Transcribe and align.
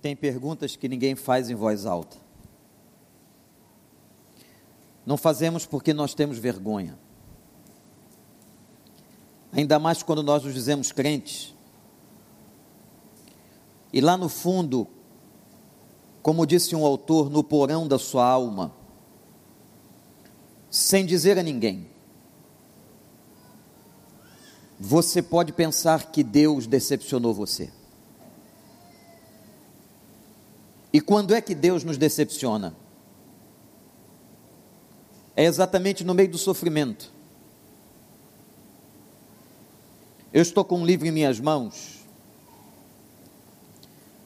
Tem 0.00 0.14
perguntas 0.14 0.76
que 0.76 0.88
ninguém 0.88 1.14
faz 1.14 1.50
em 1.50 1.54
voz 1.54 1.84
alta. 1.84 2.16
Não 5.04 5.16
fazemos 5.16 5.66
porque 5.66 5.92
nós 5.92 6.14
temos 6.14 6.38
vergonha. 6.38 6.98
Ainda 9.50 9.78
mais 9.78 10.02
quando 10.02 10.22
nós 10.22 10.44
nos 10.44 10.54
dizemos 10.54 10.92
crentes. 10.92 11.54
E 13.92 14.00
lá 14.00 14.16
no 14.16 14.28
fundo, 14.28 14.86
como 16.22 16.46
disse 16.46 16.76
um 16.76 16.84
autor, 16.84 17.30
no 17.30 17.42
porão 17.42 17.88
da 17.88 17.98
sua 17.98 18.28
alma, 18.28 18.72
sem 20.70 21.06
dizer 21.06 21.38
a 21.38 21.42
ninguém, 21.42 21.88
você 24.78 25.22
pode 25.22 25.52
pensar 25.52 26.12
que 26.12 26.22
Deus 26.22 26.66
decepcionou 26.66 27.32
você. 27.32 27.72
E 30.92 31.00
quando 31.00 31.34
é 31.34 31.40
que 31.40 31.54
Deus 31.54 31.84
nos 31.84 31.98
decepciona? 31.98 32.74
É 35.36 35.44
exatamente 35.44 36.02
no 36.02 36.14
meio 36.14 36.30
do 36.30 36.38
sofrimento. 36.38 37.12
Eu 40.32 40.42
estou 40.42 40.64
com 40.64 40.80
um 40.80 40.86
livro 40.86 41.06
em 41.06 41.12
minhas 41.12 41.40
mãos 41.40 41.98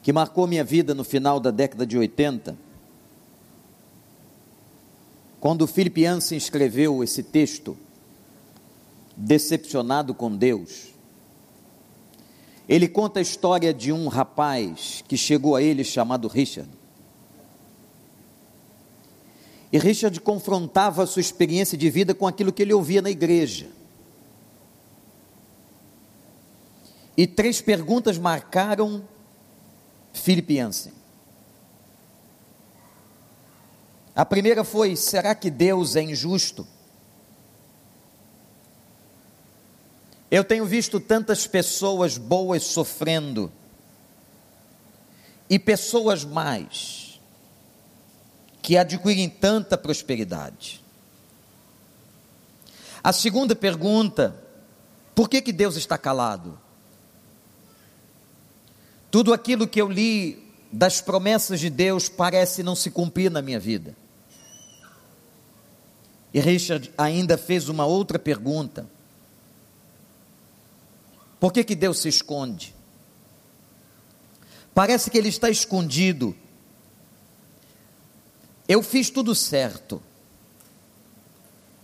que 0.03 0.13
marcou 0.13 0.47
minha 0.47 0.65
vida 0.65 0.95
no 0.95 1.05
final 1.05 1.39
da 1.39 1.51
década 1.51 1.87
de 1.87 1.97
80. 1.97 2.57
Quando 5.41 5.67
Philip 5.67 6.01
Yancey 6.01 6.37
escreveu 6.37 7.05
esse 7.05 7.23
texto, 7.23 7.77
decepcionado 9.17 10.13
com 10.15 10.35
Deus, 10.35 10.92
ele 12.73 12.89
conta 12.89 13.19
a 13.19 13.23
história 13.23 13.75
de 13.75 13.93
um 13.93 14.09
rapaz 14.09 15.05
que 15.07 15.15
chegou 15.15 15.55
a 15.55 15.63
ele 15.63 15.85
chamado 15.85 16.27
Richard. 16.27 16.71
E 19.71 19.77
Richard 19.77 20.19
confrontava 20.23 21.03
a 21.03 21.07
sua 21.07 21.21
experiência 21.21 21.77
de 21.77 21.91
vida 21.91 22.15
com 22.15 22.27
aquilo 22.27 22.51
que 22.51 22.63
ele 22.63 22.73
ouvia 22.73 23.03
na 23.03 23.11
igreja. 23.11 23.69
E 27.15 27.27
três 27.27 27.61
perguntas 27.61 28.17
marcaram 28.17 29.07
Philip 30.15 30.55
Yancey. 30.55 30.95
A 34.17 34.25
primeira 34.25 34.65
foi: 34.65 34.97
será 34.97 35.35
que 35.35 35.51
Deus 35.51 35.95
é 35.95 36.01
injusto? 36.01 36.67
Eu 40.33 40.43
tenho 40.43 40.65
visto 40.65 40.99
tantas 40.99 41.47
pessoas 41.47 42.17
boas 42.17 42.63
sofrendo 42.63 43.53
e 45.51 45.59
pessoas 45.59 46.25
mais 46.25 47.21
que 48.63 48.79
adquirem 48.79 49.29
tanta 49.29 49.77
prosperidade. 49.77 50.83
A 53.05 53.13
segunda 53.13 53.55
pergunta: 53.55 54.35
por 55.15 55.29
que, 55.29 55.43
que 55.43 55.53
Deus 55.53 55.77
está 55.77 55.99
calado? 55.99 56.59
Tudo 59.11 59.35
aquilo 59.35 59.69
que 59.69 59.83
eu 59.83 59.89
li 59.91 60.51
das 60.73 61.03
promessas 61.03 61.61
de 61.61 61.69
Deus 61.69 62.09
parece 62.09 62.63
não 62.63 62.75
se 62.75 62.91
cumprir 62.91 63.31
na 63.31 63.43
minha 63.43 63.61
vida. 63.61 63.95
E 66.33 66.41
Richard 66.41 66.91
ainda 66.97 67.37
fez 67.37 67.69
uma 67.69 67.85
outra 67.85 68.19
pergunta: 68.19 68.89
por 71.43 71.53
que, 71.53 71.65
que 71.65 71.75
Deus 71.75 71.99
se 71.99 72.09
esconde? 72.09 72.73
Parece 74.73 75.11
que 75.11 75.19
Ele 75.19 75.29
está 75.29 75.51
escondido. 75.51 76.37
Eu 78.69 78.81
fiz 78.81 79.11
tudo 79.11 79.35
certo. 79.35 80.01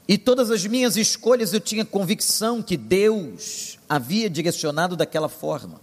E 0.06 0.17
todas 0.17 0.53
as 0.53 0.65
minhas 0.65 0.97
escolhas 0.97 1.53
eu 1.53 1.59
tinha 1.59 1.84
convicção 1.84 2.62
que 2.62 2.77
Deus 2.77 3.81
havia 3.88 4.31
direcionado 4.31 4.94
daquela 4.94 5.28
forma. 5.28 5.81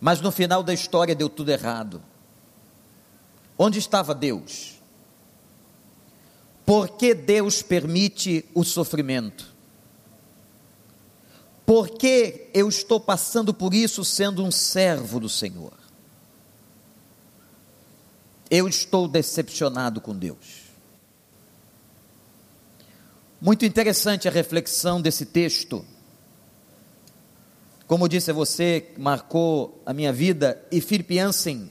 Mas 0.00 0.20
no 0.20 0.30
final 0.30 0.62
da 0.62 0.72
história 0.72 1.16
deu 1.16 1.28
tudo 1.28 1.50
errado. 1.50 2.00
Onde 3.58 3.80
estava 3.80 4.14
Deus? 4.14 4.80
Por 6.64 6.90
que 6.90 7.12
Deus 7.12 7.60
permite 7.60 8.44
o 8.54 8.62
sofrimento? 8.62 9.51
Por 11.72 11.88
que 11.88 12.50
eu 12.52 12.68
estou 12.68 13.00
passando 13.00 13.54
por 13.54 13.72
isso 13.72 14.04
sendo 14.04 14.44
um 14.44 14.50
servo 14.50 15.18
do 15.18 15.26
Senhor? 15.26 15.72
Eu 18.50 18.68
estou 18.68 19.08
decepcionado 19.08 19.98
com 19.98 20.14
Deus. 20.14 20.64
Muito 23.40 23.64
interessante 23.64 24.28
a 24.28 24.30
reflexão 24.30 25.00
desse 25.00 25.24
texto. 25.24 25.82
Como 27.86 28.06
disse 28.06 28.30
a 28.30 28.34
você, 28.34 28.92
marcou 28.98 29.82
a 29.86 29.94
minha 29.94 30.12
vida, 30.12 30.62
e 30.70 30.78
Philip 30.78 31.14
Jansen, 31.14 31.70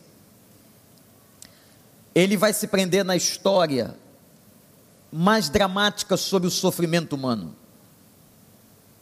ele 2.16 2.36
vai 2.36 2.54
se 2.54 2.66
prender 2.66 3.06
na 3.06 3.16
história 3.16 3.96
mais 5.12 5.48
dramática 5.48 6.18
sobre 6.18 6.48
o 6.48 6.52
sofrimento 6.52 7.14
humano 7.16 7.61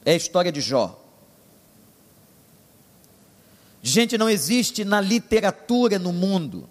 é 0.09 0.13
a 0.13 0.15
história 0.15 0.51
de 0.51 0.59
Jó. 0.59 0.99
Gente, 3.79 4.17
não 4.17 4.27
existe 4.27 4.83
na 4.83 4.99
literatura 4.99 5.99
no 5.99 6.11
mundo 6.11 6.67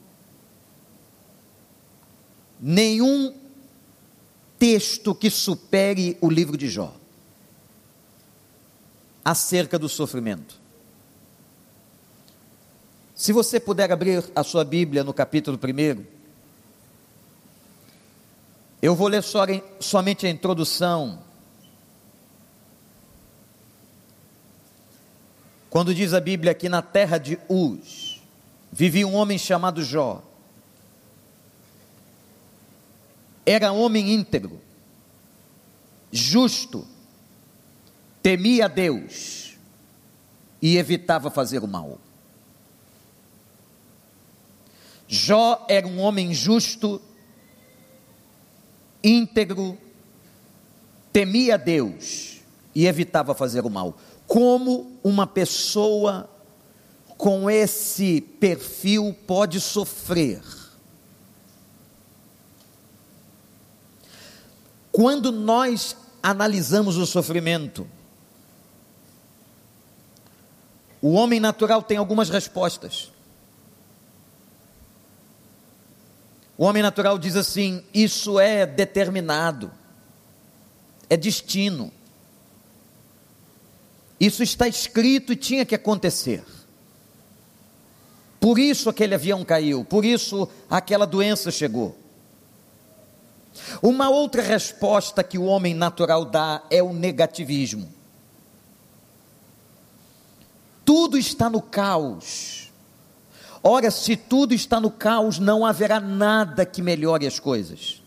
nenhum 2.59 3.33
texto 4.59 5.15
que 5.15 5.31
supere 5.31 6.19
o 6.21 6.29
livro 6.29 6.57
de 6.57 6.69
Jó 6.69 6.93
acerca 9.25 9.79
do 9.79 9.89
sofrimento. 9.89 10.57
Se 13.15 13.33
você 13.33 13.61
puder 13.61 13.93
abrir 13.93 14.25
a 14.35 14.43
sua 14.43 14.65
Bíblia 14.65 15.05
no 15.05 15.15
capítulo 15.15 15.57
1, 15.57 16.05
eu 18.83 18.97
vou 18.97 19.07
ler 19.07 19.23
somente 19.79 20.27
a 20.27 20.31
introdução 20.31 21.28
Quando 25.71 25.95
diz 25.95 26.15
a 26.15 26.21
Bíblia 26.21 26.55
que 26.55 26.69
na 26.69 26.81
terra 26.81 27.19
de 27.19 27.39
Uz 27.49 28.23
vivia 28.73 29.07
um 29.07 29.15
homem 29.15 29.39
chamado 29.39 29.83
Jó. 29.83 30.23
Era 33.45 33.73
homem 33.73 34.13
íntegro, 34.13 34.61
justo, 36.13 36.87
temia 38.23 38.67
a 38.67 38.69
Deus 38.69 39.57
e 40.61 40.77
evitava 40.77 41.31
fazer 41.31 41.63
o 41.63 41.67
mal. 41.67 41.99
Jó 45.07 45.65
era 45.67 45.87
um 45.87 45.99
homem 45.99 46.35
justo, 46.35 47.01
íntegro, 49.03 49.79
temia 51.11 51.55
a 51.55 51.57
Deus 51.57 52.43
e 52.75 52.87
evitava 52.87 53.35
fazer 53.35 53.65
o 53.65 53.71
mal 53.71 53.97
como 54.29 55.01
uma 55.03 55.27
pessoa 55.27 56.29
com 57.17 57.51
esse 57.51 58.21
perfil 58.21 59.17
pode 59.27 59.59
sofrer. 59.59 60.43
Quando 64.93 65.33
nós 65.33 65.97
analisamos 66.23 66.99
o 66.99 67.07
sofrimento, 67.07 67.89
o 71.01 71.13
homem 71.13 71.41
natural 71.41 71.83
tem 71.83 71.97
algumas 71.97 72.29
respostas. 72.29 73.11
O 76.59 76.65
homem 76.65 76.83
natural 76.83 77.19
diz 77.19 77.35
assim: 77.35 77.83
isso 77.95 78.39
é 78.39 78.67
determinado, 78.67 79.73
é 81.09 81.17
destino. 81.17 81.93
Isso 84.21 84.43
está 84.43 84.67
escrito 84.67 85.33
e 85.33 85.37
tinha 85.37 85.65
que 85.65 85.75
acontecer. 85.75 86.45
Por 88.41 88.59
isso 88.59 88.89
aquele 88.89 89.15
avião 89.15 89.45
caiu, 89.45 89.85
por 89.85 90.05
isso 90.05 90.49
aquela 90.71 91.07
doença 91.07 91.51
chegou. 91.51 91.97
Uma 93.83 94.09
outra 94.09 94.43
resposta 94.43 95.23
que 95.25 95.39
o 95.39 95.45
homem 95.45 95.75
natural 95.75 96.25
dá 96.25 96.63
é 96.71 96.83
o 96.83 96.93
negativismo. 96.93 97.93
Tudo 100.85 101.19
está 101.19 101.51
no 101.51 101.61
caos. 101.61 102.71
Ora, 103.63 103.91
se 103.91 104.17
tudo 104.17 104.55
está 104.55 104.81
no 104.81 104.91
caos, 104.91 105.39
não 105.39 105.67
haverá 105.67 106.01
nada 106.01 106.65
que 106.65 106.81
melhore 106.81 107.27
as 107.27 107.39
coisas. 107.39 108.01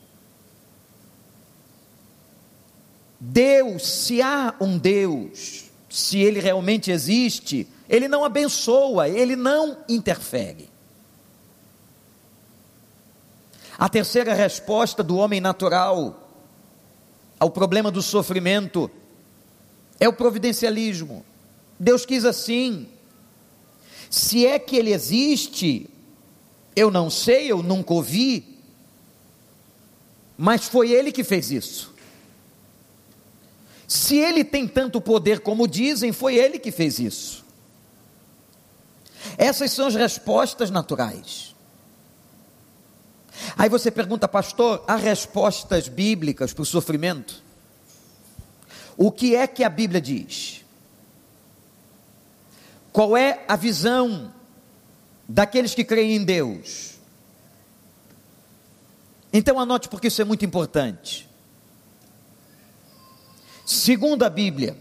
Deus, 3.19 3.86
se 3.86 4.22
há 4.22 4.56
um 4.60 4.78
Deus, 4.80 5.70
se 5.91 6.19
ele 6.19 6.39
realmente 6.39 6.89
existe, 6.89 7.67
ele 7.89 8.07
não 8.07 8.23
abençoa, 8.23 9.09
ele 9.09 9.35
não 9.35 9.77
interfere. 9.89 10.69
A 13.77 13.89
terceira 13.89 14.33
resposta 14.33 15.03
do 15.03 15.17
homem 15.17 15.41
natural 15.41 16.29
ao 17.38 17.49
problema 17.49 17.91
do 17.91 18.01
sofrimento 18.01 18.89
é 19.99 20.07
o 20.07 20.13
providencialismo. 20.13 21.25
Deus 21.77 22.05
quis 22.05 22.23
assim. 22.23 22.88
Se 24.09 24.45
é 24.45 24.59
que 24.59 24.77
ele 24.77 24.93
existe, 24.93 25.89
eu 26.73 26.89
não 26.89 27.09
sei, 27.09 27.51
eu 27.51 27.61
nunca 27.61 27.93
ouvi, 27.93 28.57
mas 30.38 30.67
foi 30.67 30.91
ele 30.91 31.11
que 31.11 31.23
fez 31.23 31.51
isso. 31.51 31.90
Se 33.91 34.15
ele 34.15 34.45
tem 34.45 34.65
tanto 34.69 35.01
poder 35.01 35.41
como 35.41 35.67
dizem, 35.67 36.13
foi 36.13 36.35
ele 36.35 36.57
que 36.57 36.71
fez 36.71 36.97
isso. 36.97 37.43
Essas 39.38 39.69
são 39.73 39.85
as 39.85 39.95
respostas 39.95 40.71
naturais. 40.71 41.53
Aí 43.57 43.67
você 43.67 43.91
pergunta, 43.91 44.29
pastor, 44.29 44.81
há 44.88 44.95
respostas 44.95 45.89
bíblicas 45.89 46.53
para 46.53 46.61
o 46.61 46.65
sofrimento? 46.65 47.43
O 48.95 49.11
que 49.11 49.35
é 49.35 49.45
que 49.45 49.61
a 49.61 49.69
Bíblia 49.69 49.99
diz? 49.99 50.63
Qual 52.93 53.17
é 53.17 53.43
a 53.45 53.57
visão 53.57 54.33
daqueles 55.27 55.75
que 55.75 55.83
creem 55.83 56.15
em 56.15 56.23
Deus? 56.23 56.97
Então 59.33 59.59
anote 59.59 59.89
porque 59.89 60.07
isso 60.07 60.21
é 60.21 60.25
muito 60.25 60.45
importante. 60.45 61.29
Segundo 63.71 64.23
a 64.23 64.29
Bíblia, 64.29 64.75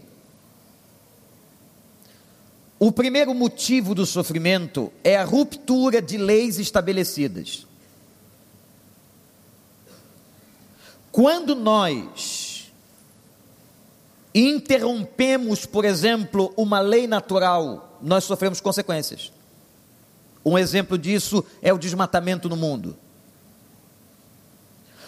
o 2.77 2.91
primeiro 2.91 3.33
motivo 3.33 3.95
do 3.95 4.05
sofrimento 4.05 4.91
é 5.01 5.15
a 5.15 5.23
ruptura 5.23 6.01
de 6.01 6.17
leis 6.17 6.59
estabelecidas. 6.59 7.65
Quando 11.09 11.55
nós 11.55 12.69
interrompemos, 14.35 15.65
por 15.65 15.85
exemplo, 15.85 16.53
uma 16.57 16.81
lei 16.81 17.07
natural, 17.07 17.97
nós 18.01 18.25
sofremos 18.25 18.59
consequências. 18.59 19.31
Um 20.43 20.57
exemplo 20.57 20.97
disso 20.97 21.45
é 21.61 21.71
o 21.71 21.77
desmatamento 21.77 22.49
no 22.49 22.57
mundo. 22.57 22.97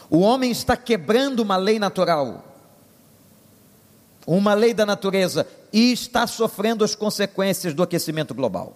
O 0.09 0.19
homem 0.19 0.51
está 0.51 0.77
quebrando 0.77 1.41
uma 1.41 1.57
lei 1.57 1.77
natural, 1.77 2.52
uma 4.25 4.54
lei 4.54 4.74
da 4.74 4.86
natureza, 4.86 5.48
e 5.72 5.92
está 5.92 6.25
sofrendo 6.28 6.84
as 6.84 6.96
consequências 6.96 7.74
do 7.74 7.84
aquecimento 7.84 8.34
global. 8.34 8.74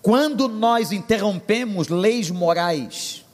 Quando 0.00 0.48
nós 0.48 0.92
interrompemos 0.92 1.88
leis 1.88 2.30
morais, 2.30 3.24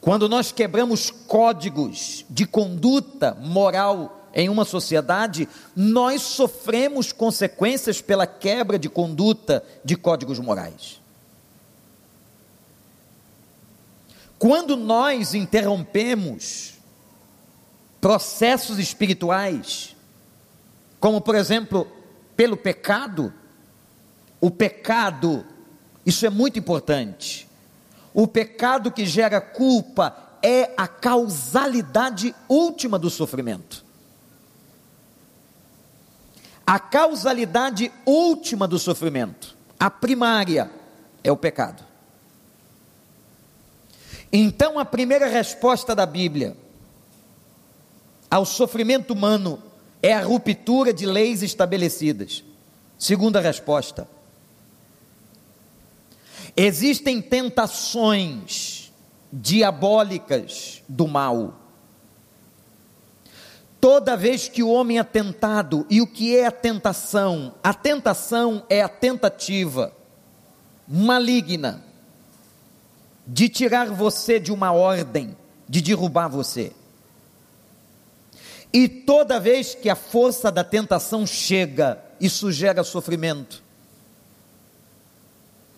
quando 0.00 0.28
nós 0.28 0.52
quebramos 0.52 1.10
códigos 1.10 2.26
de 2.28 2.46
conduta 2.46 3.34
moral 3.40 4.28
em 4.34 4.48
uma 4.48 4.64
sociedade, 4.64 5.48
nós 5.74 6.20
sofremos 6.20 7.12
consequências 7.12 8.02
pela 8.02 8.26
quebra 8.26 8.78
de 8.78 8.88
conduta 8.88 9.64
de 9.82 9.96
códigos 9.96 10.38
morais. 10.38 11.00
Quando 14.38 14.76
nós 14.76 15.32
interrompemos 15.32 16.73
processos 18.04 18.78
espirituais, 18.78 19.96
como 21.00 21.22
por 21.22 21.34
exemplo, 21.34 21.90
pelo 22.36 22.54
pecado, 22.54 23.32
o 24.42 24.50
pecado, 24.50 25.42
isso 26.04 26.26
é 26.26 26.28
muito 26.28 26.58
importante. 26.58 27.48
O 28.12 28.28
pecado 28.28 28.92
que 28.92 29.06
gera 29.06 29.40
culpa 29.40 30.14
é 30.42 30.70
a 30.76 30.86
causalidade 30.86 32.34
última 32.46 32.98
do 32.98 33.08
sofrimento. 33.08 33.82
A 36.66 36.78
causalidade 36.78 37.90
última 38.04 38.68
do 38.68 38.78
sofrimento, 38.78 39.56
a 39.80 39.88
primária, 39.88 40.70
é 41.22 41.32
o 41.32 41.38
pecado. 41.38 41.82
Então, 44.30 44.78
a 44.78 44.84
primeira 44.84 45.26
resposta 45.26 45.94
da 45.94 46.04
Bíblia 46.04 46.63
ao 48.34 48.44
sofrimento 48.44 49.12
humano 49.12 49.62
é 50.02 50.12
a 50.12 50.20
ruptura 50.20 50.92
de 50.92 51.06
leis 51.06 51.40
estabelecidas. 51.40 52.42
Segunda 52.98 53.40
resposta, 53.40 54.08
Existem 56.56 57.20
tentações 57.20 58.92
diabólicas 59.32 60.82
do 60.88 61.08
mal. 61.08 61.54
Toda 63.80 64.16
vez 64.16 64.48
que 64.48 64.62
o 64.62 64.68
homem 64.68 64.98
é 64.98 65.04
tentado, 65.04 65.86
e 65.90 66.00
o 66.00 66.06
que 66.06 66.36
é 66.36 66.46
a 66.46 66.52
tentação? 66.52 67.54
A 67.62 67.74
tentação 67.74 68.64
é 68.68 68.82
a 68.82 68.88
tentativa 68.88 69.92
maligna 70.86 71.84
de 73.26 73.48
tirar 73.48 73.90
você 73.90 74.38
de 74.38 74.52
uma 74.52 74.72
ordem, 74.72 75.36
de 75.68 75.80
derrubar 75.80 76.28
você. 76.28 76.72
E 78.74 78.88
toda 78.88 79.38
vez 79.38 79.72
que 79.72 79.88
a 79.88 79.94
força 79.94 80.50
da 80.50 80.64
tentação 80.64 81.24
chega, 81.24 82.02
isso 82.20 82.50
gera 82.50 82.82
sofrimento. 82.82 83.62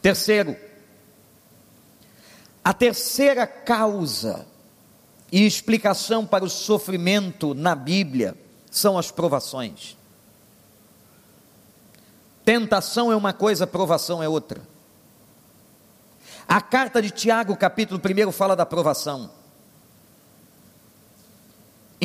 Terceiro, 0.00 0.56
a 2.64 2.72
terceira 2.72 3.46
causa 3.46 4.46
e 5.30 5.46
explicação 5.46 6.24
para 6.24 6.42
o 6.42 6.48
sofrimento 6.48 7.52
na 7.52 7.74
Bíblia 7.74 8.34
são 8.70 8.96
as 8.96 9.10
provações. 9.10 9.94
Tentação 12.46 13.12
é 13.12 13.16
uma 13.16 13.34
coisa, 13.34 13.66
provação 13.66 14.22
é 14.22 14.28
outra. 14.28 14.62
A 16.48 16.62
carta 16.62 17.02
de 17.02 17.10
Tiago, 17.10 17.54
capítulo 17.56 18.00
1, 18.00 18.32
fala 18.32 18.56
da 18.56 18.64
provação. 18.64 19.30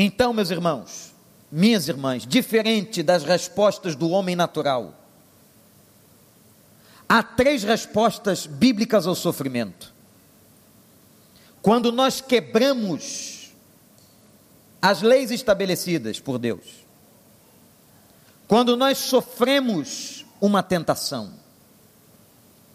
Então, 0.04 0.34
meus 0.34 0.50
irmãos, 0.50 1.14
minhas 1.52 1.88
irmãs, 1.88 2.26
diferente 2.26 3.04
das 3.04 3.24
respostas 3.24 3.96
do 3.96 4.10
homem 4.10 4.36
natural, 4.36 4.96
há 7.08 7.22
três 7.22 7.62
respostas 7.62 8.48
bíblicas 8.48 9.06
ao 9.06 9.14
sofrimento. 9.14 9.94
Quando 11.62 11.92
nós 11.92 12.20
quebramos 12.20 13.52
as 14.82 15.04
leis 15.04 15.30
estabelecidas 15.30 16.20
por 16.20 16.40
Deus, 16.40 16.66
quando 18.48 18.76
nós 18.76 18.98
sofremos 18.98 20.26
uma 20.42 20.64
tentação, 20.64 21.32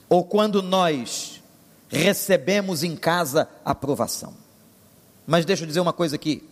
ou 0.09 0.23
quando 0.23 0.62
nós 0.62 1.42
recebemos 1.88 2.85
em 2.85 2.95
casa 2.95 3.49
aprovação. 3.64 4.33
Mas 5.26 5.45
deixa 5.45 5.64
eu 5.64 5.66
dizer 5.66 5.80
uma 5.80 5.92
coisa 5.92 6.14
aqui. 6.14 6.49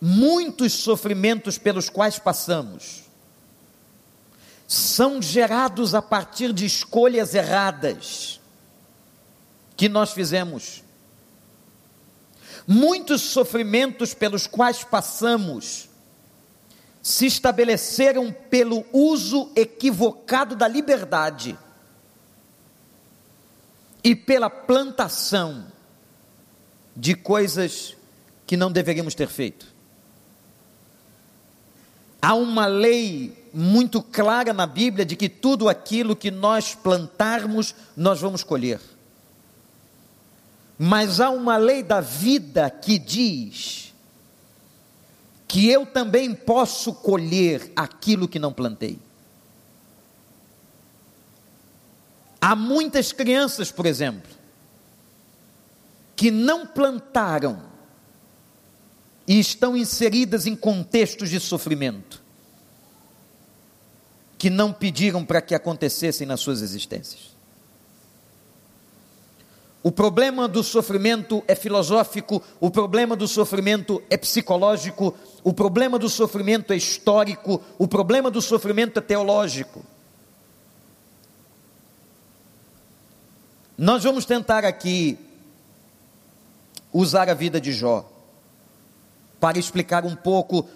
Muitos 0.00 0.72
sofrimentos 0.74 1.58
pelos 1.58 1.88
quais 1.90 2.18
passamos 2.18 3.04
são 4.68 5.20
gerados 5.22 5.94
a 5.94 6.02
partir 6.02 6.52
de 6.52 6.66
escolhas 6.66 7.34
erradas 7.34 8.38
que 9.76 9.88
nós 9.88 10.12
fizemos. 10.12 10.84
Muitos 12.66 13.22
sofrimentos 13.22 14.12
pelos 14.12 14.46
quais 14.46 14.84
passamos 14.84 15.88
se 17.02 17.24
estabeleceram 17.24 18.30
pelo 18.50 18.84
uso 18.92 19.50
equivocado 19.56 20.54
da 20.54 20.68
liberdade 20.68 21.58
e 24.04 24.14
pela 24.14 24.50
plantação 24.50 25.72
de 26.94 27.14
coisas 27.14 27.96
que 28.46 28.56
não 28.56 28.70
deveríamos 28.70 29.14
ter 29.14 29.28
feito. 29.28 29.77
Há 32.20 32.34
uma 32.34 32.66
lei 32.66 33.48
muito 33.52 34.02
clara 34.02 34.52
na 34.52 34.66
Bíblia 34.66 35.04
de 35.04 35.16
que 35.16 35.28
tudo 35.28 35.68
aquilo 35.68 36.16
que 36.16 36.30
nós 36.30 36.74
plantarmos, 36.74 37.74
nós 37.96 38.20
vamos 38.20 38.42
colher. 38.42 38.80
Mas 40.78 41.20
há 41.20 41.30
uma 41.30 41.56
lei 41.56 41.82
da 41.82 42.00
vida 42.00 42.70
que 42.70 42.98
diz 42.98 43.94
que 45.46 45.68
eu 45.68 45.86
também 45.86 46.34
posso 46.34 46.92
colher 46.92 47.72
aquilo 47.74 48.28
que 48.28 48.38
não 48.38 48.52
plantei. 48.52 48.98
Há 52.40 52.54
muitas 52.54 53.12
crianças, 53.12 53.70
por 53.72 53.86
exemplo, 53.86 54.30
que 56.14 56.30
não 56.30 56.66
plantaram 56.66 57.67
e 59.28 59.38
estão 59.38 59.76
inseridas 59.76 60.46
em 60.46 60.56
contextos 60.56 61.28
de 61.28 61.38
sofrimento 61.38 62.22
que 64.38 64.48
não 64.48 64.72
pediram 64.72 65.22
para 65.22 65.42
que 65.42 65.54
acontecessem 65.54 66.26
nas 66.26 66.40
suas 66.40 66.62
existências. 66.62 67.36
O 69.82 69.92
problema 69.92 70.48
do 70.48 70.62
sofrimento 70.62 71.44
é 71.46 71.54
filosófico, 71.54 72.42
o 72.58 72.70
problema 72.70 73.14
do 73.14 73.28
sofrimento 73.28 74.02
é 74.08 74.16
psicológico, 74.16 75.14
o 75.44 75.52
problema 75.52 75.98
do 75.98 76.08
sofrimento 76.08 76.72
é 76.72 76.76
histórico, 76.76 77.62
o 77.76 77.86
problema 77.86 78.30
do 78.30 78.40
sofrimento 78.40 78.98
é 78.98 79.02
teológico. 79.02 79.84
Nós 83.76 84.02
vamos 84.02 84.24
tentar 84.24 84.64
aqui 84.64 85.18
usar 86.92 87.28
a 87.28 87.34
vida 87.34 87.60
de 87.60 87.72
Jó 87.72 88.17
para 89.40 89.58
explicar 89.58 90.04
um 90.04 90.16
pouco 90.16 90.68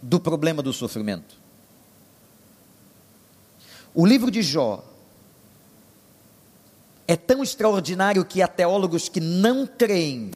do 0.00 0.18
problema 0.18 0.62
do 0.62 0.72
sofrimento. 0.72 1.36
O 3.94 4.06
livro 4.06 4.30
de 4.30 4.42
Jó 4.42 4.84
é 7.06 7.16
tão 7.16 7.42
extraordinário 7.42 8.24
que 8.24 8.40
há 8.40 8.48
teólogos 8.48 9.08
que 9.08 9.20
não 9.20 9.66
creem 9.66 10.30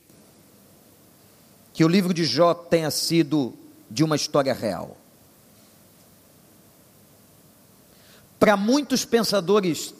que 1.72 1.84
o 1.84 1.88
livro 1.88 2.12
de 2.14 2.24
Jó 2.24 2.54
tenha 2.54 2.90
sido 2.90 3.54
de 3.90 4.02
uma 4.02 4.16
história 4.16 4.52
real. 4.52 4.96
Para 8.38 8.56
muitos 8.56 9.04
pensadores 9.04 9.94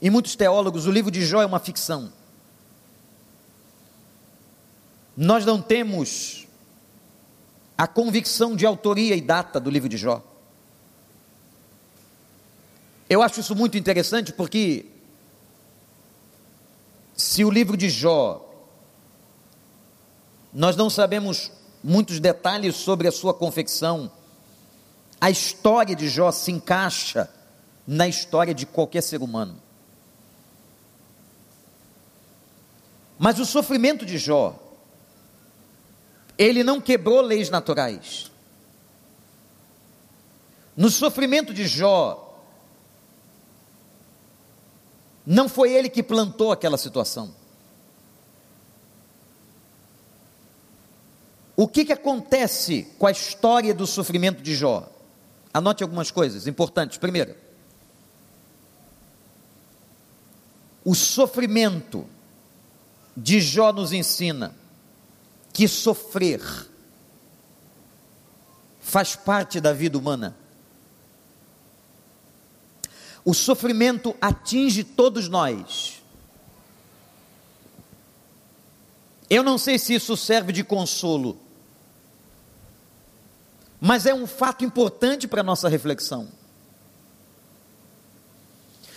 e 0.00 0.10
muitos 0.10 0.36
teólogos, 0.36 0.86
o 0.86 0.90
livro 0.90 1.10
de 1.10 1.24
Jó 1.24 1.42
é 1.42 1.46
uma 1.46 1.58
ficção. 1.58 2.12
Nós 5.16 5.44
não 5.44 5.60
temos 5.60 6.46
a 7.80 7.86
convicção 7.86 8.54
de 8.54 8.66
autoria 8.66 9.16
e 9.16 9.22
data 9.22 9.58
do 9.58 9.70
livro 9.70 9.88
de 9.88 9.96
Jó. 9.96 10.22
Eu 13.08 13.22
acho 13.22 13.40
isso 13.40 13.56
muito 13.56 13.78
interessante 13.78 14.34
porque 14.34 14.84
se 17.16 17.42
o 17.42 17.48
livro 17.48 17.78
de 17.78 17.88
Jó 17.88 18.46
nós 20.52 20.76
não 20.76 20.90
sabemos 20.90 21.50
muitos 21.82 22.20
detalhes 22.20 22.76
sobre 22.76 23.08
a 23.08 23.12
sua 23.12 23.32
confecção, 23.32 24.12
a 25.18 25.30
história 25.30 25.96
de 25.96 26.06
Jó 26.06 26.30
se 26.30 26.52
encaixa 26.52 27.30
na 27.86 28.06
história 28.06 28.52
de 28.52 28.66
qualquer 28.66 29.02
ser 29.02 29.22
humano. 29.22 29.58
Mas 33.18 33.38
o 33.38 33.46
sofrimento 33.46 34.04
de 34.04 34.18
Jó, 34.18 34.54
ele 36.40 36.64
não 36.64 36.80
quebrou 36.80 37.20
leis 37.20 37.50
naturais. 37.50 38.32
No 40.74 40.88
sofrimento 40.88 41.52
de 41.52 41.66
Jó, 41.66 42.34
não 45.26 45.50
foi 45.50 45.70
ele 45.70 45.90
que 45.90 46.02
plantou 46.02 46.50
aquela 46.50 46.78
situação. 46.78 47.34
O 51.54 51.68
que, 51.68 51.84
que 51.84 51.92
acontece 51.92 52.88
com 52.98 53.06
a 53.06 53.10
história 53.10 53.74
do 53.74 53.86
sofrimento 53.86 54.42
de 54.42 54.54
Jó? 54.54 54.90
Anote 55.52 55.82
algumas 55.82 56.10
coisas 56.10 56.46
importantes. 56.46 56.96
Primeiro, 56.96 57.36
o 60.82 60.94
sofrimento 60.94 62.06
de 63.14 63.42
Jó 63.42 63.74
nos 63.74 63.92
ensina 63.92 64.58
que 65.52 65.66
sofrer 65.68 66.40
faz 68.80 69.14
parte 69.14 69.60
da 69.60 69.72
vida 69.72 69.96
humana. 69.96 70.36
O 73.24 73.34
sofrimento 73.34 74.16
atinge 74.20 74.82
todos 74.82 75.28
nós. 75.28 76.02
Eu 79.28 79.44
não 79.44 79.58
sei 79.58 79.78
se 79.78 79.94
isso 79.94 80.16
serve 80.16 80.52
de 80.52 80.64
consolo, 80.64 81.38
mas 83.80 84.06
é 84.06 84.12
um 84.12 84.26
fato 84.26 84.64
importante 84.64 85.28
para 85.28 85.40
a 85.40 85.44
nossa 85.44 85.68
reflexão. 85.68 86.28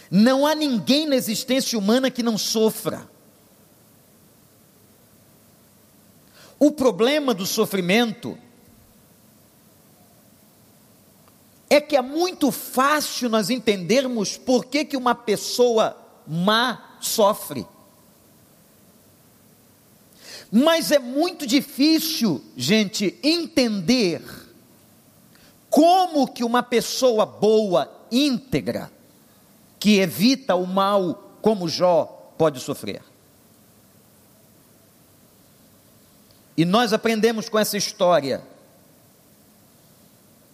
Não 0.09 0.45
há 0.45 0.55
ninguém 0.55 1.07
na 1.07 1.15
existência 1.15 1.77
humana 1.77 2.09
que 2.09 2.23
não 2.23 2.37
sofra. 2.37 3.07
O 6.63 6.71
problema 6.71 7.33
do 7.33 7.45
sofrimento 7.45 8.37
é 11.69 11.81
que 11.81 11.97
é 11.97 12.01
muito 12.01 12.53
fácil 12.53 13.27
nós 13.27 13.49
entendermos 13.49 14.37
por 14.37 14.63
que, 14.63 14.85
que 14.85 14.95
uma 14.95 15.13
pessoa 15.13 15.97
má 16.25 16.95
sofre. 17.01 17.67
Mas 20.49 20.89
é 20.89 20.99
muito 20.99 21.45
difícil, 21.45 22.41
gente, 22.55 23.19
entender 23.21 24.21
como 25.69 26.25
que 26.29 26.45
uma 26.45 26.63
pessoa 26.63 27.25
boa, 27.25 27.91
íntegra, 28.09 28.89
que 29.77 29.99
evita 29.99 30.55
o 30.55 30.65
mal 30.65 31.37
como 31.41 31.67
Jó, 31.67 32.05
pode 32.37 32.61
sofrer. 32.61 33.12
E 36.55 36.65
nós 36.65 36.93
aprendemos 36.93 37.49
com 37.49 37.57
essa 37.57 37.77
história 37.77 38.41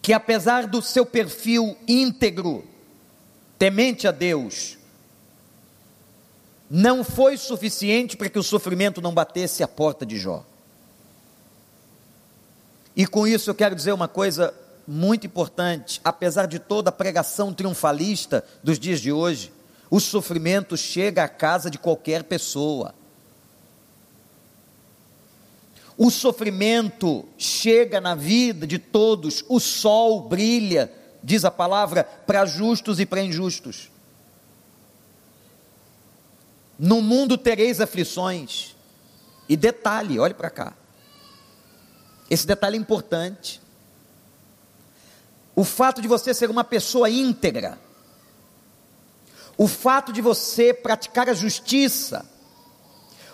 que 0.02 0.14
apesar 0.14 0.66
do 0.66 0.82
seu 0.82 1.06
perfil 1.06 1.78
íntegro, 1.88 2.66
temente 3.58 4.08
a 4.08 4.12
Deus, 4.12 4.78
não 6.70 7.04
foi 7.04 7.36
suficiente 7.38 8.16
para 8.16 8.30
que 8.30 8.40
o 8.40 8.44
sofrimento 8.44 9.02
não 9.02 9.14
batesse 9.14 9.62
a 9.62 9.68
porta 9.68 10.06
de 10.06 10.18
Jó. 10.18 10.46
E 12.96 13.06
com 13.06 13.28
isso 13.28 13.50
eu 13.50 13.56
quero 13.56 13.76
dizer 13.76 13.92
uma 13.92 14.08
coisa 14.08 14.54
muito 14.88 15.28
importante: 15.28 16.00
apesar 16.04 16.48
de 16.48 16.60
toda 16.60 16.90
a 16.90 16.94
pregação 16.94 17.54
triunfalista 17.54 18.44
dos 18.64 18.80
dias 18.80 19.00
de 19.00 19.12
hoje, 19.12 19.52
o 19.90 20.00
sofrimento 20.00 20.78
chega 20.78 21.24
à 21.24 21.28
casa 21.28 21.70
de 21.70 21.78
qualquer 21.78 22.24
pessoa. 22.24 22.94
O 26.02 26.10
sofrimento 26.10 27.28
chega 27.38 28.00
na 28.00 28.16
vida 28.16 28.66
de 28.66 28.80
todos, 28.80 29.44
o 29.50 29.60
sol 29.60 30.30
brilha, 30.30 30.90
diz 31.22 31.44
a 31.44 31.52
palavra, 31.52 32.06
para 32.06 32.46
justos 32.46 33.02
e 33.02 33.06
para 33.06 33.22
injustos. 33.22 33.92
No 36.80 37.02
mundo 37.02 37.38
tereis 37.38 37.82
aflições. 37.82 38.78
E 39.50 39.58
detalhe, 39.58 40.18
olhe 40.18 40.34
para 40.34 40.50
cá. 40.50 40.74
Esse 42.30 42.48
detalhe 42.48 42.78
é 42.78 42.80
importante. 42.80 43.62
O 45.54 45.66
fato 45.66 46.02
de 46.02 46.08
você 46.08 46.34
ser 46.34 46.50
uma 46.50 46.64
pessoa 46.64 47.10
íntegra, 47.10 47.78
o 49.58 49.68
fato 49.68 50.14
de 50.14 50.22
você 50.22 50.74
praticar 50.74 51.28
a 51.28 51.34
justiça, 51.34 52.26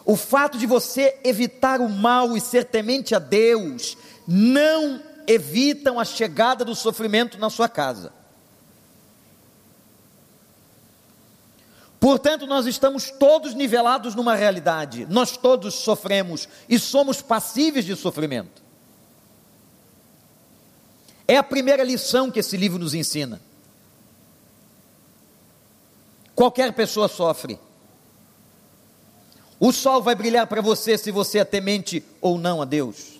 o 0.06 0.16
fato 0.16 0.58
de 0.58 0.68
você 0.68 1.18
evitar 1.24 1.82
o 1.82 1.90
mal 1.90 2.38
e 2.38 2.42
ser 2.42 2.66
temente 2.66 3.16
a 3.16 3.20
Deus 3.20 3.98
não 4.28 5.02
evitam 5.28 6.00
a 6.00 6.06
chegada 6.06 6.64
do 6.64 6.76
sofrimento 6.76 7.40
na 7.40 7.50
sua 7.50 7.68
casa. 7.68 8.14
Portanto, 12.00 12.46
nós 12.46 12.68
estamos 12.68 13.10
todos 13.10 13.56
nivelados 13.56 14.14
numa 14.14 14.36
realidade, 14.36 15.08
nós 15.10 15.36
todos 15.38 15.74
sofremos 15.74 16.48
e 16.70 16.78
somos 16.78 17.20
passíveis 17.20 17.84
de 17.84 17.96
sofrimento. 17.96 18.62
É 21.28 21.36
a 21.36 21.44
primeira 21.44 21.84
lição 21.84 22.30
que 22.30 22.40
esse 22.40 22.56
livro 22.56 22.78
nos 22.78 22.94
ensina. 22.94 23.42
Qualquer 26.36 26.74
pessoa 26.74 27.08
sofre. 27.08 27.58
O 29.65 29.72
sol 29.72 30.00
vai 30.00 30.13
brilhar 30.13 30.45
para 30.45 30.62
você 30.62 30.95
se 30.95 31.10
você 31.10 31.39
é 31.39 31.43
temente 31.43 32.05
ou 32.22 32.38
não 32.38 32.62
a 32.62 32.65
Deus. 32.65 33.19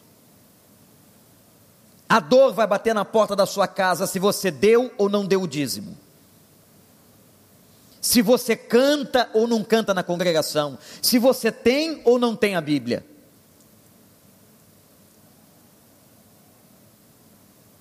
A 2.07 2.19
dor 2.19 2.53
vai 2.53 2.67
bater 2.67 2.93
na 2.93 3.03
porta 3.03 3.35
da 3.35 3.47
sua 3.47 3.67
casa 3.67 4.05
se 4.05 4.19
você 4.19 4.51
deu 4.51 4.93
ou 4.95 5.09
não 5.09 5.25
deu 5.25 5.41
o 5.41 5.47
dízimo. 5.47 5.97
Se 7.99 8.21
você 8.21 8.55
canta 8.55 9.27
ou 9.33 9.47
não 9.47 9.63
canta 9.63 9.91
na 9.91 10.03
congregação. 10.03 10.77
Se 11.01 11.17
você 11.17 11.51
tem 11.51 12.03
ou 12.05 12.19
não 12.19 12.35
tem 12.35 12.55
a 12.55 12.61
Bíblia. 12.61 13.03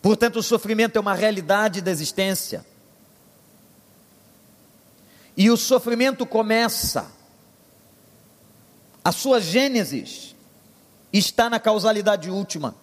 Portanto, 0.00 0.36
o 0.36 0.42
sofrimento 0.42 0.96
é 0.96 1.00
uma 1.00 1.12
realidade 1.12 1.82
da 1.82 1.90
existência. 1.90 2.64
E 5.36 5.50
o 5.50 5.56
sofrimento 5.58 6.24
começa 6.24 7.12
a 9.04 9.12
sua 9.12 9.38
gênesis 9.38 10.34
está 11.12 11.50
na 11.50 11.60
causalidade 11.60 12.30
última. 12.30 12.74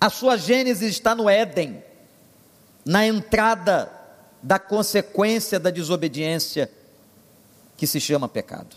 A 0.00 0.08
sua 0.08 0.38
gênese 0.38 0.86
está 0.86 1.14
no 1.14 1.28
Éden, 1.28 1.82
na 2.86 3.06
entrada 3.06 3.92
da 4.42 4.58
consequência 4.58 5.60
da 5.60 5.70
desobediência 5.70 6.70
que 7.76 7.86
se 7.86 8.00
chama 8.00 8.28
pecado. 8.28 8.74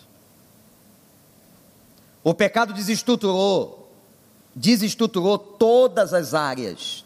O 2.22 2.34
pecado 2.34 2.74
desestruturou, 2.74 3.90
desestruturou 4.54 5.38
todas 5.38 6.12
as 6.12 6.34
áreas. 6.34 7.04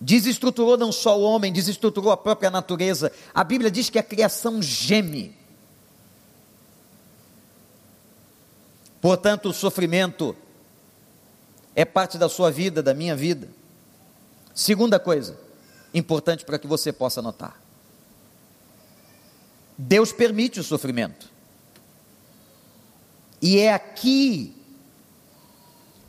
Desestruturou 0.00 0.76
não 0.76 0.90
só 0.90 1.18
o 1.18 1.22
homem, 1.22 1.52
desestruturou 1.52 2.10
a 2.10 2.16
própria 2.16 2.50
natureza. 2.50 3.12
A 3.32 3.44
Bíblia 3.44 3.70
diz 3.70 3.90
que 3.90 3.98
a 3.98 4.02
criação 4.02 4.62
geme. 4.62 5.43
Portanto, 9.04 9.50
o 9.50 9.52
sofrimento 9.52 10.34
é 11.76 11.84
parte 11.84 12.16
da 12.16 12.26
sua 12.26 12.50
vida, 12.50 12.82
da 12.82 12.94
minha 12.94 13.14
vida. 13.14 13.50
Segunda 14.54 14.98
coisa, 14.98 15.38
importante 15.92 16.42
para 16.42 16.58
que 16.58 16.66
você 16.66 16.90
possa 16.90 17.20
notar: 17.20 17.60
Deus 19.76 20.10
permite 20.10 20.58
o 20.58 20.64
sofrimento. 20.64 21.28
E 23.42 23.58
é 23.58 23.74
aqui, 23.74 24.56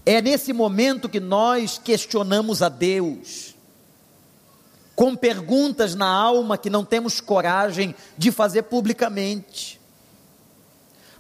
é 0.05 0.21
nesse 0.21 0.53
momento 0.53 1.09
que 1.09 1.19
nós 1.19 1.77
questionamos 1.77 2.61
a 2.61 2.69
Deus, 2.69 3.55
com 4.95 5.17
perguntas 5.17 5.95
na 5.95 6.07
alma 6.07 6.57
que 6.57 6.69
não 6.69 6.85
temos 6.85 7.19
coragem 7.19 7.93
de 8.17 8.31
fazer 8.31 8.63
publicamente. 8.63 9.81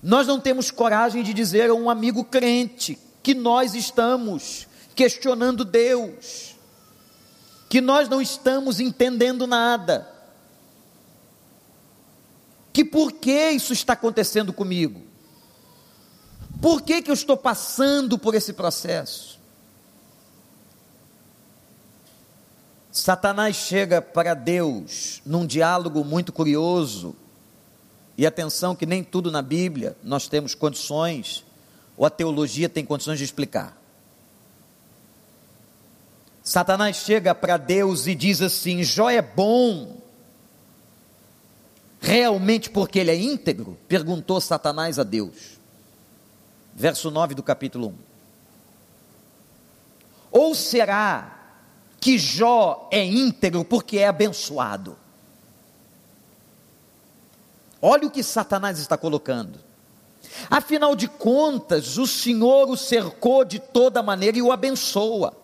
Nós 0.05 0.27
não 0.27 0.39
temos 0.39 0.69
coragem 0.69 1.23
de 1.23 1.33
dizer 1.33 1.71
a 1.71 1.73
um 1.73 1.89
amigo 1.89 2.23
crente 2.23 2.95
que 3.23 3.33
nós 3.33 3.73
estamos 3.73 4.67
questionando 4.93 5.65
Deus, 5.65 6.55
que 7.67 7.81
nós 7.81 8.07
não 8.07 8.21
estamos 8.21 8.79
entendendo 8.79 9.47
nada, 9.47 10.07
que 12.71 12.85
por 12.85 13.13
que 13.13 13.49
isso 13.49 13.73
está 13.73 13.93
acontecendo 13.93 14.53
comigo? 14.53 15.01
Por 16.61 16.83
que, 16.83 17.01
que 17.01 17.09
eu 17.09 17.15
estou 17.15 17.35
passando 17.35 18.15
por 18.19 18.35
esse 18.35 18.53
processo? 18.53 19.39
Satanás 22.91 23.55
chega 23.55 24.03
para 24.03 24.35
Deus 24.35 25.19
num 25.25 25.47
diálogo 25.47 26.05
muito 26.05 26.31
curioso, 26.31 27.15
e 28.17 28.25
atenção 28.25 28.75
que 28.75 28.85
nem 28.85 29.03
tudo 29.03 29.31
na 29.31 29.41
Bíblia 29.41 29.95
nós 30.03 30.27
temos 30.27 30.55
condições 30.55 31.45
ou 31.97 32.05
a 32.05 32.09
teologia 32.09 32.69
tem 32.69 32.85
condições 32.85 33.17
de 33.17 33.25
explicar. 33.25 33.77
Satanás 36.43 36.97
chega 36.97 37.33
para 37.33 37.57
Deus 37.57 38.05
e 38.05 38.13
diz 38.13 38.41
assim: 38.41 38.83
Jó 38.83 39.09
é 39.09 39.21
bom, 39.21 39.97
realmente 41.99 42.69
porque 42.69 42.99
ele 42.99 43.11
é 43.11 43.15
íntegro? 43.15 43.77
Perguntou 43.87 44.39
Satanás 44.39 44.99
a 44.99 45.03
Deus. 45.03 45.55
Verso 46.75 47.09
9 47.09 47.33
do 47.33 47.41
capítulo 47.41 47.87
1. 47.87 47.95
Ou 50.31 50.53
será 50.53 51.35
que 51.99 52.17
Jó 52.17 52.89
é 52.91 53.03
íntegro 53.03 53.65
porque 53.65 53.97
é 53.97 54.07
abençoado? 54.07 54.97
Olha 57.87 58.07
o 58.07 58.09
que 58.09 58.23
Satanás 58.23 58.79
está 58.79 58.97
colocando. 58.97 59.59
Afinal 60.49 60.95
de 60.95 61.07
contas, 61.07 61.99
o 61.99 62.07
Senhor 62.07 62.67
o 62.67 62.75
cercou 62.75 63.45
de 63.45 63.59
toda 63.59 64.01
maneira 64.01 64.39
e 64.39 64.41
o 64.41 64.51
abençoa. 64.51 65.37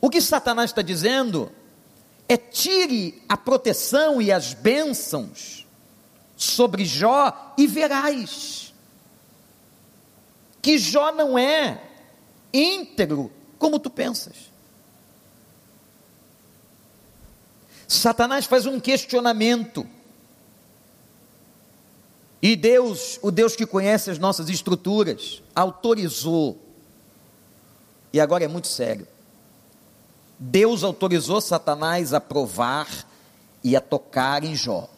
O 0.00 0.08
que 0.08 0.20
Satanás 0.20 0.70
está 0.70 0.82
dizendo 0.82 1.50
é: 2.28 2.36
tire 2.36 3.20
a 3.28 3.36
proteção 3.36 4.22
e 4.22 4.30
as 4.30 4.54
bênçãos 4.54 5.66
sobre 6.36 6.84
Jó 6.84 7.52
e 7.58 7.66
verás 7.66 8.72
que 10.62 10.78
Jó 10.78 11.10
não 11.10 11.36
é 11.36 11.82
íntegro 12.54 13.32
como 13.58 13.80
tu 13.80 13.90
pensas. 13.90 14.49
Satanás 17.90 18.46
faz 18.46 18.66
um 18.66 18.78
questionamento 18.78 19.84
e 22.40 22.54
Deus, 22.54 23.18
o 23.20 23.32
Deus 23.32 23.56
que 23.56 23.66
conhece 23.66 24.12
as 24.12 24.16
nossas 24.16 24.48
estruturas, 24.48 25.42
autorizou. 25.52 26.56
E 28.12 28.20
agora 28.20 28.44
é 28.44 28.48
muito 28.48 28.68
sério. 28.68 29.08
Deus 30.38 30.84
autorizou 30.84 31.40
Satanás 31.40 32.14
a 32.14 32.20
provar 32.20 32.86
e 33.62 33.74
a 33.74 33.80
tocar 33.80 34.44
em 34.44 34.54
Jó. 34.54 34.88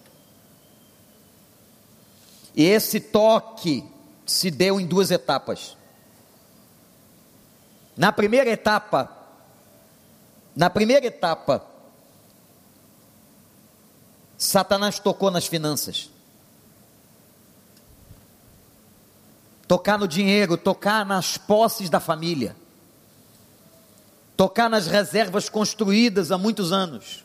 E 2.55 2.63
esse 2.63 3.01
toque 3.01 3.83
se 4.27 4.51
deu 4.51 4.79
em 4.79 4.87
duas 4.87 5.11
etapas. 5.11 5.79
Na 7.97 8.13
primeira 8.13 8.51
etapa, 8.51 9.11
na 10.55 10.69
primeira 10.69 11.07
etapa, 11.07 11.72
Satanás 14.45 14.99
tocou 14.99 15.31
nas 15.31 15.47
finanças. 15.47 16.11
tocar 19.73 19.99
no 19.99 20.07
dinheiro, 20.07 20.59
tocar 20.59 21.07
nas 21.07 21.39
posses 21.39 21.89
da 21.89 21.99
família, 21.99 22.55
tocar 24.37 24.69
nas 24.69 24.87
reservas 24.87 25.49
construídas 25.49 26.31
há 26.31 26.37
muitos 26.37 26.73
anos. 26.73 27.25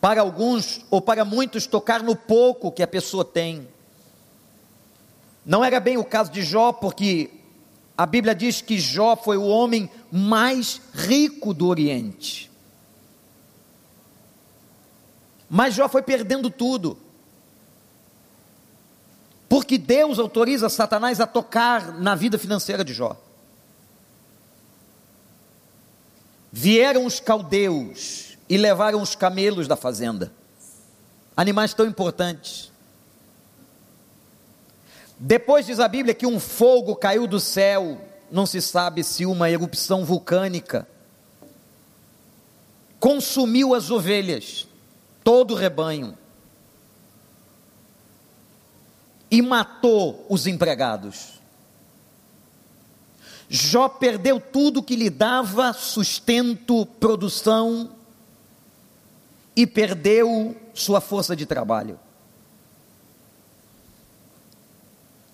Para 0.00 0.20
alguns 0.20 0.82
ou 0.88 1.02
para 1.02 1.24
muitos, 1.24 1.66
tocar 1.66 2.00
no 2.00 2.14
pouco 2.14 2.70
que 2.70 2.80
a 2.80 2.86
pessoa 2.86 3.24
tem. 3.24 3.66
Não 5.44 5.64
era 5.64 5.80
bem 5.80 5.96
o 5.96 6.04
caso 6.04 6.30
de 6.30 6.44
Jó, 6.44 6.72
porque 6.72 7.28
a 7.98 8.06
Bíblia 8.06 8.32
diz 8.32 8.60
que 8.60 8.78
Jó 8.78 9.16
foi 9.16 9.36
o 9.36 9.48
homem 9.48 9.90
mais 10.12 10.80
rico 10.94 11.52
do 11.52 11.66
Oriente. 11.66 12.48
Mas 15.48 15.74
Jó 15.74 15.88
foi 15.88 16.02
perdendo 16.02 16.50
tudo. 16.50 16.98
Porque 19.48 19.78
Deus 19.78 20.18
autoriza 20.18 20.68
Satanás 20.68 21.20
a 21.20 21.26
tocar 21.26 21.98
na 21.98 22.14
vida 22.14 22.38
financeira 22.38 22.84
de 22.84 22.92
Jó. 22.92 23.16
Vieram 26.50 27.04
os 27.04 27.20
caldeus 27.20 28.36
e 28.48 28.56
levaram 28.56 29.02
os 29.02 29.14
camelos 29.14 29.68
da 29.68 29.76
fazenda, 29.76 30.32
animais 31.36 31.74
tão 31.74 31.86
importantes. 31.86 32.72
Depois 35.18 35.66
diz 35.66 35.80
a 35.80 35.88
Bíblia 35.88 36.14
que 36.14 36.26
um 36.26 36.38
fogo 36.38 36.94
caiu 36.94 37.26
do 37.26 37.40
céu, 37.40 38.00
não 38.30 38.46
se 38.46 38.60
sabe 38.60 39.02
se 39.02 39.26
uma 39.26 39.50
erupção 39.50 40.04
vulcânica, 40.04 40.86
consumiu 42.98 43.74
as 43.74 43.90
ovelhas, 43.90 44.65
todo 45.26 45.54
o 45.54 45.56
rebanho 45.56 46.16
e 49.28 49.42
matou 49.42 50.24
os 50.28 50.46
empregados. 50.46 51.40
Jó 53.48 53.88
perdeu 53.88 54.38
tudo 54.38 54.84
que 54.84 54.94
lhe 54.94 55.10
dava 55.10 55.72
sustento, 55.72 56.86
produção 57.00 57.96
e 59.56 59.66
perdeu 59.66 60.56
sua 60.72 61.00
força 61.00 61.34
de 61.34 61.44
trabalho. 61.44 61.98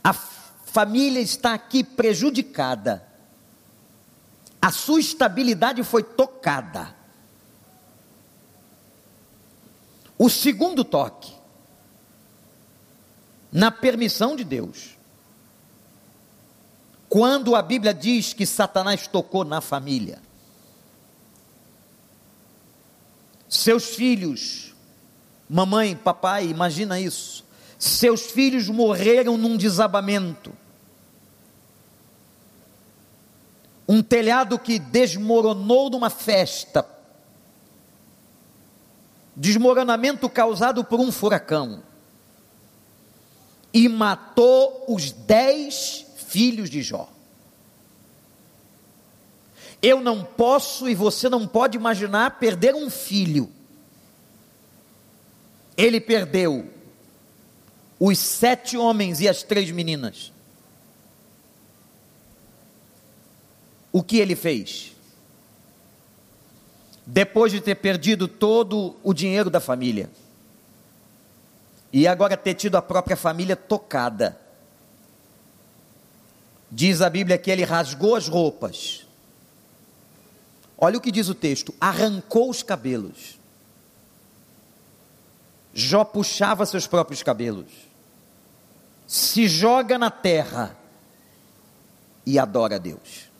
A 0.02 0.14
família 0.14 1.20
está 1.20 1.52
aqui 1.52 1.85
prejudicada. 1.85 3.07
A 4.59 4.72
sua 4.72 5.00
estabilidade 5.00 5.85
foi 5.85 6.02
tocada. 6.02 7.02
O 10.23 10.31
segundo 10.31 10.85
toque 10.85 11.33
na 13.51 13.73
permissão 13.73 14.37
de 14.37 14.45
Deus. 14.45 14.97
Quando 17.09 17.57
a 17.57 17.61
Bíblia 17.61 17.93
diz 17.93 18.33
que 18.33 18.47
Satanás 18.47 19.09
tocou 19.09 19.45
na 19.45 19.61
família, 19.61 20.23
seus 23.49 23.97
filhos, 23.97 24.77
mamãe, 25.51 25.97
papai, 25.97 26.47
imagina 26.47 27.01
isso, 27.01 27.45
seus 27.77 28.31
filhos 28.31 28.69
morreram 28.69 29.37
num 29.37 29.57
desabamento, 29.57 30.53
um 33.89 34.01
telhado 34.01 34.57
que 34.57 34.79
desmoronou 34.79 35.91
numa 35.91 36.11
festa, 36.11 36.89
desmoronamento 39.35 40.29
causado 40.29 40.85
por 40.85 41.01
um 41.01 41.11
furacão 41.11 41.83
e 43.73 43.88
matou 43.88 44.85
os 44.88 45.11
dez 45.11 46.07
filhos 46.16 46.68
de 46.68 46.83
Jó. 46.83 47.11
Eu 49.81 50.01
não 50.01 50.23
posso 50.23 50.88
e 50.88 50.95
você 50.95 51.29
não 51.29 51.47
pode 51.47 51.77
imaginar 51.77 52.38
perder 52.38 52.75
um 52.75 52.88
filho. 52.88 53.51
Ele 55.77 56.01
perdeu 56.01 56.71
os 57.99 58.18
sete 58.18 58.77
homens 58.77 59.21
e 59.21 59.29
as 59.29 59.42
três 59.42 59.71
meninas. 59.71 60.33
O 63.90 64.03
que 64.03 64.18
ele 64.18 64.37
fez? 64.37 64.92
Depois 67.07 67.53
de 67.53 67.61
ter 67.61 67.77
perdido 67.77 68.29
todo 68.29 68.97
o 69.03 69.12
dinheiro 69.12 69.51
da 69.51 69.61
família, 69.61 70.11
e 71.93 72.07
agora 72.07 72.37
ter 72.37 72.55
tido 72.55 72.77
a 72.77 72.83
própria 72.83 73.17
família 73.17 73.57
tocada, 73.57 74.38
diz 76.71 77.03
a 77.03 77.11
Bíblia 77.11 77.37
que 77.37 77.51
ele 77.51 77.65
rasgou 77.65 78.15
as 78.15 78.29
roupas, 78.29 79.05
Olha 80.85 80.99
o 80.99 81.01
que 81.01 81.12
diz 81.12 81.29
o 81.29 81.35
texto: 81.35 81.73
arrancou 81.81 82.51
os 82.51 82.61
cabelos. 82.61 83.38
Jó 85.73 86.05
puxava 86.05 86.67
seus 86.67 86.88
próprios 86.88 87.23
cabelos, 87.23 87.71
se 89.07 89.47
joga 89.47 89.97
na 89.97 90.11
terra 90.11 90.77
e 92.27 92.37
adora 92.37 92.75
a 92.75 92.79
Deus. 92.79 93.31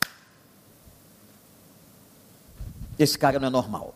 Esse 2.97 3.17
cara 3.17 3.39
não 3.39 3.47
é 3.47 3.51
normal. 3.51 3.95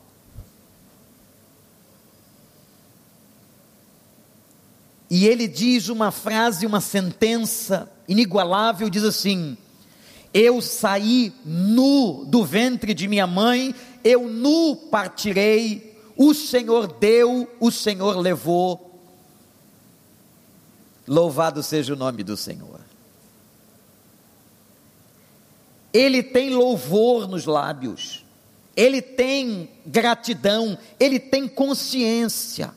E 5.09 5.25
ele 5.25 5.47
diz 5.47 5.87
uma 5.87 6.11
frase, 6.11 6.65
uma 6.65 6.81
sentença 6.81 7.89
inigualável: 8.07 8.89
diz 8.89 9.03
assim: 9.03 9.57
eu 10.33 10.61
saí 10.61 11.33
nu 11.43 12.23
do 12.25 12.43
ventre 12.43 12.93
de 12.93 13.07
minha 13.07 13.25
mãe, 13.25 13.73
eu 14.03 14.29
nu 14.29 14.75
partirei, 14.75 15.97
o 16.15 16.33
Senhor 16.33 16.87
deu, 16.87 17.49
o 17.59 17.71
Senhor 17.71 18.17
levou. 18.17 19.01
Louvado 21.07 21.63
seja 21.63 21.93
o 21.93 21.97
nome 21.97 22.23
do 22.23 22.35
Senhor. 22.35 22.81
Ele 25.93 26.21
tem 26.21 26.51
louvor 26.51 27.27
nos 27.27 27.45
lábios, 27.45 28.23
ele 28.77 29.01
tem 29.01 29.67
gratidão, 29.83 30.77
ele 30.99 31.19
tem 31.19 31.47
consciência, 31.47 32.71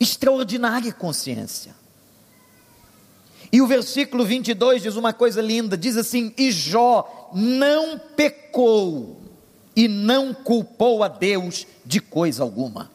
extraordinária 0.00 0.90
consciência. 0.90 1.74
E 3.52 3.60
o 3.60 3.66
versículo 3.66 4.24
22 4.24 4.82
diz 4.82 4.96
uma 4.96 5.12
coisa 5.12 5.42
linda: 5.42 5.76
diz 5.76 5.98
assim: 5.98 6.32
E 6.38 6.50
Jó 6.50 7.30
não 7.34 7.98
pecou 7.98 9.20
e 9.76 9.86
não 9.86 10.32
culpou 10.32 11.04
a 11.04 11.08
Deus 11.08 11.66
de 11.84 12.00
coisa 12.00 12.42
alguma. 12.42 12.90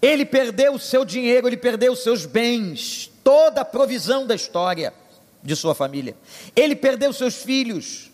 Ele 0.00 0.24
perdeu 0.24 0.74
o 0.74 0.78
seu 0.78 1.04
dinheiro, 1.04 1.48
ele 1.48 1.56
perdeu 1.56 1.92
os 1.92 2.02
seus 2.02 2.24
bens, 2.24 3.10
toda 3.22 3.60
a 3.60 3.64
provisão 3.64 4.26
da 4.26 4.34
história 4.34 4.94
de 5.42 5.54
sua 5.54 5.74
família. 5.74 6.16
Ele 6.56 6.74
perdeu 6.74 7.12
seus 7.12 7.42
filhos. 7.42 8.10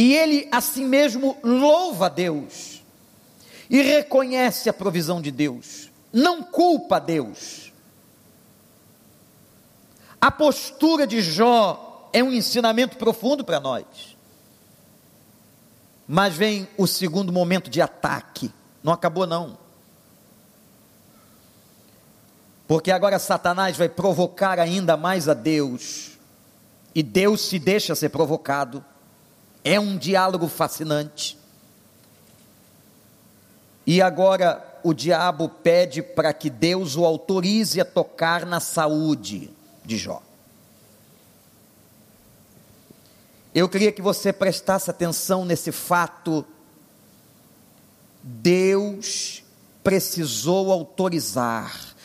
E 0.00 0.14
ele 0.14 0.48
assim 0.50 0.86
mesmo 0.86 1.36
louva 1.42 2.06
a 2.06 2.08
Deus 2.08 2.82
e 3.68 3.82
reconhece 3.82 4.70
a 4.70 4.72
provisão 4.72 5.20
de 5.20 5.30
Deus 5.30 5.90
não 6.12 6.42
culpa 6.42 6.98
Deus. 6.98 7.72
A 10.20 10.30
postura 10.30 11.06
de 11.06 11.22
Jó 11.22 12.08
é 12.12 12.22
um 12.22 12.32
ensinamento 12.32 12.96
profundo 12.96 13.44
para 13.44 13.60
nós. 13.60 13.84
Mas 16.06 16.34
vem 16.34 16.68
o 16.76 16.86
segundo 16.86 17.32
momento 17.32 17.70
de 17.70 17.80
ataque. 17.80 18.52
Não 18.82 18.92
acabou, 18.92 19.26
não. 19.26 19.56
Porque 22.66 22.90
agora 22.90 23.18
Satanás 23.18 23.76
vai 23.76 23.88
provocar 23.88 24.58
ainda 24.58 24.96
mais 24.96 25.28
a 25.28 25.34
Deus. 25.34 26.18
E 26.94 27.02
Deus 27.02 27.42
se 27.42 27.58
deixa 27.58 27.94
ser 27.94 28.08
provocado. 28.08 28.84
É 29.64 29.78
um 29.78 29.96
diálogo 29.96 30.48
fascinante. 30.48 31.38
E 33.86 34.00
agora 34.00 34.80
o 34.82 34.94
diabo 34.94 35.48
pede 35.48 36.02
para 36.02 36.32
que 36.32 36.48
Deus 36.48 36.96
o 36.96 37.04
autorize 37.04 37.80
a 37.80 37.84
tocar 37.84 38.46
na 38.46 38.60
saúde 38.60 39.50
de 39.84 39.96
Jó. 39.98 40.22
Eu 43.54 43.68
queria 43.68 43.90
que 43.90 44.00
você 44.00 44.32
prestasse 44.32 44.88
atenção 44.90 45.44
nesse 45.44 45.72
fato. 45.72 46.46
Deus 48.22 49.42
precisou 49.82 50.70
autorizar. 50.70 51.96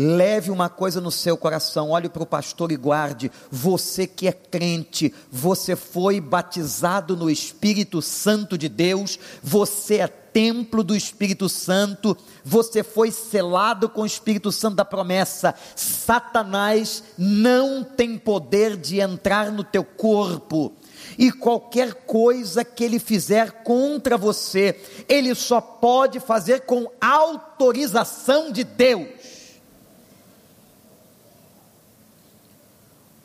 Leve 0.00 0.52
uma 0.52 0.68
coisa 0.68 1.00
no 1.00 1.10
seu 1.10 1.36
coração, 1.36 1.90
olhe 1.90 2.08
para 2.08 2.22
o 2.22 2.26
pastor 2.26 2.70
e 2.70 2.76
guarde. 2.76 3.32
Você 3.50 4.06
que 4.06 4.28
é 4.28 4.32
crente, 4.32 5.12
você 5.28 5.74
foi 5.74 6.20
batizado 6.20 7.16
no 7.16 7.28
Espírito 7.28 8.00
Santo 8.00 8.56
de 8.56 8.68
Deus, 8.68 9.18
você 9.42 9.96
é 9.96 10.06
templo 10.06 10.84
do 10.84 10.94
Espírito 10.94 11.48
Santo, 11.48 12.16
você 12.44 12.84
foi 12.84 13.10
selado 13.10 13.88
com 13.88 14.02
o 14.02 14.06
Espírito 14.06 14.52
Santo 14.52 14.76
da 14.76 14.84
promessa. 14.84 15.52
Satanás 15.74 17.02
não 17.18 17.82
tem 17.82 18.16
poder 18.16 18.76
de 18.76 19.00
entrar 19.00 19.50
no 19.50 19.64
teu 19.64 19.82
corpo. 19.82 20.72
E 21.18 21.32
qualquer 21.32 21.92
coisa 22.06 22.64
que 22.64 22.84
ele 22.84 23.00
fizer 23.00 23.62
contra 23.64 24.16
você, 24.16 24.80
ele 25.08 25.34
só 25.34 25.60
pode 25.60 26.20
fazer 26.20 26.60
com 26.60 26.88
autorização 27.00 28.52
de 28.52 28.62
Deus. 28.62 29.08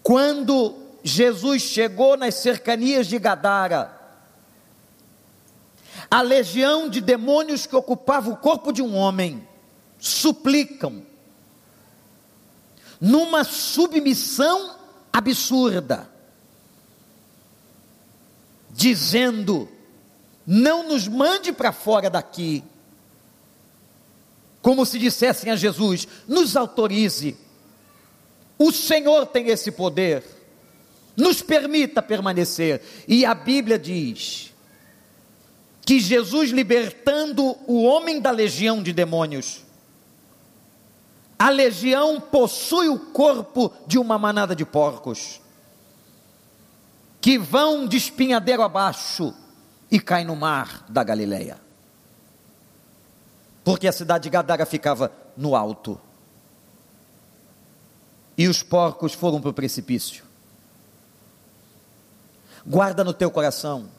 Quando 0.03 0.75
Jesus 1.01 1.61
chegou 1.61 2.17
nas 2.17 2.35
cercanias 2.35 3.07
de 3.07 3.17
Gadara, 3.17 3.99
a 6.11 6.21
legião 6.21 6.89
de 6.89 6.99
demônios 6.99 7.65
que 7.65 7.75
ocupava 7.75 8.29
o 8.29 8.37
corpo 8.37 8.73
de 8.73 8.81
um 8.81 8.95
homem 8.95 9.47
suplicam, 9.97 11.03
numa 12.99 13.45
submissão 13.45 14.75
absurda, 15.11 16.09
dizendo: 18.69 19.69
não 20.45 20.87
nos 20.87 21.07
mande 21.07 21.53
para 21.53 21.71
fora 21.71 22.09
daqui, 22.09 22.63
como 24.61 24.85
se 24.85 24.99
dissessem 24.99 25.51
a 25.51 25.55
Jesus: 25.55 26.07
nos 26.27 26.55
autorize, 26.57 27.37
o 28.65 28.71
Senhor 28.71 29.25
tem 29.25 29.49
esse 29.49 29.71
poder, 29.71 30.23
nos 31.17 31.41
permita 31.41 32.01
permanecer. 32.01 32.81
E 33.05 33.25
a 33.25 33.35
Bíblia 33.35 33.77
diz 33.77 34.53
que 35.81 35.99
Jesus 35.99 36.49
libertando 36.51 37.57
o 37.67 37.83
homem 37.83 38.21
da 38.21 38.31
legião 38.31 38.81
de 38.81 38.93
demônios. 38.93 39.63
A 41.37 41.49
legião 41.49 42.21
possui 42.21 42.87
o 42.87 42.97
corpo 42.97 43.73
de 43.85 43.99
uma 43.99 44.17
manada 44.17 44.55
de 44.55 44.65
porcos 44.65 45.41
que 47.19 47.37
vão 47.37 47.85
de 47.85 47.97
espinhadeiro 47.97 48.61
abaixo 48.61 49.33
e 49.91 49.99
caem 49.99 50.25
no 50.25 50.37
mar 50.37 50.85
da 50.87 51.03
Galileia. 51.03 51.59
Porque 53.61 53.89
a 53.89 53.91
cidade 53.91 54.23
de 54.23 54.29
Gadara 54.29 54.65
ficava 54.65 55.11
no 55.35 55.53
alto. 55.53 55.99
E 58.37 58.47
os 58.47 58.63
porcos 58.63 59.13
foram 59.13 59.39
para 59.39 59.49
o 59.49 59.53
precipício. 59.53 60.23
Guarda 62.65 63.03
no 63.03 63.13
teu 63.13 63.29
coração 63.29 63.89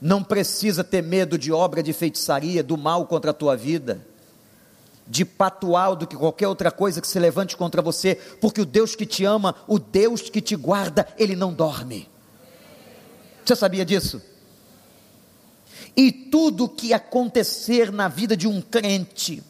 não 0.00 0.24
precisa 0.24 0.82
ter 0.82 1.02
medo 1.02 1.36
de 1.36 1.52
obra 1.52 1.82
de 1.82 1.92
feitiçaria, 1.92 2.62
do 2.62 2.78
mal 2.78 3.06
contra 3.06 3.32
a 3.32 3.34
tua 3.34 3.54
vida, 3.54 4.06
de 5.06 5.24
patual 5.24 5.94
do 5.94 6.06
que 6.06 6.16
qualquer 6.16 6.48
outra 6.48 6.70
coisa 6.70 7.00
que 7.00 7.06
se 7.06 7.18
levante 7.18 7.56
contra 7.56 7.82
você, 7.82 8.14
porque 8.40 8.62
o 8.62 8.66
Deus 8.66 8.94
que 8.94 9.04
te 9.04 9.24
ama, 9.24 9.54
o 9.66 9.78
Deus 9.78 10.22
que 10.22 10.40
te 10.40 10.56
guarda, 10.56 11.06
ele 11.18 11.36
não 11.36 11.52
dorme. 11.52 12.08
Você 13.44 13.54
sabia 13.54 13.84
disso? 13.84 14.22
E 15.96 16.10
tudo 16.10 16.68
que 16.68 16.94
acontecer 16.94 17.92
na 17.92 18.08
vida 18.08 18.36
de 18.36 18.46
um 18.46 18.62
crente, 18.62 19.42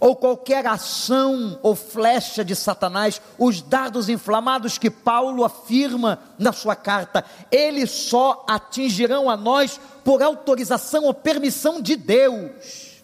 ou 0.00 0.16
qualquer 0.16 0.66
ação 0.66 1.58
ou 1.62 1.74
flecha 1.74 2.44
de 2.44 2.54
Satanás, 2.54 3.20
os 3.38 3.62
dardos 3.62 4.08
inflamados 4.08 4.78
que 4.78 4.90
Paulo 4.90 5.44
afirma 5.44 6.18
na 6.38 6.52
sua 6.52 6.76
carta, 6.76 7.24
eles 7.50 7.90
só 7.90 8.44
atingirão 8.48 9.30
a 9.30 9.36
nós 9.36 9.80
por 10.04 10.22
autorização 10.22 11.04
ou 11.04 11.14
permissão 11.14 11.80
de 11.80 11.96
Deus. 11.96 13.02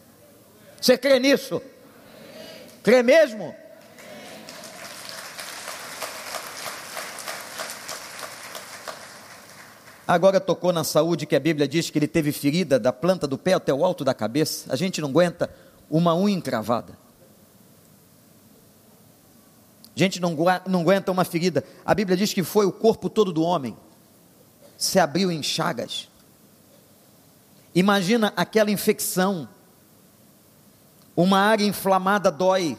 Você 0.81 0.99
crê 0.99 1.19
nisso? 1.19 1.63
Crê 2.83 3.03
mesmo? 3.03 3.55
Agora 10.07 10.41
tocou 10.41 10.73
na 10.73 10.85
saúde 10.85 11.25
que 11.25 11.37
a 11.37 11.41
Bíblia 11.41 11.67
diz 11.67 11.89
que 11.89 11.99
ele 11.99 12.09
teve 12.09 12.33
ferida 12.33 12.79
da 12.79 12.93
planta 12.93 13.27
do 13.27 13.39
pé 13.39 13.55
até 13.55 13.73
o 13.73 13.85
alto 13.85 14.05
da 14.05 14.13
cabeça. 14.13 14.71
A 14.73 14.77
gente 14.77 15.01
não 15.01 15.09
aguenta 15.09 15.49
uma 15.93 16.15
unha 16.15 16.35
encravada. 16.35 16.97
Gente 19.95 20.19
não, 20.19 20.35
não 20.67 20.81
aguenta 20.81 21.13
uma 21.13 21.23
ferida. 21.23 21.63
A 21.85 21.95
Bíblia 21.95 22.17
diz 22.17 22.33
que 22.33 22.43
foi 22.43 22.65
o 22.65 22.73
corpo 22.73 23.11
todo 23.11 23.31
do 23.31 23.43
homem. 23.43 23.77
Se 24.79 24.99
abriu 24.99 25.31
em 25.31 25.43
chagas. 25.43 26.09
Imagina 27.75 28.33
aquela 28.35 28.71
infecção. 28.71 29.47
Uma 31.15 31.41
área 31.41 31.67
inflamada 31.67 32.31
dói. 32.31 32.79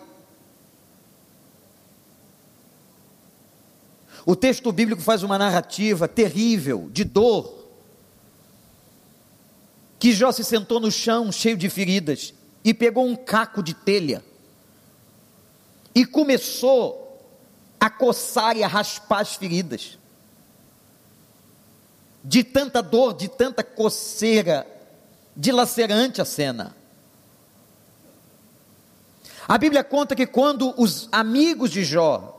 O 4.25 4.35
texto 4.35 4.71
bíblico 4.71 5.03
faz 5.03 5.21
uma 5.21 5.37
narrativa 5.37 6.07
terrível, 6.07 6.89
de 6.91 7.03
dor. 7.03 7.61
Que 9.99 10.11
Jó 10.11 10.31
se 10.31 10.43
sentou 10.43 10.79
no 10.79 10.91
chão, 10.91 11.31
cheio 11.31 11.55
de 11.55 11.69
feridas, 11.69 12.33
e 12.63 12.73
pegou 12.73 13.05
um 13.05 13.15
caco 13.15 13.61
de 13.61 13.73
telha, 13.73 14.23
e 15.93 16.05
começou 16.05 17.01
a 17.79 17.89
coçar 17.89 18.55
e 18.57 18.63
a 18.63 18.67
raspar 18.67 19.19
as 19.19 19.35
feridas. 19.35 19.97
De 22.23 22.43
tanta 22.43 22.81
dor, 22.81 23.13
de 23.13 23.27
tanta 23.27 23.63
coceira, 23.63 24.65
dilacerante 25.35 26.21
a 26.21 26.25
cena. 26.25 26.75
A 29.47 29.57
Bíblia 29.57 29.83
conta 29.83 30.15
que 30.15 30.25
quando 30.25 30.73
os 30.81 31.09
amigos 31.11 31.69
de 31.69 31.83
Jó 31.83 32.33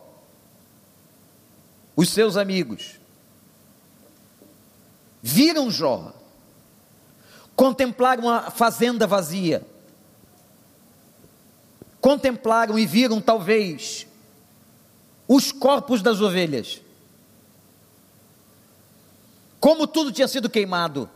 os 1.97 2.11
seus 2.11 2.37
amigos, 2.37 2.99
viram 5.23 5.71
Jó, 5.71 6.13
contemplaram 7.55 8.29
a 8.29 8.51
fazenda 8.51 9.07
vazia, 9.07 9.65
contemplaram 12.05 12.79
e 12.79 12.85
viram 12.85 13.19
talvez 13.19 14.07
os 15.27 15.51
corpos 15.51 16.03
das 16.03 16.21
ovelhas, 16.21 16.83
como 19.59 19.87
tudo 19.87 20.13
tinha 20.13 20.29
sido 20.29 20.51
queimado, 20.51 21.09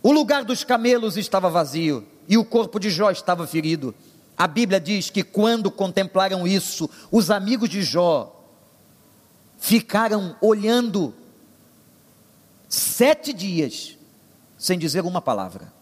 o 0.00 0.12
lugar 0.12 0.44
dos 0.44 0.62
camelos 0.62 1.16
estava 1.16 1.50
vazio 1.50 2.06
e 2.28 2.38
o 2.38 2.44
corpo 2.44 2.78
de 2.78 2.88
Jó 2.88 3.10
estava 3.10 3.48
ferido. 3.48 3.92
A 4.38 4.46
Bíblia 4.46 4.78
diz 4.78 5.10
que 5.10 5.24
quando 5.24 5.68
contemplaram 5.68 6.46
isso, 6.46 6.88
os 7.10 7.32
amigos 7.32 7.68
de 7.68 7.82
Jó 7.82 8.46
ficaram 9.58 10.36
olhando 10.40 11.12
sete 12.68 13.32
dias 13.32 13.98
sem 14.56 14.78
dizer 14.78 15.04
uma 15.04 15.20
palavra. 15.20 15.81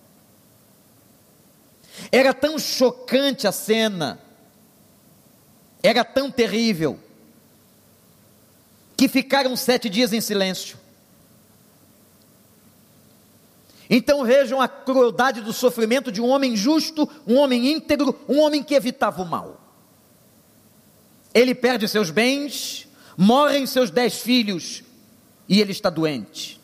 Era 2.11 2.33
tão 2.33 2.59
chocante 2.59 3.47
a 3.47 3.53
cena, 3.53 4.21
era 5.83 6.05
tão 6.05 6.31
terrível, 6.31 6.99
que 8.97 9.09
ficaram 9.09 9.57
sete 9.57 9.89
dias 9.89 10.13
em 10.13 10.21
silêncio. 10.21 10.79
Então 13.89 14.25
vejam 14.25 14.61
a 14.61 14.69
crueldade 14.69 15.41
do 15.41 15.53
sofrimento 15.53 16.13
de 16.13 16.21
um 16.21 16.29
homem 16.29 16.55
justo, 16.55 17.09
um 17.27 17.37
homem 17.37 17.73
íntegro, 17.73 18.17
um 18.29 18.39
homem 18.39 18.63
que 18.63 18.75
evitava 18.75 19.21
o 19.21 19.27
mal. 19.27 19.61
Ele 21.35 21.55
perde 21.55 21.89
seus 21.89 22.11
bens, 22.11 22.87
morrem 23.17 23.67
seus 23.67 23.91
dez 23.91 24.19
filhos 24.21 24.85
e 25.49 25.61
ele 25.61 25.73
está 25.73 25.91
doente. 25.91 26.61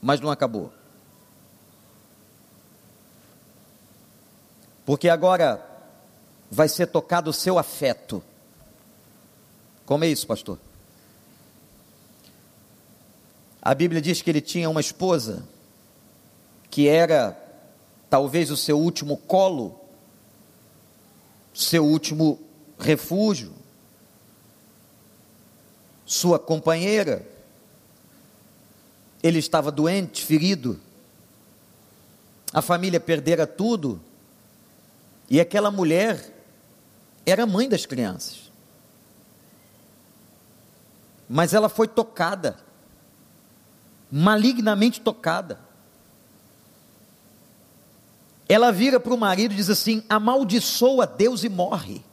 Mas 0.00 0.20
não 0.20 0.30
acabou. 0.30 0.72
Porque 4.84 5.08
agora 5.08 5.64
vai 6.50 6.68
ser 6.68 6.86
tocado 6.86 7.30
o 7.30 7.32
seu 7.32 7.58
afeto. 7.58 8.22
Como 9.86 10.04
é 10.04 10.08
isso, 10.08 10.26
pastor? 10.26 10.58
A 13.60 13.74
Bíblia 13.74 14.00
diz 14.00 14.20
que 14.20 14.30
ele 14.30 14.40
tinha 14.40 14.68
uma 14.68 14.80
esposa 14.80 15.42
que 16.70 16.86
era 16.88 17.38
talvez 18.10 18.50
o 18.50 18.56
seu 18.56 18.78
último 18.78 19.16
colo, 19.16 19.80
seu 21.54 21.84
último 21.84 22.38
refúgio, 22.78 23.52
sua 26.04 26.38
companheira. 26.38 27.26
Ele 29.22 29.38
estava 29.38 29.72
doente, 29.72 30.24
ferido, 30.24 30.78
a 32.52 32.60
família 32.60 33.00
perdera 33.00 33.46
tudo, 33.46 34.00
e 35.34 35.40
aquela 35.40 35.70
mulher 35.70 36.32
era 37.26 37.46
mãe 37.46 37.68
das 37.68 37.86
crianças. 37.86 38.50
Mas 41.28 41.54
ela 41.54 41.68
foi 41.68 41.88
tocada, 41.88 42.58
malignamente 44.10 45.00
tocada 45.00 45.64
ela 48.48 48.70
vira 48.70 49.00
para 49.00 49.14
o 49.14 49.18
marido 49.18 49.52
e 49.52 49.56
diz 49.56 49.70
assim: 49.70 50.02
amaldiçoa 50.08 51.06
Deus 51.06 51.44
e 51.44 51.48
morre. 51.48 52.04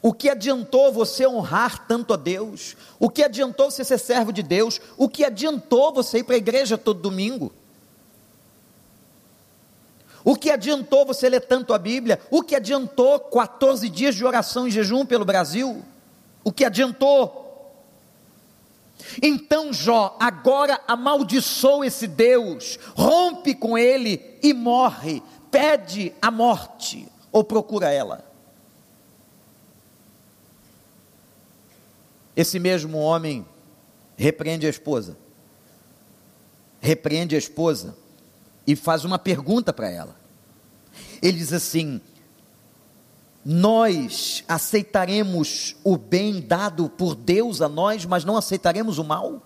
O 0.00 0.12
que 0.12 0.28
adiantou 0.28 0.92
você 0.92 1.26
honrar 1.26 1.86
tanto 1.86 2.14
a 2.14 2.16
Deus? 2.16 2.76
O 3.00 3.10
que 3.10 3.22
adiantou 3.22 3.70
você 3.70 3.84
ser 3.84 3.98
servo 3.98 4.32
de 4.32 4.42
Deus? 4.42 4.80
O 4.96 5.08
que 5.08 5.24
adiantou 5.24 5.92
você 5.92 6.18
ir 6.18 6.24
para 6.24 6.36
a 6.36 6.38
igreja 6.38 6.78
todo 6.78 7.00
domingo? 7.00 7.52
O 10.28 10.36
que 10.36 10.50
adiantou 10.50 11.06
você 11.06 11.26
ler 11.26 11.40
tanto 11.40 11.72
a 11.72 11.78
Bíblia? 11.78 12.20
O 12.30 12.42
que 12.42 12.54
adiantou 12.54 13.18
14 13.18 13.88
dias 13.88 14.14
de 14.14 14.26
oração 14.26 14.68
e 14.68 14.70
jejum 14.70 15.06
pelo 15.06 15.24
Brasil? 15.24 15.82
O 16.44 16.52
que 16.52 16.66
adiantou? 16.66 17.72
Então 19.22 19.72
Jó 19.72 20.18
agora 20.20 20.82
amaldiçoa 20.86 21.86
esse 21.86 22.06
Deus, 22.06 22.78
rompe 22.94 23.54
com 23.54 23.78
ele 23.78 24.38
e 24.42 24.52
morre, 24.52 25.22
pede 25.50 26.12
a 26.20 26.30
morte 26.30 27.10
ou 27.32 27.42
procura 27.42 27.90
ela. 27.90 28.22
Esse 32.36 32.58
mesmo 32.58 32.98
homem 32.98 33.46
repreende 34.14 34.66
a 34.66 34.70
esposa, 34.70 35.16
repreende 36.82 37.34
a 37.34 37.38
esposa 37.38 37.96
e 38.66 38.76
faz 38.76 39.06
uma 39.06 39.18
pergunta 39.18 39.72
para 39.72 39.88
ela. 39.88 40.17
Ele 41.22 41.38
diz 41.38 41.52
assim: 41.52 42.00
nós 43.44 44.44
aceitaremos 44.46 45.76
o 45.82 45.96
bem 45.96 46.40
dado 46.40 46.88
por 46.88 47.14
Deus 47.14 47.62
a 47.62 47.68
nós, 47.68 48.04
mas 48.04 48.24
não 48.24 48.36
aceitaremos 48.36 48.98
o 48.98 49.04
mal? 49.04 49.42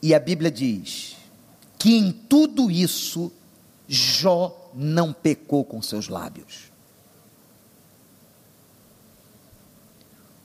E 0.00 0.14
a 0.14 0.20
Bíblia 0.20 0.50
diz 0.50 1.16
que 1.78 1.96
em 1.96 2.12
tudo 2.12 2.70
isso 2.70 3.32
Jó 3.88 4.70
não 4.74 5.12
pecou 5.12 5.64
com 5.64 5.80
seus 5.82 6.08
lábios. 6.08 6.72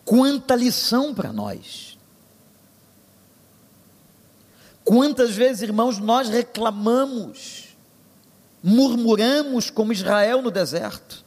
Quanta 0.04 0.56
lição 0.56 1.14
para 1.14 1.32
nós. 1.32 1.89
Quantas 4.90 5.36
vezes, 5.36 5.62
irmãos, 5.62 6.00
nós 6.00 6.30
reclamamos 6.30 7.70
murmuramos 8.64 9.70
como 9.70 9.94
Israel 9.94 10.42
no 10.42 10.50
deserto. 10.50 11.24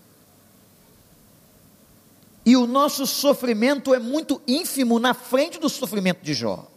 E 2.45 2.57
o 2.57 2.67
nosso 2.67 3.07
sofrimento 3.07 3.95
é 3.95 4.01
muito 4.01 4.43
ínfimo 4.49 4.99
na 4.99 5.15
frente 5.15 5.61
do 5.61 5.69
sofrimento 5.69 6.25
de 6.25 6.35
Jó. 6.35 6.69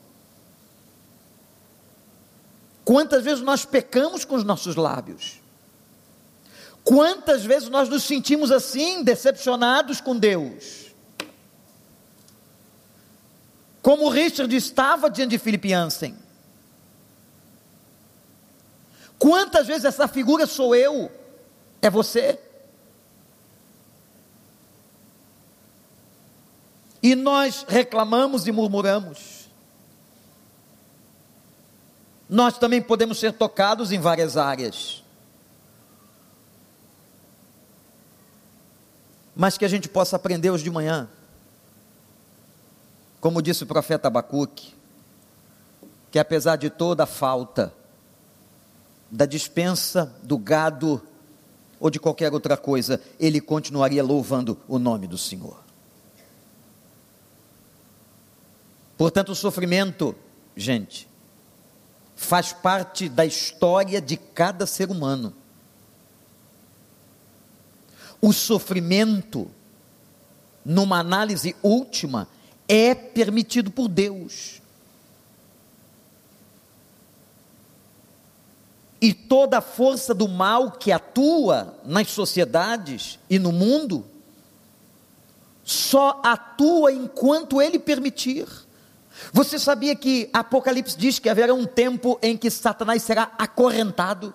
Quantas 2.83 3.23
vezes 3.23 3.43
nós 3.43 3.65
pecamos 3.65 4.23
com 4.23 4.35
os 4.35 4.43
nossos 4.43 4.75
lábios? 4.75 5.41
Quantas 6.83 7.43
vezes 7.43 7.67
nós 7.67 7.89
nos 7.89 8.03
sentimos 8.03 8.51
assim, 8.51 9.03
decepcionados 9.03 9.99
com 9.99 10.15
Deus? 10.15 10.93
Como 13.81 14.07
Richard 14.07 14.55
estava 14.55 15.09
diante 15.09 15.31
de 15.31 15.39
Philip 15.39 15.67
Jansen. 15.67 16.24
Quantas 19.17 19.67
vezes 19.67 19.85
essa 19.85 20.07
figura 20.07 20.45
sou 20.45 20.75
eu? 20.75 21.11
É 21.81 21.89
você? 21.89 22.39
E 27.01 27.15
nós 27.15 27.65
reclamamos 27.67 28.47
e 28.47 28.51
murmuramos. 28.51 29.45
nós 32.29 32.57
também 32.57 32.81
podemos 32.81 33.19
ser 33.19 33.33
tocados 33.33 33.91
em 33.91 33.99
várias 33.99 34.35
áreas. 34.35 35.03
Mas 39.35 39.57
que 39.57 39.65
a 39.65 39.67
gente 39.67 39.87
possa 39.87 40.15
aprender 40.15 40.49
hoje 40.49 40.63
de 40.63 40.71
manhã. 40.71 41.09
Como 43.19 43.41
disse 43.41 43.63
o 43.63 43.67
profeta 43.67 44.07
Abacuque, 44.07 44.73
que 46.11 46.19
apesar 46.19 46.55
de 46.55 46.69
toda 46.69 47.03
a 47.03 47.07
falta, 47.07 47.73
da 49.15 49.25
dispensa 49.25 50.13
do 50.23 50.37
gado 50.37 51.01
ou 51.79 51.89
de 51.89 51.99
qualquer 51.99 52.33
outra 52.33 52.57
coisa, 52.57 53.01
ele 53.17 53.39
continuaria 53.39 54.03
louvando 54.03 54.59
o 54.67 54.77
nome 54.77 55.07
do 55.07 55.17
Senhor. 55.17 55.63
Portanto, 58.97 59.29
o 59.29 59.35
sofrimento, 59.35 60.13
gente, 60.55 61.07
faz 62.13 62.51
parte 62.51 63.07
da 63.07 63.25
história 63.25 64.01
de 64.01 64.17
cada 64.17 64.65
ser 64.65 64.89
humano. 64.91 65.33
O 68.21 68.33
sofrimento, 68.33 69.49
numa 70.65 70.99
análise 70.99 71.55
última, 71.63 72.27
é 72.67 72.93
permitido 72.93 73.71
por 73.71 73.87
Deus. 73.87 74.61
E 79.01 79.13
toda 79.13 79.57
a 79.57 79.61
força 79.61 80.13
do 80.13 80.27
mal 80.27 80.71
que 80.71 80.91
atua 80.91 81.77
nas 81.85 82.09
sociedades 82.09 83.19
e 83.29 83.37
no 83.37 83.51
mundo, 83.51 84.05
só 85.63 86.21
atua 86.23 86.93
enquanto 86.93 87.61
ele 87.61 87.79
permitir. 87.79 88.47
Você 89.33 89.57
sabia 89.57 89.95
que 89.95 90.29
Apocalipse 90.31 90.97
diz 90.97 91.19
que 91.19 91.29
haverá 91.29 91.53
um 91.53 91.65
tempo 91.65 92.19
em 92.21 92.37
que 92.37 92.49
Satanás 92.51 93.01
será 93.01 93.31
acorrentado, 93.37 94.33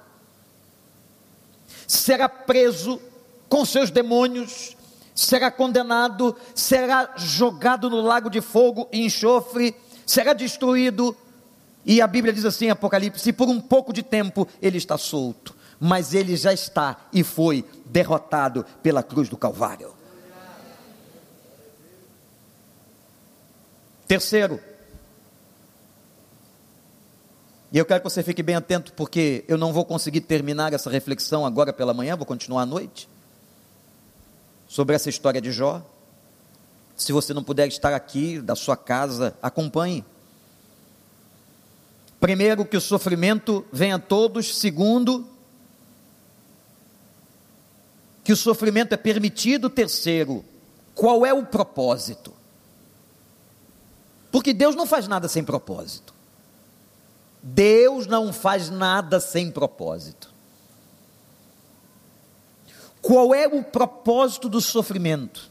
será 1.86 2.28
preso 2.28 3.00
com 3.48 3.64
seus 3.64 3.90
demônios, 3.90 4.76
será 5.14 5.50
condenado, 5.50 6.36
será 6.54 7.12
jogado 7.16 7.90
no 7.90 8.00
lago 8.00 8.30
de 8.30 8.40
fogo 8.40 8.88
e 8.92 9.04
enxofre, 9.04 9.74
será 10.06 10.32
destruído. 10.32 11.16
E 11.84 12.00
a 12.00 12.06
Bíblia 12.06 12.32
diz 12.32 12.44
assim, 12.44 12.68
Apocalipse, 12.68 13.32
por 13.32 13.48
um 13.48 13.60
pouco 13.60 13.92
de 13.92 14.02
tempo 14.02 14.46
ele 14.60 14.78
está 14.78 14.98
solto, 14.98 15.56
mas 15.78 16.14
ele 16.14 16.36
já 16.36 16.52
está 16.52 17.08
e 17.12 17.24
foi 17.24 17.64
derrotado 17.86 18.64
pela 18.82 19.02
cruz 19.02 19.28
do 19.28 19.36
Calvário. 19.36 19.94
Terceiro, 24.06 24.60
e 27.72 27.78
eu 27.78 27.84
quero 27.84 28.00
que 28.00 28.10
você 28.10 28.22
fique 28.22 28.42
bem 28.42 28.56
atento, 28.56 28.92
porque 28.94 29.44
eu 29.46 29.56
não 29.56 29.72
vou 29.72 29.84
conseguir 29.84 30.22
terminar 30.22 30.72
essa 30.72 30.90
reflexão 30.90 31.46
agora 31.46 31.72
pela 31.72 31.94
manhã, 31.94 32.16
vou 32.16 32.26
continuar 32.26 32.62
à 32.62 32.66
noite, 32.66 33.08
sobre 34.66 34.96
essa 34.96 35.08
história 35.08 35.40
de 35.40 35.52
Jó. 35.52 35.80
Se 36.96 37.12
você 37.12 37.32
não 37.32 37.44
puder 37.44 37.68
estar 37.68 37.94
aqui, 37.94 38.40
da 38.40 38.56
sua 38.56 38.76
casa, 38.76 39.36
acompanhe. 39.40 40.04
Primeiro, 42.20 42.66
que 42.66 42.76
o 42.76 42.80
sofrimento 42.80 43.64
venha 43.72 43.96
a 43.96 43.98
todos. 43.98 44.58
Segundo, 44.58 45.26
que 48.22 48.32
o 48.32 48.36
sofrimento 48.36 48.92
é 48.92 48.96
permitido. 48.96 49.70
Terceiro, 49.70 50.44
qual 50.94 51.24
é 51.24 51.32
o 51.32 51.46
propósito? 51.46 52.34
Porque 54.30 54.52
Deus 54.52 54.76
não 54.76 54.86
faz 54.86 55.08
nada 55.08 55.26
sem 55.26 55.42
propósito. 55.42 56.14
Deus 57.42 58.06
não 58.06 58.32
faz 58.32 58.68
nada 58.68 59.18
sem 59.18 59.50
propósito. 59.50 60.30
Qual 63.00 63.34
é 63.34 63.48
o 63.48 63.64
propósito 63.64 64.48
do 64.48 64.60
sofrimento? 64.60 65.49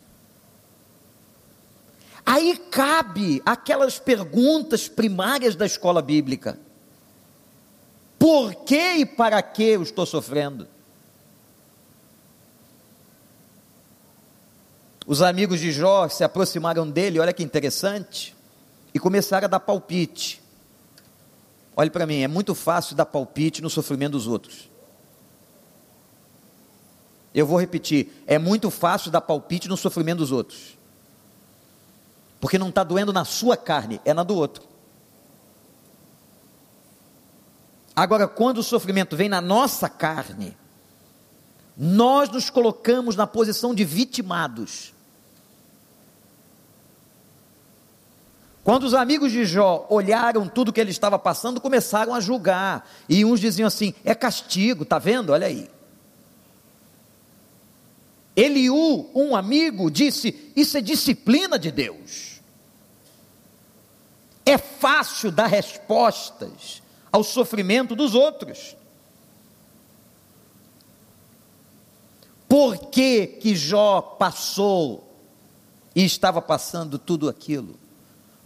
Aí 2.32 2.56
cabe 2.70 3.42
aquelas 3.44 3.98
perguntas 3.98 4.88
primárias 4.88 5.56
da 5.56 5.66
escola 5.66 6.00
bíblica: 6.00 6.60
por 8.20 8.54
que 8.54 8.98
e 8.98 9.04
para 9.04 9.42
que 9.42 9.64
eu 9.64 9.82
estou 9.82 10.06
sofrendo? 10.06 10.68
Os 15.08 15.24
amigos 15.24 15.60
de 15.60 15.72
Jó 15.72 16.08
se 16.08 16.24
aproximaram 16.24 16.88
dele, 16.88 17.20
olha 17.20 17.34
que 17.34 17.42
interessante, 17.42 18.36
e 18.94 19.00
começaram 19.00 19.46
a 19.46 19.50
dar 19.50 19.60
palpite. 19.60 20.40
Olhe 21.76 21.90
para 21.90 22.06
mim, 22.06 22.22
é 22.22 22.28
muito 22.28 22.54
fácil 22.54 22.96
dar 22.96 23.08
palpite 23.08 23.60
no 23.60 23.72
sofrimento 23.72 24.12
dos 24.12 24.28
outros. 24.28 24.70
Eu 27.34 27.48
vou 27.48 27.60
repetir, 27.60 28.24
é 28.28 28.38
muito 28.38 28.70
fácil 28.70 29.10
dar 29.10 29.22
palpite 29.22 29.68
no 29.68 29.76
sofrimento 29.76 30.20
dos 30.20 30.32
outros. 30.32 30.78
Porque 32.40 32.58
não 32.58 32.70
está 32.70 32.84
doendo 32.84 33.12
na 33.12 33.26
sua 33.26 33.58
carne, 33.58 34.00
é 34.06 34.14
na 34.14 34.24
do 34.24 34.36
outro. 34.36 34.64
Agora, 37.96 38.28
quando 38.28 38.60
o 38.60 38.64
sofrimento 38.64 39.18
vem 39.18 39.28
na 39.28 39.42
nossa 39.42 39.90
carne, 39.90 40.58
nós 41.76 42.30
nos 42.30 42.50
colocamos 42.50 43.16
na 43.16 43.28
posição 43.28 43.76
de 43.76 43.84
vitimados. 43.84 44.94
Quando 48.64 48.84
os 48.84 48.94
amigos 48.94 49.32
de 49.32 49.46
Jó 49.46 49.88
olharam 49.90 50.48
tudo 50.48 50.72
que 50.72 50.80
ele 50.80 50.92
estava 50.92 51.18
passando, 51.18 51.60
começaram 51.60 52.14
a 52.14 52.20
julgar. 52.20 52.88
E 53.10 53.26
uns 53.26 53.40
diziam 53.40 53.68
assim: 53.68 53.94
é 54.06 54.14
castigo, 54.14 54.86
tá 54.86 55.00
vendo? 55.00 55.32
Olha 55.32 55.48
aí. 55.48 55.70
Eliú, 58.36 59.10
um 59.16 59.36
amigo, 59.36 59.90
disse: 59.90 60.52
Isso 60.56 60.78
é 60.78 60.82
disciplina 60.82 61.58
de 61.58 61.72
Deus. 61.72 62.29
É 64.50 64.58
fácil 64.58 65.32
dar 65.32 65.46
respostas 65.46 66.82
ao 67.12 67.24
sofrimento 67.24 67.96
dos 67.96 68.16
outros. 68.16 68.76
Por 72.48 72.88
que, 72.88 73.28
que 73.28 73.56
Jó 73.56 74.02
passou 74.02 75.08
e 75.96 76.04
estava 76.04 76.42
passando 76.42 76.98
tudo 76.98 77.30
aquilo? 77.30 77.76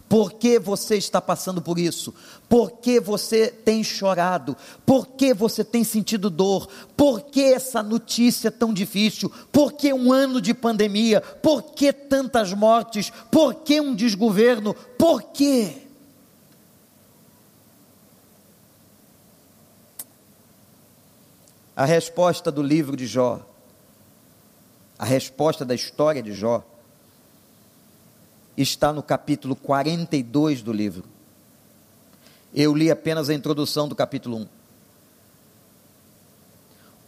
Por 0.06 0.34
que 0.34 0.58
você 0.58 0.96
está 0.96 1.22
passando 1.22 1.62
por 1.62 1.78
isso? 1.78 2.12
Por 2.50 2.72
que 2.72 3.00
você 3.00 3.46
tem 3.48 3.82
chorado? 3.82 4.54
Por 4.84 5.06
que 5.06 5.32
você 5.32 5.64
tem 5.64 5.84
sentido 5.84 6.28
dor? 6.28 6.68
Por 6.94 7.22
que 7.22 7.40
essa 7.40 7.82
notícia 7.82 8.50
tão 8.50 8.74
difícil? 8.74 9.32
Por 9.50 9.72
que 9.72 9.90
um 9.90 10.12
ano 10.12 10.38
de 10.38 10.52
pandemia? 10.52 11.22
Por 11.22 11.62
que 11.62 11.94
tantas 11.94 12.52
mortes? 12.52 13.10
Por 13.30 13.54
que 13.54 13.80
um 13.80 13.94
desgoverno? 13.94 14.74
Por 14.98 15.22
quê? 15.22 15.83
A 21.76 21.84
resposta 21.84 22.52
do 22.52 22.62
livro 22.62 22.96
de 22.96 23.06
Jó, 23.06 23.44
a 24.96 25.04
resposta 25.04 25.64
da 25.64 25.74
história 25.74 26.22
de 26.22 26.32
Jó, 26.32 26.62
está 28.56 28.92
no 28.92 29.02
capítulo 29.02 29.56
42 29.56 30.62
do 30.62 30.72
livro. 30.72 31.04
Eu 32.54 32.72
li 32.74 32.90
apenas 32.92 33.28
a 33.28 33.34
introdução 33.34 33.88
do 33.88 33.96
capítulo 33.96 34.36
1. 34.36 34.46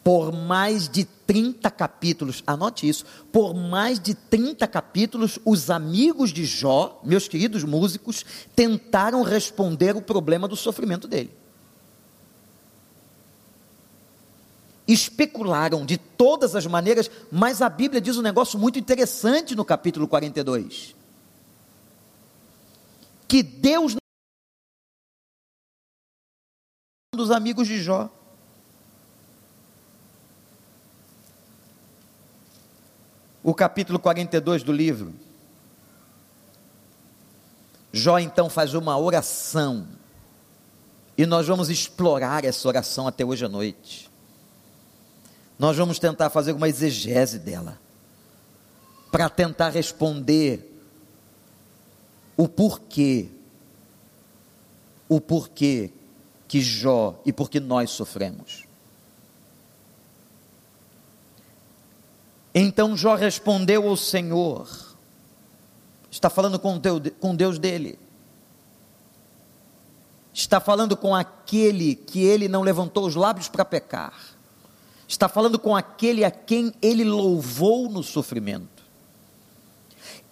Por 0.03 0.33
mais 0.33 0.89
de 0.89 1.05
30 1.05 1.71
capítulos, 1.71 2.43
anote 2.45 2.89
isso, 2.89 3.05
por 3.33 3.55
mais 3.55 4.01
de 4.01 4.15
30 4.15 4.67
capítulos, 4.67 5.39
os 5.45 5.71
amigos 5.71 6.33
de 6.33 6.45
Jó, 6.45 7.01
meus 7.05 7.29
queridos 7.29 7.63
músicos, 7.63 8.25
tentaram 8.57 9.23
responder 9.23 9.95
o 9.95 10.03
problema 10.03 10.49
do 10.49 10.57
sofrimento 10.57 11.07
dele. 11.07 11.31
Especularam 14.87 15.85
de 15.85 15.97
todas 15.97 16.55
as 16.55 16.67
maneiras, 16.67 17.11
mas 17.31 17.61
a 17.61 17.69
Bíblia 17.69 18.01
diz 18.01 18.17
um 18.17 18.23
negócio 18.23 18.59
muito 18.59 18.79
interessante 18.79 19.55
no 19.55 19.65
capítulo 19.65 20.07
42 20.07 20.97
que 23.29 23.43
Deus 23.43 23.97
dos 27.15 27.31
amigos 27.31 27.67
de 27.67 27.83
Jó. 27.83 28.11
O 33.43 33.55
capítulo 33.55 33.99
42 33.99 34.63
do 34.63 34.73
livro. 34.73 35.15
Jó 37.93 38.19
então 38.19 38.51
faz 38.51 38.75
uma 38.75 38.99
oração. 38.99 39.87
E 41.17 41.25
nós 41.25 41.47
vamos 41.47 41.71
explorar 41.71 42.45
essa 42.45 42.69
oração 42.69 43.09
até 43.09 43.25
hoje 43.25 43.45
à 43.45 43.49
noite. 43.49 44.06
Nós 45.59 45.77
vamos 45.77 45.99
tentar 45.99 46.31
fazer 46.31 46.53
uma 46.53 46.69
exegese 46.69 47.39
dela. 47.39 47.79
Para 49.11 49.29
tentar 49.31 49.71
responder 49.71 50.73
o 52.37 52.47
porquê, 52.47 53.29
o 55.09 55.21
porquê 55.21 55.91
que 56.47 56.61
Jó 56.61 57.21
e 57.25 57.33
porque 57.33 57.59
nós 57.59 57.91
sofremos. 57.91 58.65
Então 62.55 62.97
Jó 62.97 63.15
respondeu 63.15 63.87
ao 63.87 63.97
Senhor, 63.97 64.69
está 66.11 66.31
falando 66.31 66.59
com, 66.59 66.81
com 67.21 67.37
Deus 67.37 67.59
dele, 67.59 67.99
está 70.33 70.59
falando 70.59 70.97
com 70.97 71.15
aquele 71.15 71.95
que 71.95 72.23
ele 72.23 72.49
não 72.49 72.63
levantou 72.63 73.07
os 73.07 73.15
lábios 73.15 73.49
para 73.49 73.65
pecar, 73.65 74.36
está 75.09 75.29
falando 75.29 75.59
com 75.59 75.77
aquele 75.77 76.25
a 76.25 76.31
quem 76.31 76.73
ele 76.83 77.05
louvou 77.05 77.89
no 77.89 78.03
sofrimento. 78.03 78.85